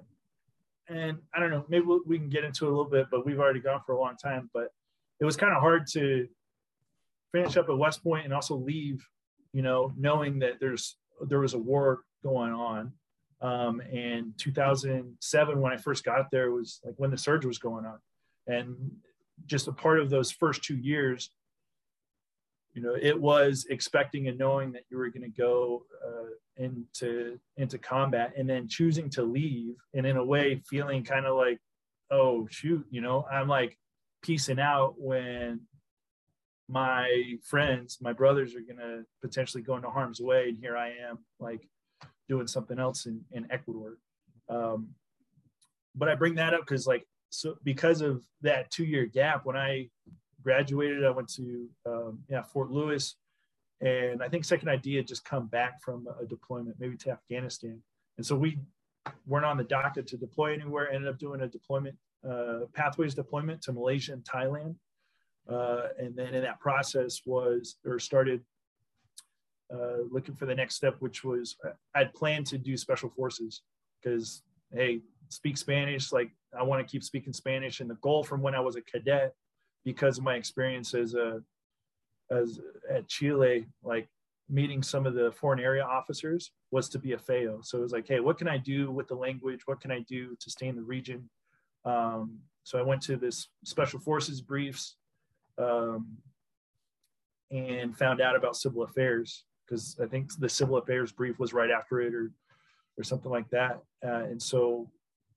and 0.91 1.17
I 1.33 1.39
don't 1.39 1.51
know, 1.51 1.65
maybe 1.69 1.85
we 2.05 2.17
can 2.17 2.29
get 2.29 2.43
into 2.43 2.65
a 2.65 2.69
little 2.69 2.85
bit, 2.85 3.07
but 3.09 3.25
we've 3.25 3.39
already 3.39 3.61
gone 3.61 3.81
for 3.85 3.93
a 3.93 3.99
long 3.99 4.17
time. 4.17 4.49
But 4.53 4.69
it 5.19 5.25
was 5.25 5.37
kind 5.37 5.53
of 5.53 5.61
hard 5.61 5.87
to 5.93 6.27
finish 7.31 7.55
up 7.55 7.69
at 7.69 7.77
West 7.77 8.03
Point 8.03 8.25
and 8.25 8.33
also 8.33 8.55
leave, 8.55 9.05
you 9.53 9.61
know, 9.61 9.93
knowing 9.97 10.39
that 10.39 10.59
there's 10.59 10.97
there 11.27 11.39
was 11.39 11.53
a 11.53 11.59
war 11.59 12.01
going 12.23 12.51
on. 12.51 12.91
Um, 13.41 13.81
and 13.91 14.37
2007, 14.37 15.61
when 15.61 15.71
I 15.71 15.77
first 15.77 16.03
got 16.03 16.29
there, 16.29 16.51
was 16.51 16.79
like 16.83 16.95
when 16.97 17.09
the 17.09 17.17
surge 17.17 17.45
was 17.45 17.57
going 17.57 17.85
on, 17.85 17.97
and 18.47 18.75
just 19.45 19.67
a 19.67 19.71
part 19.71 19.99
of 19.99 20.09
those 20.09 20.31
first 20.31 20.63
two 20.63 20.77
years, 20.77 21.31
you 22.73 22.81
know, 22.81 22.95
it 22.99 23.19
was 23.19 23.65
expecting 23.69 24.27
and 24.27 24.37
knowing 24.37 24.71
that 24.71 24.83
you 24.89 24.97
were 24.97 25.09
going 25.09 25.29
to 25.29 25.41
go 25.41 25.83
uh, 26.05 26.63
into 26.63 27.39
into 27.57 27.77
combat, 27.77 28.33
and 28.37 28.49
then 28.49 28.67
choosing 28.67 29.09
to 29.11 29.23
leave, 29.23 29.75
and 29.93 30.05
in 30.05 30.17
a 30.17 30.23
way 30.23 30.61
feeling 30.69 31.03
kind 31.03 31.25
of 31.25 31.35
like, 31.35 31.59
oh 32.11 32.47
shoot, 32.49 32.85
you 32.89 33.01
know, 33.01 33.25
I'm 33.31 33.47
like 33.47 33.77
piecing 34.21 34.59
out 34.59 34.95
when 34.97 35.61
my 36.69 37.35
friends, 37.43 37.97
my 38.01 38.13
brothers 38.13 38.55
are 38.55 38.61
gonna 38.61 39.03
potentially 39.21 39.63
go 39.63 39.75
into 39.75 39.89
harm's 39.89 40.21
way, 40.21 40.49
and 40.49 40.57
here 40.57 40.77
I 40.77 40.89
am, 41.09 41.19
like 41.39 41.67
doing 42.29 42.47
something 42.47 42.79
else 42.79 43.05
in, 43.05 43.21
in 43.31 43.51
Ecuador. 43.51 43.97
Um, 44.47 44.89
but 45.95 46.07
I 46.07 46.15
bring 46.15 46.35
that 46.35 46.53
up 46.53 46.61
because, 46.61 46.87
like, 46.87 47.05
so 47.29 47.55
because 47.63 48.01
of 48.01 48.23
that 48.41 48.71
two 48.71 48.85
year 48.85 49.05
gap, 49.05 49.45
when 49.45 49.57
I 49.57 49.89
graduated, 50.43 51.05
I 51.05 51.11
went 51.11 51.29
to 51.35 51.67
um, 51.85 52.19
yeah 52.29 52.41
Fort 52.41 52.71
Lewis, 52.71 53.15
and 53.81 54.21
I 54.23 54.29
think 54.29 54.45
Second 54.45 54.69
ID 54.69 54.95
had 54.95 55.07
just 55.07 55.25
come 55.25 55.47
back 55.47 55.81
from 55.81 56.07
a 56.21 56.25
deployment, 56.25 56.77
maybe 56.79 56.97
to 56.97 57.11
Afghanistan, 57.11 57.81
and 58.17 58.25
so 58.25 58.35
we 58.35 58.59
weren't 59.25 59.45
on 59.45 59.57
the 59.57 59.63
docket 59.63 60.07
to 60.07 60.17
deploy 60.17 60.53
anywhere. 60.53 60.91
Ended 60.91 61.09
up 61.09 61.17
doing 61.17 61.41
a 61.41 61.47
deployment, 61.47 61.95
uh, 62.29 62.61
pathways 62.73 63.15
deployment 63.15 63.61
to 63.63 63.73
Malaysia 63.73 64.13
and 64.13 64.23
Thailand. 64.23 64.75
Uh, 65.49 65.87
and 65.97 66.15
then 66.15 66.33
in 66.33 66.43
that 66.43 66.59
process 66.59 67.21
was 67.25 67.77
or 67.85 67.99
started 67.99 68.41
uh, 69.73 70.03
looking 70.09 70.35
for 70.35 70.45
the 70.45 70.55
next 70.55 70.75
step, 70.75 70.95
which 70.99 71.23
was 71.23 71.57
I'd 71.95 72.13
planned 72.13 72.47
to 72.47 72.57
do 72.57 72.77
special 72.77 73.09
forces. 73.09 73.61
Because 74.01 74.43
hey, 74.71 75.01
speak 75.29 75.57
Spanish. 75.57 76.11
Like 76.11 76.31
I 76.57 76.63
want 76.63 76.85
to 76.85 76.89
keep 76.89 77.03
speaking 77.03 77.33
Spanish, 77.33 77.79
and 77.79 77.89
the 77.89 77.95
goal 77.95 78.23
from 78.23 78.41
when 78.41 78.55
I 78.55 78.59
was 78.59 78.75
a 78.75 78.81
cadet, 78.81 79.33
because 79.83 80.17
of 80.17 80.23
my 80.23 80.35
experience 80.35 80.93
as 80.93 81.15
a 81.15 81.41
as 82.31 82.59
at 82.89 83.07
Chile, 83.07 83.67
like 83.83 84.07
meeting 84.49 84.81
some 84.83 85.05
of 85.05 85.13
the 85.13 85.31
foreign 85.31 85.59
area 85.59 85.83
officers 85.83 86.51
was 86.71 86.89
to 86.89 86.99
be 86.99 87.13
a 87.13 87.17
FAO. 87.17 87.59
So 87.61 87.77
it 87.77 87.81
was 87.81 87.91
like, 87.91 88.07
hey, 88.07 88.19
what 88.19 88.37
can 88.37 88.47
I 88.47 88.57
do 88.57 88.91
with 88.91 89.07
the 89.07 89.15
language? 89.15 89.61
What 89.65 89.81
can 89.81 89.91
I 89.91 89.99
do 90.07 90.35
to 90.39 90.49
stay 90.49 90.67
in 90.67 90.75
the 90.75 90.81
region? 90.81 91.29
Um, 91.85 92.39
so 92.63 92.77
I 92.77 92.83
went 92.83 93.01
to 93.03 93.17
this 93.17 93.47
special 93.65 93.99
forces 93.99 94.41
briefs 94.41 94.95
um, 95.57 96.17
and 97.49 97.97
found 97.97 98.21
out 98.21 98.35
about 98.35 98.55
civil 98.55 98.83
affairs 98.83 99.45
because 99.65 99.97
I 100.01 100.05
think 100.05 100.31
the 100.39 100.49
civil 100.49 100.77
affairs 100.77 101.11
brief 101.11 101.39
was 101.39 101.53
right 101.53 101.71
after 101.71 102.01
it 102.01 102.13
or 102.13 102.31
or 102.97 103.03
something 103.03 103.31
like 103.31 103.49
that. 103.49 103.81
Uh, 104.05 104.25
and 104.25 104.41
so 104.41 104.89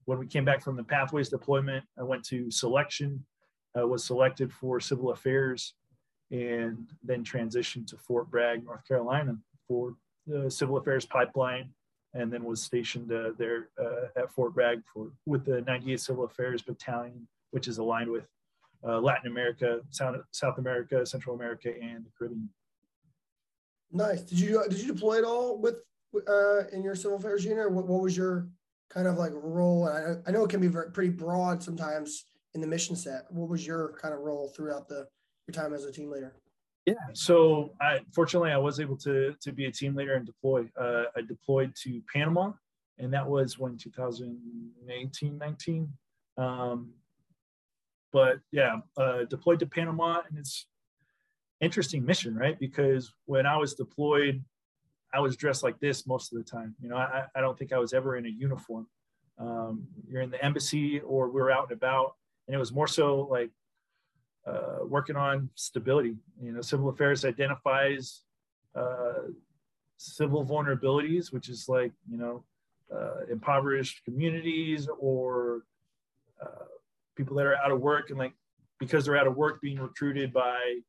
when 0.06 0.18
we 0.18 0.26
came 0.26 0.44
back 0.44 0.62
from 0.62 0.76
the 0.76 0.84
pathways 0.84 1.28
deployment, 1.28 1.84
I 1.98 2.02
went 2.02 2.24
to 2.26 2.50
selection, 2.50 3.24
uh, 3.78 3.86
was 3.86 4.04
selected 4.04 4.52
for 4.52 4.80
civil 4.80 5.10
affairs, 5.10 5.74
and 6.30 6.90
then 7.02 7.24
transitioned 7.24 7.86
to 7.88 7.96
Fort 7.96 8.30
Bragg, 8.30 8.64
North 8.64 8.86
Carolina 8.86 9.36
for 9.68 9.94
the 10.26 10.50
civil 10.50 10.76
affairs 10.76 11.04
pipeline, 11.04 11.70
and 12.14 12.32
then 12.32 12.44
was 12.44 12.62
stationed 12.62 13.12
uh, 13.12 13.30
there 13.38 13.68
uh, 13.80 14.20
at 14.20 14.30
Fort 14.30 14.54
Bragg 14.54 14.82
for 14.92 15.12
with 15.26 15.44
the 15.44 15.62
98th 15.62 16.00
Civil 16.00 16.24
Affairs 16.24 16.62
Battalion, 16.62 17.26
which 17.50 17.68
is 17.68 17.78
aligned 17.78 18.10
with 18.10 18.24
uh, 18.86 19.00
Latin 19.00 19.30
America, 19.30 19.80
South, 19.90 20.16
South 20.30 20.58
America, 20.58 21.04
Central 21.04 21.34
America, 21.34 21.70
and 21.80 22.04
the 22.04 22.10
Caribbean. 22.16 22.48
Nice. 23.92 24.22
Did 24.22 24.40
you 24.40 24.62
did 24.68 24.80
you 24.80 24.92
deploy 24.92 25.18
at 25.18 25.24
all 25.24 25.58
with 25.58 25.76
uh, 26.28 26.66
in 26.72 26.82
your 26.82 26.94
civil 26.94 27.16
affairs 27.16 27.44
unit? 27.44 27.70
What, 27.70 27.86
what 27.86 28.02
was 28.02 28.16
your 28.16 28.48
kind 28.90 29.06
of 29.06 29.18
like 29.18 29.32
role? 29.34 29.88
I, 29.88 30.16
I 30.28 30.32
know 30.32 30.44
it 30.44 30.50
can 30.50 30.60
be 30.60 30.68
very, 30.68 30.90
pretty 30.90 31.10
broad 31.10 31.62
sometimes 31.62 32.24
in 32.54 32.60
the 32.60 32.66
mission 32.66 32.96
set. 32.96 33.24
What 33.30 33.48
was 33.48 33.66
your 33.66 33.94
kind 34.00 34.14
of 34.14 34.20
role 34.20 34.52
throughout 34.54 34.88
the 34.88 35.06
your 35.46 35.52
time 35.52 35.74
as 35.74 35.84
a 35.84 35.92
team 35.92 36.10
leader? 36.10 36.36
Yeah, 36.86 36.94
so 37.14 37.72
I 37.80 38.00
fortunately 38.14 38.50
I 38.50 38.58
was 38.58 38.80
able 38.80 38.96
to 38.98 39.34
to 39.40 39.52
be 39.52 39.66
a 39.66 39.72
team 39.72 39.94
leader 39.94 40.14
and 40.14 40.26
deploy. 40.26 40.68
Uh, 40.78 41.04
I 41.16 41.22
deployed 41.22 41.74
to 41.82 42.02
Panama, 42.12 42.52
and 42.98 43.12
that 43.12 43.28
was 43.28 43.58
when 43.58 43.76
2018, 43.76 45.38
19. 45.38 45.92
Um, 46.36 46.92
but 48.12 48.38
yeah, 48.52 48.76
uh, 48.96 49.24
deployed 49.24 49.60
to 49.60 49.66
Panama, 49.66 50.20
and 50.28 50.38
it's 50.38 50.66
interesting 51.60 52.04
mission, 52.04 52.36
right? 52.36 52.58
Because 52.58 53.12
when 53.24 53.46
I 53.46 53.56
was 53.56 53.74
deployed, 53.74 54.44
I 55.12 55.20
was 55.20 55.36
dressed 55.36 55.62
like 55.62 55.80
this 55.80 56.06
most 56.06 56.32
of 56.32 56.38
the 56.38 56.44
time. 56.44 56.74
You 56.80 56.90
know, 56.90 56.96
I, 56.96 57.24
I 57.34 57.40
don't 57.40 57.58
think 57.58 57.72
I 57.72 57.78
was 57.78 57.92
ever 57.92 58.16
in 58.16 58.26
a 58.26 58.28
uniform. 58.28 58.86
Um, 59.38 59.86
you're 60.06 60.22
in 60.22 60.30
the 60.30 60.44
embassy 60.44 61.00
or 61.00 61.28
we 61.30 61.40
are 61.40 61.50
out 61.50 61.70
and 61.70 61.76
about, 61.76 62.14
and 62.46 62.54
it 62.54 62.58
was 62.58 62.72
more 62.72 62.86
so 62.86 63.28
like 63.30 63.50
uh, 64.46 64.84
working 64.86 65.16
on 65.16 65.48
stability. 65.54 66.16
You 66.42 66.52
know, 66.52 66.60
civil 66.60 66.88
affairs 66.88 67.24
identifies 67.24 68.22
uh, 68.74 69.30
civil 69.96 70.44
vulnerabilities, 70.44 71.32
which 71.32 71.48
is 71.48 71.68
like 71.68 71.92
you 72.08 72.18
know 72.18 72.44
uh, 72.94 73.26
impoverished 73.30 74.04
communities 74.04 74.88
or 74.98 75.62
uh, 76.42 76.66
people 77.16 77.36
that 77.36 77.46
are 77.46 77.56
out 77.56 77.70
of 77.70 77.80
work 77.80 78.10
and 78.10 78.18
like 78.18 78.34
because 78.78 79.04
they're 79.04 79.16
out 79.16 79.26
of 79.26 79.36
work 79.36 79.60
being 79.60 79.78
recruited 79.78 80.32
by 80.32 80.80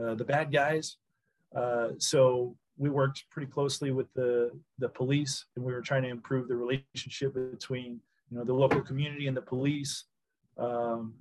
uh, 0.00 0.14
the 0.14 0.24
bad 0.24 0.52
guys. 0.52 0.96
Uh, 1.54 1.88
so 1.98 2.56
we 2.76 2.90
worked 2.90 3.24
pretty 3.30 3.50
closely 3.50 3.90
with 3.90 4.12
the 4.14 4.50
the 4.78 4.88
police, 4.88 5.46
and 5.56 5.64
we 5.64 5.72
were 5.72 5.80
trying 5.80 6.02
to 6.02 6.08
improve 6.08 6.48
the 6.48 6.56
relationship 6.56 7.34
between 7.34 8.00
you 8.30 8.38
know 8.38 8.44
the 8.44 8.52
local 8.52 8.80
community 8.80 9.26
and 9.26 9.36
the 9.36 9.42
police. 9.42 10.04
Um, 10.58 11.14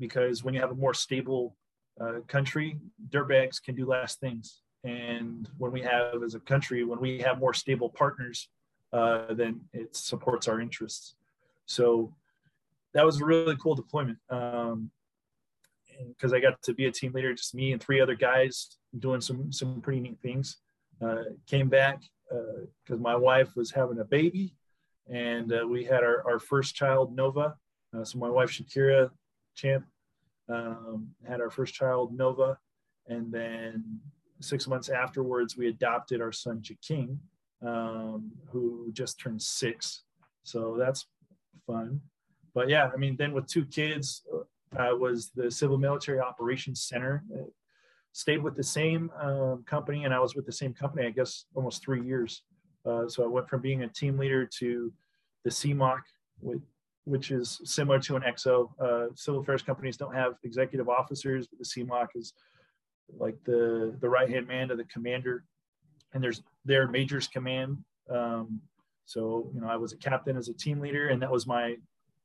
because 0.00 0.42
when 0.42 0.54
you 0.54 0.60
have 0.60 0.70
a 0.70 0.74
more 0.74 0.94
stable 0.94 1.56
uh, 2.00 2.20
country, 2.26 2.78
dirtbags 3.10 3.62
can 3.62 3.74
do 3.74 3.86
less 3.86 4.16
things. 4.16 4.62
And 4.82 5.48
when 5.58 5.72
we 5.72 5.80
have, 5.82 6.22
as 6.22 6.34
a 6.34 6.40
country, 6.40 6.84
when 6.84 7.00
we 7.00 7.18
have 7.20 7.38
more 7.38 7.54
stable 7.54 7.88
partners, 7.88 8.48
uh, 8.92 9.32
then 9.34 9.60
it 9.72 9.96
supports 9.96 10.46
our 10.48 10.60
interests. 10.60 11.16
So 11.66 12.14
that 12.92 13.04
was 13.04 13.20
a 13.20 13.24
really 13.24 13.56
cool 13.56 13.74
deployment 13.74 14.18
um, 14.30 14.90
because 16.08 16.32
I 16.32 16.40
got 16.40 16.60
to 16.62 16.74
be 16.74 16.86
a 16.86 16.92
team 16.92 17.12
leader, 17.12 17.34
just 17.34 17.54
me 17.54 17.72
and 17.72 17.82
three 17.82 18.00
other 18.00 18.14
guys 18.14 18.76
doing 18.98 19.20
some 19.20 19.52
some 19.52 19.80
pretty 19.80 20.00
neat 20.00 20.18
things. 20.22 20.58
Uh, 21.02 21.24
came 21.46 21.68
back 21.68 22.02
because 22.28 22.98
uh, 22.98 23.02
my 23.02 23.16
wife 23.16 23.56
was 23.56 23.70
having 23.70 23.98
a 23.98 24.04
baby, 24.04 24.54
and 25.10 25.52
uh, 25.52 25.66
we 25.66 25.84
had 25.84 26.04
our, 26.04 26.24
our 26.26 26.38
first 26.38 26.74
child, 26.74 27.14
Nova. 27.14 27.56
Uh, 27.94 28.04
so 28.04 28.18
my 28.18 28.28
wife 28.28 28.50
Shakira 28.50 29.10
Champ 29.54 29.84
um, 30.48 31.08
had 31.26 31.40
our 31.40 31.50
first 31.50 31.74
child, 31.74 32.16
Nova, 32.16 32.58
and 33.06 33.32
then 33.32 34.00
six 34.40 34.66
months 34.66 34.88
afterwards, 34.88 35.56
we 35.56 35.68
adopted 35.68 36.20
our 36.20 36.32
son 36.32 36.60
Jaking, 36.60 37.18
um, 37.62 38.30
who 38.50 38.90
just 38.92 39.18
turned 39.18 39.40
six. 39.40 40.02
So 40.42 40.76
that's 40.78 41.06
fun 41.66 42.00
but 42.54 42.68
yeah, 42.68 42.90
I 42.92 42.96
mean, 42.96 43.16
then 43.16 43.32
with 43.32 43.46
two 43.46 43.66
kids, 43.66 44.22
uh, 44.78 44.94
was 44.96 45.30
the 45.34 45.50
Civil 45.50 45.76
Military 45.76 46.20
Operations 46.20 46.82
Center. 46.82 47.24
stayed 48.12 48.42
with 48.42 48.56
the 48.56 48.62
same 48.62 49.10
um, 49.20 49.64
company, 49.66 50.04
and 50.04 50.14
I 50.14 50.20
was 50.20 50.36
with 50.36 50.46
the 50.46 50.52
same 50.52 50.72
company, 50.72 51.06
I 51.06 51.10
guess, 51.10 51.46
almost 51.54 51.82
three 51.82 52.04
years. 52.06 52.42
Uh, 52.86 53.08
so 53.08 53.24
I 53.24 53.26
went 53.26 53.48
from 53.48 53.60
being 53.60 53.82
a 53.82 53.88
team 53.88 54.16
leader 54.16 54.48
to 54.58 54.92
the 55.42 55.50
CMOC, 55.50 56.00
with, 56.40 56.60
which 57.04 57.30
is 57.30 57.60
similar 57.64 57.98
to 58.00 58.16
an 58.16 58.22
XO. 58.22 58.70
Uh, 58.80 59.06
civil 59.14 59.40
affairs 59.40 59.62
companies 59.62 59.96
don't 59.96 60.14
have 60.14 60.34
executive 60.42 60.88
officers, 60.88 61.46
but 61.46 61.58
the 61.58 61.64
CMOC 61.64 62.08
is 62.14 62.32
like 63.18 63.36
the 63.44 63.94
the 64.00 64.08
right 64.08 64.28
hand 64.28 64.46
man 64.46 64.68
to 64.68 64.76
the 64.76 64.84
commander, 64.84 65.44
and 66.12 66.22
there's 66.22 66.42
their 66.64 66.88
majors 66.88 67.28
command. 67.28 67.78
Um, 68.10 68.60
so 69.04 69.50
you 69.54 69.60
know, 69.60 69.68
I 69.68 69.76
was 69.76 69.92
a 69.92 69.96
captain 69.96 70.36
as 70.36 70.48
a 70.48 70.54
team 70.54 70.80
leader, 70.80 71.08
and 71.08 71.20
that 71.22 71.30
was 71.30 71.46
my 71.46 71.76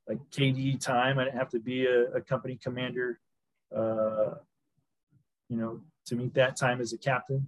like 0.08 0.20
KD 0.32 0.80
time. 0.80 1.20
I 1.20 1.26
didn't 1.26 1.38
have 1.38 1.50
to 1.50 1.60
be 1.60 1.86
a, 1.86 2.12
a 2.14 2.22
company 2.22 2.58
commander, 2.62 3.20
uh, 3.76 4.36
you 5.50 5.58
know, 5.58 5.82
to 6.06 6.16
meet 6.16 6.34
that 6.36 6.56
time 6.56 6.80
as 6.80 6.94
a 6.94 6.98
captain, 6.98 7.46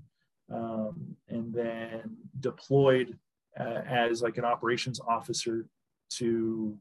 um, 0.54 1.16
and 1.30 1.54
then 1.54 2.18
deployed 2.42 3.18
uh, 3.60 3.82
as 3.88 4.22
like 4.22 4.38
an 4.38 4.46
operations 4.46 5.00
officer 5.00 5.66
to 6.10 6.78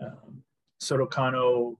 um, 0.00 0.42
Soto 0.78 1.06
Cano, 1.06 1.78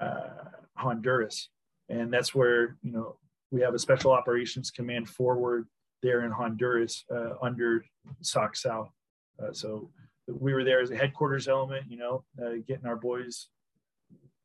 uh, 0.00 0.50
Honduras, 0.76 1.50
and 1.88 2.12
that's 2.12 2.34
where 2.34 2.76
you 2.82 2.92
know 2.92 3.16
we 3.50 3.60
have 3.60 3.74
a 3.74 3.78
special 3.78 4.12
operations 4.12 4.70
command 4.70 5.08
forward 5.08 5.66
there 6.02 6.24
in 6.24 6.30
Honduras 6.30 7.04
uh, 7.14 7.34
under 7.42 7.84
SOC. 8.20 8.54
Uh, 8.66 9.52
so 9.52 9.90
we 10.28 10.52
were 10.52 10.64
there 10.64 10.80
as 10.80 10.90
a 10.90 10.96
headquarters 10.96 11.48
element, 11.48 11.84
you 11.88 11.96
know, 11.96 12.24
uh, 12.42 12.54
getting 12.66 12.86
our 12.86 12.96
boys 12.96 13.48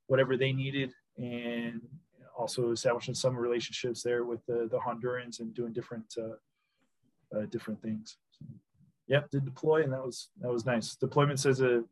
whatever 0.10 0.36
they 0.36 0.52
needed 0.52 0.92
and 1.18 1.82
also 2.38 2.72
establishing 2.72 3.14
some 3.14 3.38
relationships 3.38 4.02
there 4.02 4.26
with 4.26 4.44
the, 4.48 4.68
the 4.72 4.80
Hondurans 4.80 5.40
and 5.40 5.54
doing 5.54 5.72
different 5.72 6.06
uh, 6.18 7.38
uh, 7.38 7.46
different 7.52 7.80
things. 7.82 8.18
So, 8.32 8.46
yep, 9.08 9.30
did 9.30 9.46
deploy 9.46 9.84
and 9.84 9.94
that 9.94 10.04
was 10.04 10.30
that 10.42 10.52
was 10.52 10.66
nice. 10.66 10.96
Deployments 10.96 11.46
as 11.46 11.62
a 11.62 11.84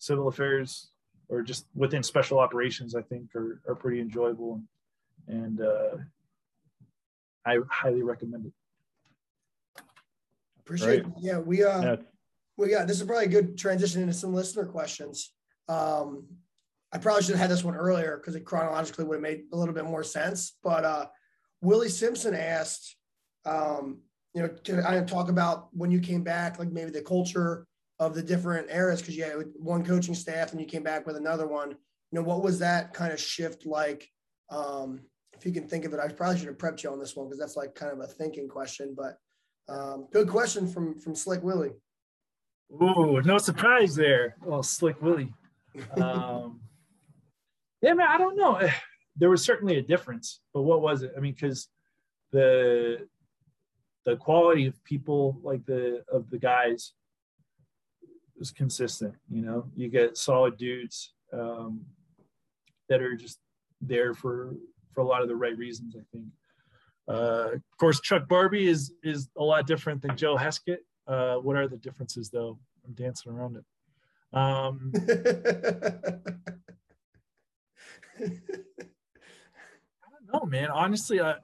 civil 0.00 0.26
affairs 0.26 0.90
or 1.28 1.42
just 1.42 1.66
within 1.76 2.02
special 2.02 2.40
operations, 2.40 2.96
I 2.96 3.02
think 3.02 3.32
are, 3.36 3.60
are 3.68 3.76
pretty 3.76 4.00
enjoyable 4.00 4.60
and, 5.28 5.58
and 5.58 5.60
uh, 5.60 5.96
I 7.46 7.58
highly 7.68 8.02
recommend 8.02 8.46
it. 8.46 8.52
Appreciate 10.60 11.00
it. 11.00 11.06
Yeah, 11.18 11.38
we 11.38 11.64
uh 11.64 11.82
yeah. 11.82 11.96
we 12.56 12.68
got 12.68 12.86
this 12.86 13.00
is 13.00 13.06
probably 13.06 13.26
a 13.26 13.28
good 13.28 13.58
transition 13.58 14.02
into 14.02 14.14
some 14.14 14.34
listener 14.34 14.64
questions. 14.64 15.32
Um 15.68 16.26
I 16.92 16.98
probably 16.98 17.22
should 17.22 17.36
have 17.36 17.40
had 17.40 17.50
this 17.50 17.64
one 17.64 17.76
earlier 17.76 18.16
because 18.16 18.34
it 18.34 18.44
chronologically 18.44 19.04
would 19.04 19.16
have 19.16 19.22
made 19.22 19.44
a 19.52 19.56
little 19.56 19.74
bit 19.74 19.84
more 19.84 20.04
sense. 20.04 20.56
But 20.62 20.84
uh 20.84 21.06
Willie 21.62 21.88
Simpson 21.88 22.34
asked, 22.34 22.96
um, 23.44 24.00
you 24.34 24.42
know, 24.42 24.48
to 24.48 24.88
I 24.88 25.00
talk 25.02 25.28
about 25.28 25.68
when 25.72 25.90
you 25.90 26.00
came 26.00 26.22
back, 26.22 26.58
like 26.58 26.70
maybe 26.70 26.90
the 26.90 27.02
culture 27.02 27.66
of 28.00 28.14
the 28.14 28.22
different 28.22 28.68
eras, 28.70 29.00
because 29.00 29.16
you 29.16 29.22
had 29.22 29.44
one 29.56 29.84
coaching 29.84 30.14
staff 30.14 30.50
and 30.50 30.60
you 30.60 30.66
came 30.66 30.82
back 30.82 31.06
with 31.06 31.16
another 31.16 31.46
one. 31.46 31.70
You 31.70 32.18
know, 32.18 32.22
what 32.22 32.42
was 32.42 32.58
that 32.58 32.92
kind 32.94 33.12
of 33.12 33.20
shift 33.20 33.66
like? 33.66 34.08
Um, 34.50 35.02
if 35.34 35.46
you 35.46 35.52
can 35.52 35.68
think 35.68 35.84
of 35.84 35.92
it, 35.92 36.00
I 36.00 36.08
probably 36.08 36.38
should 36.38 36.48
have 36.48 36.58
prepped 36.58 36.82
you 36.82 36.90
on 36.90 36.98
this 36.98 37.14
one 37.14 37.28
because 37.28 37.38
that's 37.38 37.56
like 37.56 37.74
kind 37.74 37.92
of 37.92 38.00
a 38.00 38.06
thinking 38.06 38.48
question. 38.48 38.96
But 38.96 39.18
um, 39.72 40.08
good 40.12 40.28
question 40.28 40.66
from 40.66 40.98
from 40.98 41.14
Slick 41.14 41.42
Willie. 41.42 41.74
Ooh, 42.72 43.20
no 43.24 43.38
surprise 43.38 43.94
there. 43.94 44.36
Well, 44.44 44.62
Slick 44.62 45.00
Willie. 45.02 45.32
Um, 46.00 46.60
yeah, 47.82 47.94
man, 47.94 48.08
I 48.08 48.18
don't 48.18 48.36
know. 48.36 48.56
Eh, 48.56 48.72
there 49.16 49.30
was 49.30 49.44
certainly 49.44 49.76
a 49.76 49.82
difference, 49.82 50.40
but 50.54 50.62
what 50.62 50.80
was 50.80 51.02
it? 51.02 51.12
I 51.16 51.20
mean, 51.20 51.34
because 51.34 51.68
the 52.32 53.06
the 54.06 54.16
quality 54.16 54.66
of 54.66 54.82
people, 54.84 55.38
like 55.42 55.64
the 55.66 56.02
of 56.10 56.30
the 56.30 56.38
guys, 56.38 56.92
was 58.40 58.50
consistent. 58.50 59.14
You 59.30 59.42
know, 59.42 59.66
you 59.76 59.88
get 59.88 60.16
solid 60.16 60.56
dudes 60.56 61.12
um, 61.32 61.82
that 62.88 63.00
are 63.00 63.14
just 63.14 63.38
there 63.80 64.14
for 64.14 64.56
for 64.92 65.02
a 65.02 65.06
lot 65.06 65.22
of 65.22 65.28
the 65.28 65.36
right 65.36 65.56
reasons. 65.56 65.94
I 65.96 66.02
think. 66.10 66.26
Uh, 67.06 67.52
of 67.54 67.76
course, 67.78 68.00
Chuck 68.00 68.26
Barbie 68.28 68.66
is 68.66 68.92
is 69.04 69.28
a 69.36 69.44
lot 69.44 69.66
different 69.66 70.02
than 70.02 70.16
Joe 70.16 70.36
Heskett. 70.36 70.78
Uh, 71.06 71.36
what 71.36 71.56
are 71.56 71.68
the 71.68 71.76
differences, 71.76 72.30
though? 72.30 72.58
I'm 72.86 72.94
dancing 72.94 73.32
around 73.32 73.56
it. 73.56 73.64
Um, 74.32 74.92
I 74.96 75.00
don't 80.10 80.32
know, 80.32 80.46
man. 80.46 80.70
Honestly, 80.70 81.20
I. 81.20 81.34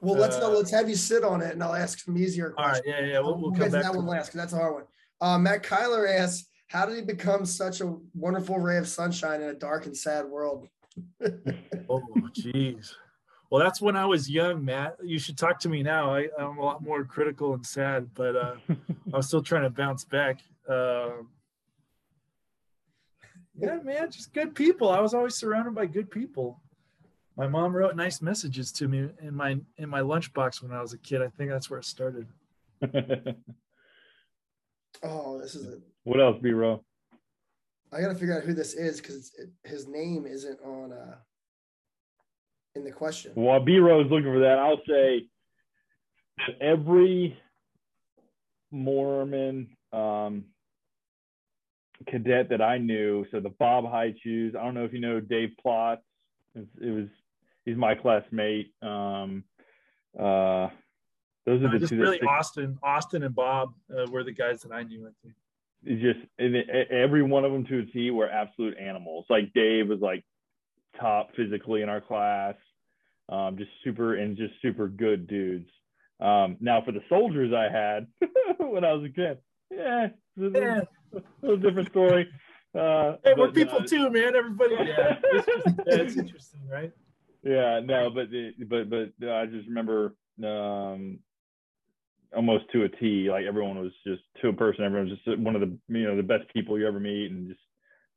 Well, 0.00 0.14
let's 0.14 0.36
uh, 0.36 0.48
let's 0.48 0.70
have 0.70 0.88
you 0.88 0.94
sit 0.94 1.24
on 1.24 1.42
it, 1.42 1.52
and 1.52 1.62
I'll 1.62 1.74
ask 1.74 1.98
some 1.98 2.16
easier 2.16 2.50
questions. 2.50 2.84
All 2.86 2.92
right, 2.92 3.02
yeah, 3.02 3.12
yeah, 3.12 3.18
we'll, 3.18 3.36
we'll 3.38 3.50
come 3.50 3.70
back 3.70 3.82
that 3.82 3.94
one 3.94 4.06
last 4.06 4.26
because 4.26 4.38
that's 4.40 4.52
a 4.52 4.56
hard 4.56 4.74
one. 4.74 4.84
Uh, 5.20 5.38
Matt 5.38 5.66
Cyler 5.66 6.06
asks, 6.06 6.48
"How 6.68 6.86
did 6.86 6.96
he 6.96 7.02
become 7.02 7.44
such 7.44 7.80
a 7.80 7.96
wonderful 8.14 8.58
ray 8.58 8.78
of 8.78 8.88
sunshine 8.88 9.42
in 9.42 9.48
a 9.48 9.54
dark 9.54 9.86
and 9.86 9.96
sad 9.96 10.26
world?" 10.26 10.68
oh, 11.88 12.02
jeez. 12.32 12.92
Well, 13.50 13.62
that's 13.62 13.80
when 13.80 13.96
I 13.96 14.04
was 14.04 14.28
young, 14.28 14.64
Matt. 14.64 14.96
You 15.02 15.18
should 15.18 15.38
talk 15.38 15.58
to 15.60 15.68
me 15.68 15.82
now. 15.82 16.14
I, 16.14 16.28
am 16.38 16.58
a 16.58 16.62
lot 16.62 16.82
more 16.82 17.04
critical 17.04 17.54
and 17.54 17.64
sad, 17.64 18.08
but 18.14 18.36
uh, 18.36 18.56
I 19.12 19.16
was 19.16 19.26
still 19.26 19.42
trying 19.42 19.62
to 19.62 19.70
bounce 19.70 20.04
back. 20.04 20.40
Uh, 20.68 21.22
yeah, 23.56 23.78
man, 23.82 24.10
just 24.10 24.34
good 24.34 24.54
people. 24.54 24.90
I 24.90 25.00
was 25.00 25.14
always 25.14 25.34
surrounded 25.34 25.74
by 25.74 25.86
good 25.86 26.10
people. 26.10 26.60
My 27.36 27.48
mom 27.48 27.74
wrote 27.74 27.96
nice 27.96 28.20
messages 28.20 28.70
to 28.72 28.88
me 28.88 29.08
in 29.22 29.34
my 29.34 29.58
in 29.76 29.88
my 29.88 30.00
lunchbox 30.00 30.62
when 30.62 30.72
I 30.72 30.82
was 30.82 30.92
a 30.92 30.98
kid. 30.98 31.22
I 31.22 31.28
think 31.28 31.50
that's 31.50 31.70
where 31.70 31.78
it 31.78 31.84
started. 31.84 32.26
oh, 35.02 35.40
this 35.40 35.54
is 35.54 35.66
it. 35.66 35.80
What 36.04 36.20
else, 36.20 36.36
B 36.42 36.50
row? 36.50 36.82
I 37.92 38.00
got 38.00 38.08
to 38.08 38.14
figure 38.14 38.36
out 38.36 38.44
who 38.44 38.54
this 38.54 38.74
is 38.74 39.00
because 39.00 39.32
it, 39.38 39.50
his 39.64 39.86
name 39.86 40.26
isn't 40.26 40.60
on 40.60 40.92
uh 40.92 41.16
in 42.74 42.84
the 42.84 42.92
question. 42.92 43.32
While 43.34 43.64
B 43.64 43.78
row 43.78 44.00
is 44.00 44.10
looking 44.10 44.32
for 44.32 44.40
that, 44.40 44.58
I'll 44.58 44.80
say 44.86 45.26
every 46.60 47.36
Mormon 48.70 49.68
um, 49.92 50.44
cadet 52.06 52.50
that 52.50 52.62
I 52.62 52.78
knew. 52.78 53.26
So 53.30 53.40
the 53.40 53.50
Bob 53.58 53.90
High 53.90 54.14
shoes. 54.22 54.54
I 54.58 54.64
don't 54.64 54.74
know 54.74 54.84
if 54.84 54.92
you 54.92 55.00
know 55.00 55.20
Dave 55.20 55.50
Plotz. 55.64 55.98
It 56.54 56.90
was 56.90 57.08
he's 57.64 57.76
my 57.76 57.94
classmate. 57.94 58.72
Um, 58.82 59.44
uh, 60.18 60.68
those 61.48 61.62
are 61.62 61.70
the 61.70 61.78
just 61.78 61.90
two. 61.90 61.98
Really, 61.98 62.20
Austin, 62.20 62.78
Austin, 62.82 63.22
and 63.22 63.34
Bob 63.34 63.72
uh, 63.90 64.06
were 64.10 64.22
the 64.22 64.32
guys 64.32 64.60
that 64.62 64.72
I 64.72 64.82
knew. 64.82 65.06
I 65.06 65.10
think. 65.22 65.34
Just 65.84 66.20
every 66.90 67.22
one 67.22 67.44
of 67.44 67.52
them 67.52 67.64
to 67.66 67.78
a 67.78 67.84
T 67.86 68.10
were 68.10 68.28
absolute 68.28 68.76
animals. 68.78 69.26
Like 69.30 69.52
Dave 69.54 69.88
was 69.88 70.00
like 70.00 70.24
top 71.00 71.30
physically 71.36 71.82
in 71.82 71.88
our 71.88 72.00
class, 72.00 72.56
um, 73.28 73.56
just 73.56 73.70
super 73.84 74.16
and 74.16 74.36
just 74.36 74.54
super 74.60 74.88
good 74.88 75.26
dudes. 75.26 75.70
Um, 76.20 76.56
now 76.60 76.82
for 76.82 76.92
the 76.92 77.02
soldiers 77.08 77.52
I 77.54 77.70
had 77.70 78.08
when 78.58 78.84
I 78.84 78.92
was 78.92 79.04
a 79.04 79.08
kid, 79.08 79.38
yeah, 79.70 80.08
yeah. 80.36 80.80
a 81.14 81.20
little 81.42 81.56
different 81.56 81.88
story. 81.88 82.28
Uh, 82.74 83.16
hey, 83.24 83.34
we're 83.36 83.52
people 83.52 83.78
uh, 83.78 83.86
too, 83.86 84.10
man. 84.10 84.36
Everybody, 84.36 84.74
yeah, 84.80 85.16
it's, 85.22 85.46
just, 85.46 85.66
yeah, 85.86 85.94
it's 85.94 86.16
interesting, 86.16 86.60
right? 86.70 86.92
Yeah, 87.42 87.80
no, 87.82 88.10
but 88.10 88.28
but 88.68 88.90
but 88.90 89.30
I 89.30 89.46
just 89.46 89.68
remember 89.68 90.14
um, 90.44 91.20
almost 92.34 92.64
to 92.72 92.84
a 92.84 92.88
T. 92.88 93.28
Like 93.30 93.44
everyone 93.46 93.78
was 93.78 93.92
just 94.06 94.22
to 94.42 94.48
a 94.48 94.52
person. 94.52 94.84
Everyone 94.84 95.08
was 95.08 95.18
just 95.24 95.38
one 95.38 95.54
of 95.54 95.60
the 95.60 95.76
you 95.88 96.04
know 96.04 96.16
the 96.16 96.22
best 96.22 96.52
people 96.52 96.78
you 96.78 96.86
ever 96.86 97.00
meet, 97.00 97.30
and 97.30 97.48
just 97.48 97.60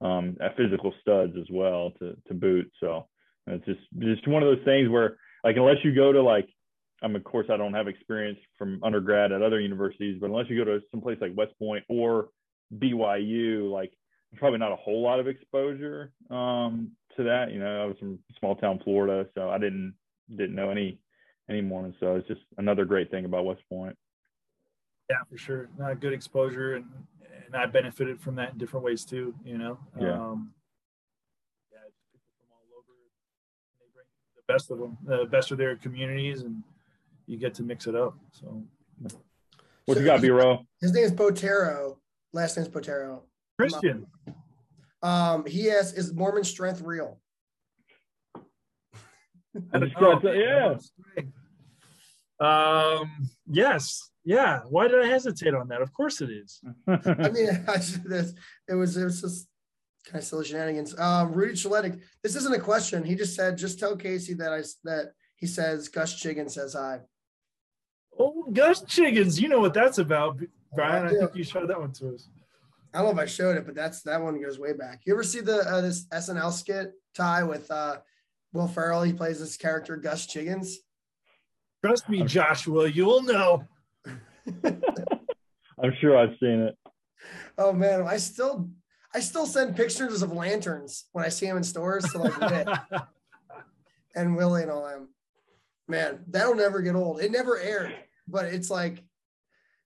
um, 0.02 0.38
physical 0.58 0.94
studs 1.02 1.34
as 1.40 1.48
well 1.52 1.92
to 2.00 2.16
to 2.28 2.34
boot. 2.34 2.72
So 2.80 3.08
it's 3.48 3.66
just 3.66 3.82
just 4.00 4.28
one 4.28 4.44
of 4.44 4.50
those 4.50 4.66
things 4.66 4.90
where 4.90 5.18
like 5.44 5.58
unless 5.58 5.78
you 5.84 5.94
go 5.94 6.12
to 6.12 6.22
like 6.22 6.48
I'm 7.02 7.16
of 7.16 7.24
course, 7.24 7.48
I 7.50 7.58
don't 7.58 7.74
have 7.74 7.88
experience 7.88 8.40
from 8.58 8.80
undergrad 8.84 9.32
at 9.32 9.42
other 9.42 9.60
universities, 9.60 10.18
but 10.20 10.28
unless 10.28 10.50
you 10.50 10.58
go 10.58 10.66
to 10.66 10.82
some 10.92 11.02
place 11.02 11.18
like 11.20 11.36
West 11.36 11.54
Point 11.58 11.84
or 11.90 12.30
BYU, 12.78 13.72
like 13.72 13.92
probably 14.38 14.60
not 14.60 14.72
a 14.72 14.78
whole 14.78 15.02
lot 15.02 15.20
of 15.20 15.28
exposure 15.28 16.12
um, 16.30 16.92
to 17.18 17.24
that. 17.24 17.52
You 17.52 17.60
know, 17.60 17.84
I 17.84 17.86
was 17.86 17.98
from 18.00 18.20
small 18.40 18.56
town 18.56 18.80
Florida, 18.84 19.28
so 19.36 19.50
I 19.50 19.58
didn't 19.58 19.96
didn't 20.30 20.56
know 20.56 20.70
any 20.70 21.00
any 21.50 21.62
Mormons. 21.62 21.96
So 22.00 22.16
it's 22.16 22.28
just 22.28 22.42
another 22.58 22.86
great 22.86 23.10
thing 23.12 23.26
about 23.26 23.46
West 23.46 23.62
Point. 23.68 23.98
Yeah, 25.12 25.24
for 25.30 25.38
sure. 25.38 25.68
Not 25.78 26.00
good 26.00 26.14
exposure, 26.14 26.76
and 26.76 26.86
and 27.46 27.54
I 27.54 27.66
benefited 27.66 28.22
from 28.22 28.36
that 28.36 28.54
in 28.54 28.58
different 28.58 28.86
ways 28.86 29.04
too. 29.04 29.36
You 29.44 29.58
know. 29.58 29.78
Yeah. 30.00 30.14
Um, 30.14 30.54
yeah, 31.70 31.80
people 32.14 32.30
from 32.38 32.48
all 32.54 32.64
over. 32.78 32.94
They 33.78 33.88
bring 33.94 34.06
the 34.38 34.54
best 34.54 34.72
of 34.72 34.80
them, 34.80 34.98
the 35.06 35.26
best 35.26 35.52
of 35.52 35.58
their 35.58 35.76
communities, 35.76 36.44
and 36.44 36.64
you 37.26 37.38
get 37.38 37.54
to 37.56 37.64
mix 37.64 37.88
it 37.88 37.96
up. 37.96 38.18
So, 38.32 38.64
what 39.84 39.96
so 39.96 40.00
you 40.00 40.06
got, 40.06 40.22
B 40.22 40.30
row? 40.30 40.60
His 40.80 40.94
name 40.94 41.04
is 41.04 41.12
Botero. 41.12 41.98
Last 42.32 42.56
name 42.56 42.66
is 42.66 42.72
Botero. 42.72 43.24
Christian. 43.60 44.08
Um, 45.04 45.46
he 45.46 45.70
asks, 45.70 45.98
is 45.98 46.14
Mormon 46.14 46.46
strength 46.46 46.82
real? 46.82 47.20
yeah. 49.74 50.78
Um. 52.40 53.30
Yes. 53.50 54.11
Yeah. 54.24 54.62
Why 54.70 54.88
did 54.88 55.02
I 55.02 55.08
hesitate 55.08 55.54
on 55.54 55.68
that? 55.70 55.82
Of 55.82 55.94
course 55.94 56.22
it 56.22 56.30
is. 56.30 56.62
I 56.88 57.30
mean, 57.30 57.66
I 57.68 57.76
just, 57.76 58.00
it 58.68 58.76
was 58.76 58.98
it 58.98 59.04
was 59.04 59.22
just 59.22 59.48
kind 60.06 60.18
of 60.18 60.24
silly 60.24 60.46
shenanigans. 60.46 60.98
Um, 61.00 61.32
Rudy 61.34 61.54
Chaletic. 61.54 62.02
This 62.24 62.36
isn't 62.36 62.56
a 62.56 62.60
question. 62.60 63.04
He 63.04 63.16
just 63.16 63.36
said, 63.36 63.58
just 63.58 63.80
tell 63.80 63.96
Casey 63.96 64.34
that 64.36 64.52
I 64.52 64.62
that 64.84 65.14
he 65.36 65.48
says 65.48 65.88
Gus 65.88 66.22
Chiggins 66.22 66.52
says 66.52 66.74
hi. 66.74 67.00
Oh, 68.18 68.48
Gus 68.52 68.84
Chiggins. 68.84 69.40
You 69.40 69.50
know 69.50 69.60
what 69.60 69.74
that's 69.74 69.98
about, 69.98 70.40
Brian. 70.76 71.08
I 71.08 71.10
think 71.10 71.36
you 71.36 71.44
showed 71.44 71.70
that 71.70 71.80
one 71.80 71.92
to 71.94 72.14
us. 72.14 72.28
I 72.94 72.98
don't 73.02 73.16
know 73.16 73.22
if 73.22 73.26
I 73.26 73.30
showed 73.30 73.56
it, 73.58 73.66
but 73.66 73.74
that's 73.74 74.02
that 74.04 74.22
one 74.22 74.42
goes 74.42 74.60
way 74.60 74.74
back. 74.74 75.02
You 75.06 75.14
ever 75.14 75.24
see 75.24 75.40
the 75.40 75.60
uh, 75.60 75.82
this 75.82 76.06
SNL 76.08 76.52
skit 76.52 76.92
tie 77.16 77.44
with 77.44 77.72
uh, 77.72 77.98
Will 78.54 78.68
Ferrell? 78.68 79.04
He 79.04 79.14
plays 79.14 79.40
this 79.40 79.56
character 79.56 79.96
Gus 79.96 80.28
Chiggins. 80.28 80.74
Trust 81.84 82.10
me, 82.10 82.24
Joshua, 82.24 82.88
you 82.88 83.06
will 83.06 83.24
know. 83.24 83.64
I'm 85.84 85.94
sure 86.00 86.18
I've 86.18 86.38
seen 86.40 86.62
it. 86.62 86.78
Oh 87.58 87.74
man, 87.74 88.04
I 88.04 88.18
still 88.18 88.70
I 89.14 89.20
still 89.20 89.46
send 89.46 89.76
pictures 89.76 90.22
of 90.22 90.32
lanterns 90.32 91.06
when 91.12 91.26
I 91.26 91.30
see 91.30 91.46
them 91.46 91.58
in 91.58 91.64
stores 91.64 92.06
to 92.12 92.18
like 92.18 92.78
and 94.16 94.36
Willie 94.36 94.64
and 94.64 94.72
all 94.72 94.88
them. 94.88 95.10
Man, 95.88 96.24
that'll 96.30 96.56
never 96.56 96.82
get 96.82 96.96
old. 96.96 97.22
It 97.22 97.32
never 97.32 97.60
aired, 97.60 97.94
but 98.28 98.46
it's 98.46 98.70
like, 98.70 99.04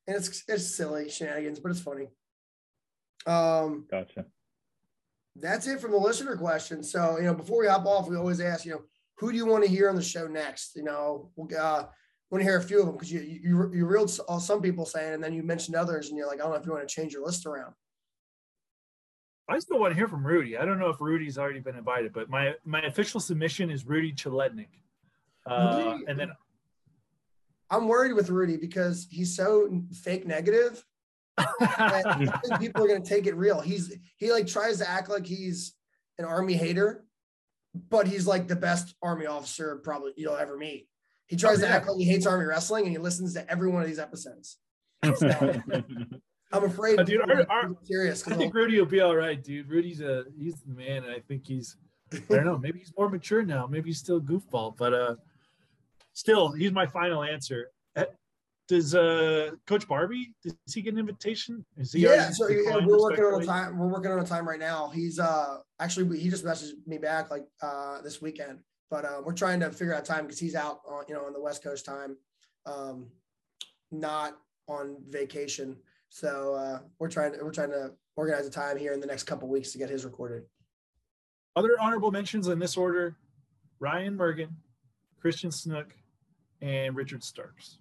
and 0.08 0.16
it's 0.16 0.44
it's 0.48 0.76
silly 0.76 1.10
shenanigans, 1.10 1.60
but 1.60 1.72
it's 1.72 1.82
funny. 1.82 2.10
Um, 3.26 3.86
gotcha. 3.90 4.26
That's 5.36 5.68
it 5.68 5.82
from 5.82 5.92
the 5.92 5.98
listener 5.98 6.38
question. 6.38 6.84
So 6.84 7.18
you 7.18 7.24
know, 7.24 7.34
before 7.34 7.62
we 7.62 7.68
hop 7.68 7.86
off, 7.86 8.08
we 8.08 8.16
always 8.16 8.40
ask 8.40 8.66
you 8.66 8.72
know 8.72 8.82
who 9.18 9.32
do 9.32 9.38
you 9.38 9.46
want 9.46 9.64
to 9.64 9.70
hear 9.70 9.90
on 9.90 9.96
the 9.96 10.02
show 10.02 10.28
next? 10.28 10.76
You 10.76 10.84
know, 10.84 11.32
we'll 11.36 11.50
uh, 11.58 11.86
want 12.32 12.42
to 12.42 12.50
hear 12.50 12.58
a 12.58 12.64
few 12.64 12.80
of 12.80 12.88
them 12.88 12.96
because 12.96 13.12
you 13.12 13.20
you 13.22 13.72
you 13.74 13.86
reeled 13.86 14.10
some 14.10 14.62
people 14.62 14.86
saying, 14.86 15.14
and 15.14 15.24
then 15.24 15.34
you 15.34 15.44
mentioned 15.44 15.76
others, 15.76 16.10
and 16.10 16.18
you're 16.18 16.28
like, 16.28 16.40
I 16.40 16.44
don't 16.44 16.52
know 16.52 16.58
if 16.58 16.66
you 16.66 16.72
want 16.72 16.88
to 16.88 16.94
change 16.94 17.14
your 17.14 17.26
list 17.26 17.46
around. 17.46 17.74
I 19.48 19.60
still 19.60 19.80
want 19.80 19.92
to 19.92 19.96
hear 19.96 20.08
from 20.08 20.26
Rudy. 20.26 20.58
I 20.58 20.66
don't 20.66 20.80
know 20.80 20.90
if 20.90 21.00
Rudy's 21.00 21.38
already 21.38 21.60
been 21.60 21.76
invited, 21.76 22.14
but 22.14 22.30
my 22.30 22.54
my 22.64 22.82
official 22.82 23.20
submission 23.20 23.70
is 23.70 23.86
Rudy 23.86 24.12
Chaletnik. 24.12 24.70
Uh, 25.46 26.00
and 26.08 26.20
then 26.20 26.32
I'm 27.70 27.88
worried 27.88 28.14
with 28.14 28.30
Rudy 28.30 28.58
because 28.58 29.08
he's 29.10 29.36
so 29.36 29.84
fake 29.94 30.26
negative. 30.26 30.84
people 31.38 32.84
are 32.84 32.88
going 32.88 33.04
to 33.04 33.08
take 33.10 33.28
it 33.28 33.36
real. 33.36 33.60
He's 33.60 33.96
he 34.18 34.32
like 34.32 34.48
tries 34.48 34.80
to 34.80 34.90
act 34.90 35.10
like 35.10 35.28
he's 35.28 35.74
an 36.18 36.26
army 36.26 36.54
hater, 36.54 37.06
but 37.90 38.08
he's 38.08 38.26
like 38.26 38.48
the 38.48 38.56
best 38.56 38.96
army 39.04 39.28
officer 39.28 39.76
probably 39.84 40.14
you'll 40.16 40.38
ever 40.38 40.58
meet. 40.58 40.88
He 41.28 41.36
tries 41.36 41.60
oh, 41.60 41.64
yeah. 41.64 41.70
to 41.70 41.76
act 41.76 41.88
like 41.88 41.98
he 41.98 42.06
hates 42.06 42.26
army 42.26 42.46
wrestling 42.46 42.84
and 42.84 42.92
he 42.92 42.98
listens 42.98 43.34
to 43.34 43.50
every 43.50 43.70
one 43.70 43.82
of 43.82 43.88
these 43.88 44.00
episodes. 44.00 44.58
So, 45.04 45.28
I'm 46.52 46.64
afraid. 46.64 47.00
Uh, 47.00 47.04
dude, 47.04 47.22
our, 47.22 47.46
our, 47.50 47.72
serious. 47.84 48.28
I 48.28 48.36
think 48.36 48.54
Rudy 48.54 48.80
will 48.80 48.86
be 48.86 49.02
all 49.02 49.16
right, 49.16 49.44
dude. 49.44 49.70
Rudy's 49.70 50.02
a 50.02 50.26
he's 50.38 50.62
the 50.62 50.74
man, 50.74 51.04
and 51.04 51.12
I 51.12 51.20
think 51.20 51.46
he's. 51.46 51.76
I 52.14 52.20
don't 52.30 52.46
know. 52.46 52.58
Maybe 52.58 52.80
he's 52.80 52.94
more 52.98 53.10
mature 53.10 53.44
now. 53.44 53.68
Maybe 53.68 53.90
he's 53.90 53.98
still 53.98 54.22
goofball, 54.22 54.78
but 54.78 54.94
uh, 54.94 55.16
still, 56.14 56.52
he's 56.52 56.72
my 56.72 56.86
final 56.86 57.24
answer. 57.24 57.72
Uh, 57.96 58.06
does 58.68 58.96
uh 58.96 59.52
Coach 59.68 59.88
Barbie 59.88 60.34
does 60.44 60.56
he 60.74 60.82
get 60.82 60.94
an 60.94 61.00
invitation? 61.00 61.64
Is 61.78 61.94
he 61.94 62.02
yeah, 62.02 62.32
so 62.32 62.48
yeah, 62.48 62.80
we're 62.84 63.00
working 63.00 63.24
on 63.24 63.42
a 63.42 63.46
time. 63.46 63.78
We're 63.78 63.88
working 63.88 64.12
on 64.12 64.20
a 64.20 64.26
time 64.26 64.48
right 64.48 64.60
now. 64.60 64.90
He's 64.90 65.20
uh 65.20 65.58
actually 65.80 66.20
he 66.20 66.30
just 66.30 66.44
messaged 66.44 66.72
me 66.88 66.98
back 66.98 67.30
like 67.30 67.46
uh 67.62 68.02
this 68.02 68.22
weekend, 68.22 68.60
but 68.90 69.06
uh, 69.06 69.22
we're 69.24 69.34
trying 69.34 69.60
to 69.62 69.72
figure 69.72 69.94
out 69.94 70.06
time 70.06 70.24
because 70.26 70.40
he's 70.40 70.56
out 70.56 70.82
on 70.88 71.04
you 71.08 71.16
know 71.16 71.26
on 71.26 71.34
the 71.34 71.42
West 71.42 71.64
Coast 71.64 71.86
time, 71.86 72.18
um, 72.66 73.08
not 73.92 74.38
on 74.68 74.98
vacation. 75.10 75.78
So 76.10 76.56
uh, 76.56 76.80
we're 77.00 77.10
trying 77.10 77.34
to 77.34 77.44
we're 77.44 77.52
trying 77.52 77.72
to 77.72 77.92
organize 78.16 78.46
a 78.48 78.52
time 78.52 78.78
here 78.78 78.94
in 78.94 79.00
the 79.00 79.08
next 79.08 79.24
couple 79.24 79.48
weeks 79.48 79.72
to 79.72 79.78
get 79.78 79.90
his 79.90 80.06
recorded. 80.06 80.44
Other 81.56 81.72
honorable 81.80 82.12
mentions 82.12 82.48
in 82.48 82.60
this 82.60 82.78
order: 82.78 83.16
Ryan 83.80 84.18
Mergen, 84.18 84.50
Christian 85.20 85.52
Snook, 85.52 85.94
and 86.62 86.96
Richard 86.96 87.24
Starks. 87.24 87.80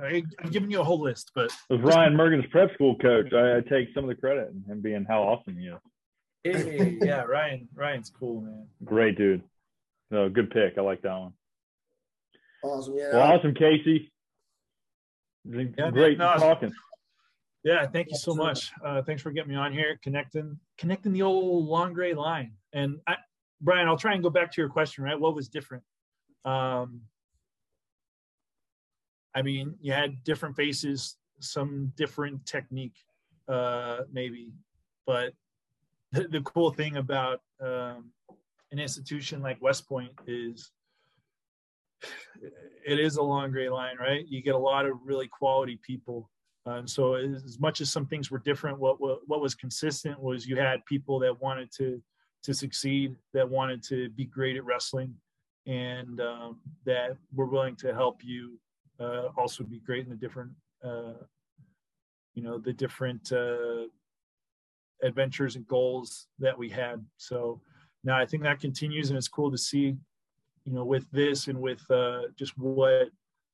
I, 0.00 0.22
am 0.42 0.50
giving 0.50 0.70
you 0.70 0.80
a 0.80 0.84
whole 0.84 1.00
list, 1.00 1.32
but 1.34 1.50
as 1.70 1.80
Ryan 1.80 2.14
Mergen's 2.14 2.46
prep 2.50 2.72
school 2.72 2.96
coach, 2.96 3.30
I, 3.34 3.58
I, 3.58 3.60
take 3.60 3.88
some 3.94 4.04
of 4.04 4.08
the 4.08 4.14
credit 4.14 4.50
in 4.50 4.64
him 4.72 4.80
being 4.80 5.04
how 5.06 5.22
awesome 5.22 5.58
he 5.58 5.66
is. 5.66 5.78
Hey, 6.44 6.98
yeah, 7.02 7.22
Ryan. 7.22 7.68
Ryan's 7.74 8.10
cool, 8.10 8.40
man. 8.40 8.66
Great 8.84 9.18
dude. 9.18 9.42
No, 10.12 10.28
good 10.28 10.50
pick. 10.50 10.74
I 10.76 10.82
like 10.82 11.00
that 11.02 11.18
one. 11.18 11.32
Awesome. 12.62 12.94
Yeah. 12.96 13.14
Well, 13.14 13.32
awesome, 13.32 13.54
Casey. 13.54 14.12
Yeah, 15.44 15.90
great 15.90 16.18
no, 16.18 16.34
talking. 16.34 16.72
Yeah, 17.64 17.86
thank 17.86 18.08
you 18.10 18.16
so 18.16 18.34
much. 18.34 18.70
Uh, 18.84 19.02
thanks 19.02 19.22
for 19.22 19.30
getting 19.30 19.50
me 19.50 19.56
on 19.56 19.72
here, 19.72 19.98
connecting 20.02 20.58
connecting 20.76 21.12
the 21.12 21.22
old 21.22 21.66
long 21.66 21.94
gray 21.94 22.12
line. 22.12 22.52
And 22.74 22.98
I, 23.08 23.16
Brian, 23.62 23.88
I'll 23.88 23.96
try 23.96 24.12
and 24.12 24.22
go 24.22 24.28
back 24.28 24.52
to 24.52 24.60
your 24.60 24.68
question. 24.68 25.02
Right, 25.02 25.18
what 25.18 25.34
was 25.34 25.48
different? 25.48 25.82
Um, 26.44 27.00
I 29.34 29.40
mean, 29.40 29.74
you 29.80 29.94
had 29.94 30.22
different 30.24 30.54
faces, 30.56 31.16
some 31.40 31.90
different 31.96 32.44
technique, 32.44 32.96
uh, 33.48 34.00
maybe, 34.12 34.52
but 35.06 35.32
the, 36.12 36.28
the 36.30 36.42
cool 36.42 36.70
thing 36.70 36.98
about 36.98 37.40
um, 37.60 38.10
an 38.72 38.78
institution 38.78 39.42
like 39.42 39.62
West 39.62 39.88
Point 39.88 40.12
is 40.26 40.72
it 42.84 42.98
is 42.98 43.16
a 43.16 43.22
long 43.22 43.52
gray 43.52 43.68
line, 43.68 43.96
right? 43.98 44.26
You 44.26 44.42
get 44.42 44.56
a 44.56 44.58
lot 44.58 44.86
of 44.86 44.98
really 45.04 45.28
quality 45.28 45.78
people 45.86 46.28
um, 46.64 46.86
so 46.86 47.14
as 47.14 47.58
much 47.58 47.80
as 47.80 47.90
some 47.90 48.06
things 48.06 48.30
were 48.30 48.38
different, 48.38 48.78
what, 48.78 49.00
what, 49.00 49.20
what 49.26 49.40
was 49.40 49.54
consistent 49.54 50.20
was 50.20 50.46
you 50.46 50.56
had 50.56 50.84
people 50.86 51.18
that 51.20 51.40
wanted 51.40 51.70
to 51.78 52.02
to 52.44 52.52
succeed, 52.52 53.14
that 53.32 53.48
wanted 53.48 53.84
to 53.84 54.08
be 54.10 54.24
great 54.24 54.56
at 54.56 54.64
wrestling, 54.64 55.14
and 55.66 56.20
um, 56.20 56.58
that 56.84 57.16
were 57.32 57.46
willing 57.46 57.76
to 57.76 57.94
help 57.94 58.24
you 58.24 58.58
uh, 58.98 59.28
also 59.36 59.62
be 59.62 59.78
great 59.78 60.02
in 60.02 60.10
the 60.10 60.16
different, 60.16 60.50
uh, 60.84 61.12
you 62.34 62.42
know, 62.42 62.58
the 62.58 62.72
different 62.72 63.30
uh, 63.30 63.84
adventures 65.04 65.54
and 65.54 65.64
goals 65.68 66.26
that 66.40 66.58
we 66.58 66.68
had. 66.68 67.04
So 67.16 67.60
now 68.04 68.18
I 68.18 68.26
think 68.26 68.42
that 68.42 68.60
continues, 68.60 69.10
and 69.10 69.16
it's 69.16 69.28
cool 69.28 69.50
to 69.50 69.58
see, 69.58 69.96
you 70.64 70.72
know, 70.72 70.84
with 70.84 71.10
this 71.10 71.48
and 71.48 71.60
with 71.60 71.82
uh, 71.90 72.22
just 72.36 72.56
what 72.58 73.10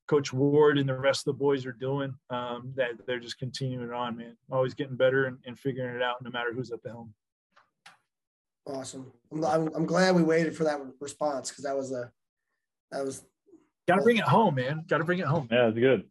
Coach 0.06 0.32
Ward 0.32 0.78
and 0.78 0.88
the 0.88 0.98
rest 0.98 1.20
of 1.20 1.36
the 1.36 1.38
boys 1.38 1.66
are 1.66 1.72
doing. 1.72 2.14
Um, 2.30 2.72
that 2.76 2.92
they're 3.06 3.20
just 3.20 3.38
continuing 3.38 3.92
on, 3.92 4.16
man. 4.16 4.36
Always 4.50 4.74
getting 4.74 4.96
better 4.96 5.26
and, 5.26 5.38
and, 5.46 5.58
figuring 5.58 5.94
it 5.94 6.02
out, 6.02 6.22
no 6.22 6.30
matter 6.30 6.52
who's 6.52 6.72
at 6.72 6.82
the 6.82 6.88
helm. 6.88 7.12
Awesome. 8.66 9.12
I'm, 9.32 9.44
I'm, 9.44 9.68
I'm 9.74 9.86
glad 9.86 10.14
we 10.14 10.22
waited 10.22 10.56
for 10.56 10.64
that 10.64 10.80
response 11.00 11.50
because 11.50 11.64
that 11.64 11.76
was 11.76 11.92
a 11.92 12.10
that 12.90 13.04
was. 13.04 13.24
Got 13.86 13.96
to 13.96 14.02
bring 14.02 14.16
it 14.16 14.24
home, 14.24 14.54
man. 14.54 14.84
Got 14.88 14.98
to 14.98 15.04
bring 15.04 15.18
it 15.18 15.26
home. 15.26 15.48
Yeah, 15.50 15.68
it's 15.68 15.78
good. 15.78 16.04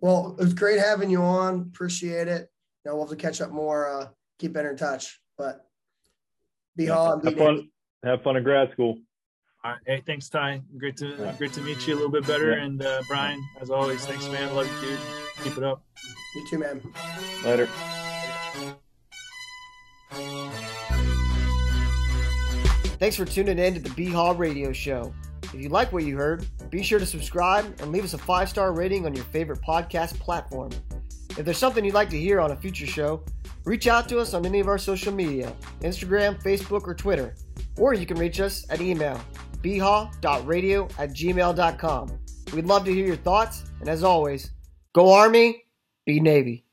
Well, 0.00 0.36
it 0.38 0.42
was 0.42 0.54
great 0.54 0.78
having 0.78 1.10
you 1.10 1.22
on. 1.22 1.70
Appreciate 1.74 2.28
it. 2.28 2.50
You 2.84 2.90
know, 2.90 2.96
we'll 2.96 3.06
have 3.06 3.16
to 3.16 3.22
catch 3.22 3.40
up 3.40 3.50
more. 3.50 3.88
Uh, 3.88 4.08
keep 4.38 4.52
better 4.52 4.70
in 4.70 4.76
touch, 4.76 5.20
but 5.36 5.66
be 6.76 6.84
yeah, 6.84 6.98
on. 6.98 7.24
Have 7.24 7.36
fun. 7.36 7.68
Have 8.04 8.22
fun 8.22 8.36
in 8.36 8.42
grad 8.42 8.70
school. 8.72 8.98
All 9.64 9.72
right. 9.72 9.80
Hey, 9.86 10.02
thanks, 10.06 10.28
Ty. 10.28 10.60
Great 10.76 10.96
to 10.98 11.34
great 11.38 11.52
to 11.54 11.60
meet 11.62 11.86
you 11.86 11.94
a 11.94 11.96
little 11.96 12.10
bit 12.10 12.26
better. 12.26 12.52
And 12.52 12.82
uh, 12.82 13.02
Brian, 13.08 13.42
as 13.60 13.70
always, 13.70 14.04
thanks, 14.04 14.28
man. 14.28 14.54
Love 14.54 14.66
you, 14.82 14.88
dude. 14.88 14.98
Keep 15.42 15.58
it 15.58 15.64
up. 15.64 15.82
You 16.34 16.46
too, 16.50 16.58
man. 16.58 16.82
Later. 17.44 17.68
Thanks 22.98 23.16
for 23.16 23.24
tuning 23.24 23.58
in 23.58 23.74
to 23.74 23.80
the 23.80 23.90
B 23.90 24.06
Hall 24.06 24.34
Radio 24.34 24.72
Show. 24.72 25.14
If 25.42 25.54
you 25.54 25.68
like 25.68 25.92
what 25.92 26.04
you 26.04 26.16
heard, 26.16 26.46
be 26.70 26.82
sure 26.82 26.98
to 26.98 27.06
subscribe 27.06 27.64
and 27.80 27.92
leave 27.92 28.04
us 28.04 28.14
a 28.14 28.18
five 28.18 28.48
star 28.48 28.72
rating 28.72 29.06
on 29.06 29.14
your 29.14 29.24
favorite 29.26 29.60
podcast 29.62 30.18
platform. 30.18 30.70
If 31.30 31.44
there's 31.44 31.58
something 31.58 31.84
you'd 31.84 31.94
like 31.94 32.10
to 32.10 32.18
hear 32.18 32.40
on 32.40 32.50
a 32.50 32.56
future 32.56 32.86
show, 32.86 33.24
reach 33.64 33.86
out 33.86 34.08
to 34.08 34.18
us 34.18 34.34
on 34.34 34.46
any 34.46 34.60
of 34.60 34.68
our 34.68 34.78
social 34.78 35.12
media 35.12 35.54
Instagram, 35.80 36.42
Facebook, 36.42 36.86
or 36.86 36.94
Twitter. 36.94 37.34
Or 37.76 37.94
you 37.94 38.06
can 38.06 38.18
reach 38.18 38.40
us 38.40 38.64
at 38.70 38.80
email 38.80 39.20
bhaw.radio 39.62 40.84
at 40.98 41.10
gmail.com. 41.10 42.18
We'd 42.52 42.66
love 42.66 42.84
to 42.84 42.92
hear 42.92 43.06
your 43.06 43.16
thoughts, 43.16 43.64
and 43.80 43.88
as 43.88 44.04
always, 44.04 44.50
go 44.94 45.12
Army, 45.12 45.64
be 46.04 46.20
Navy. 46.20 46.63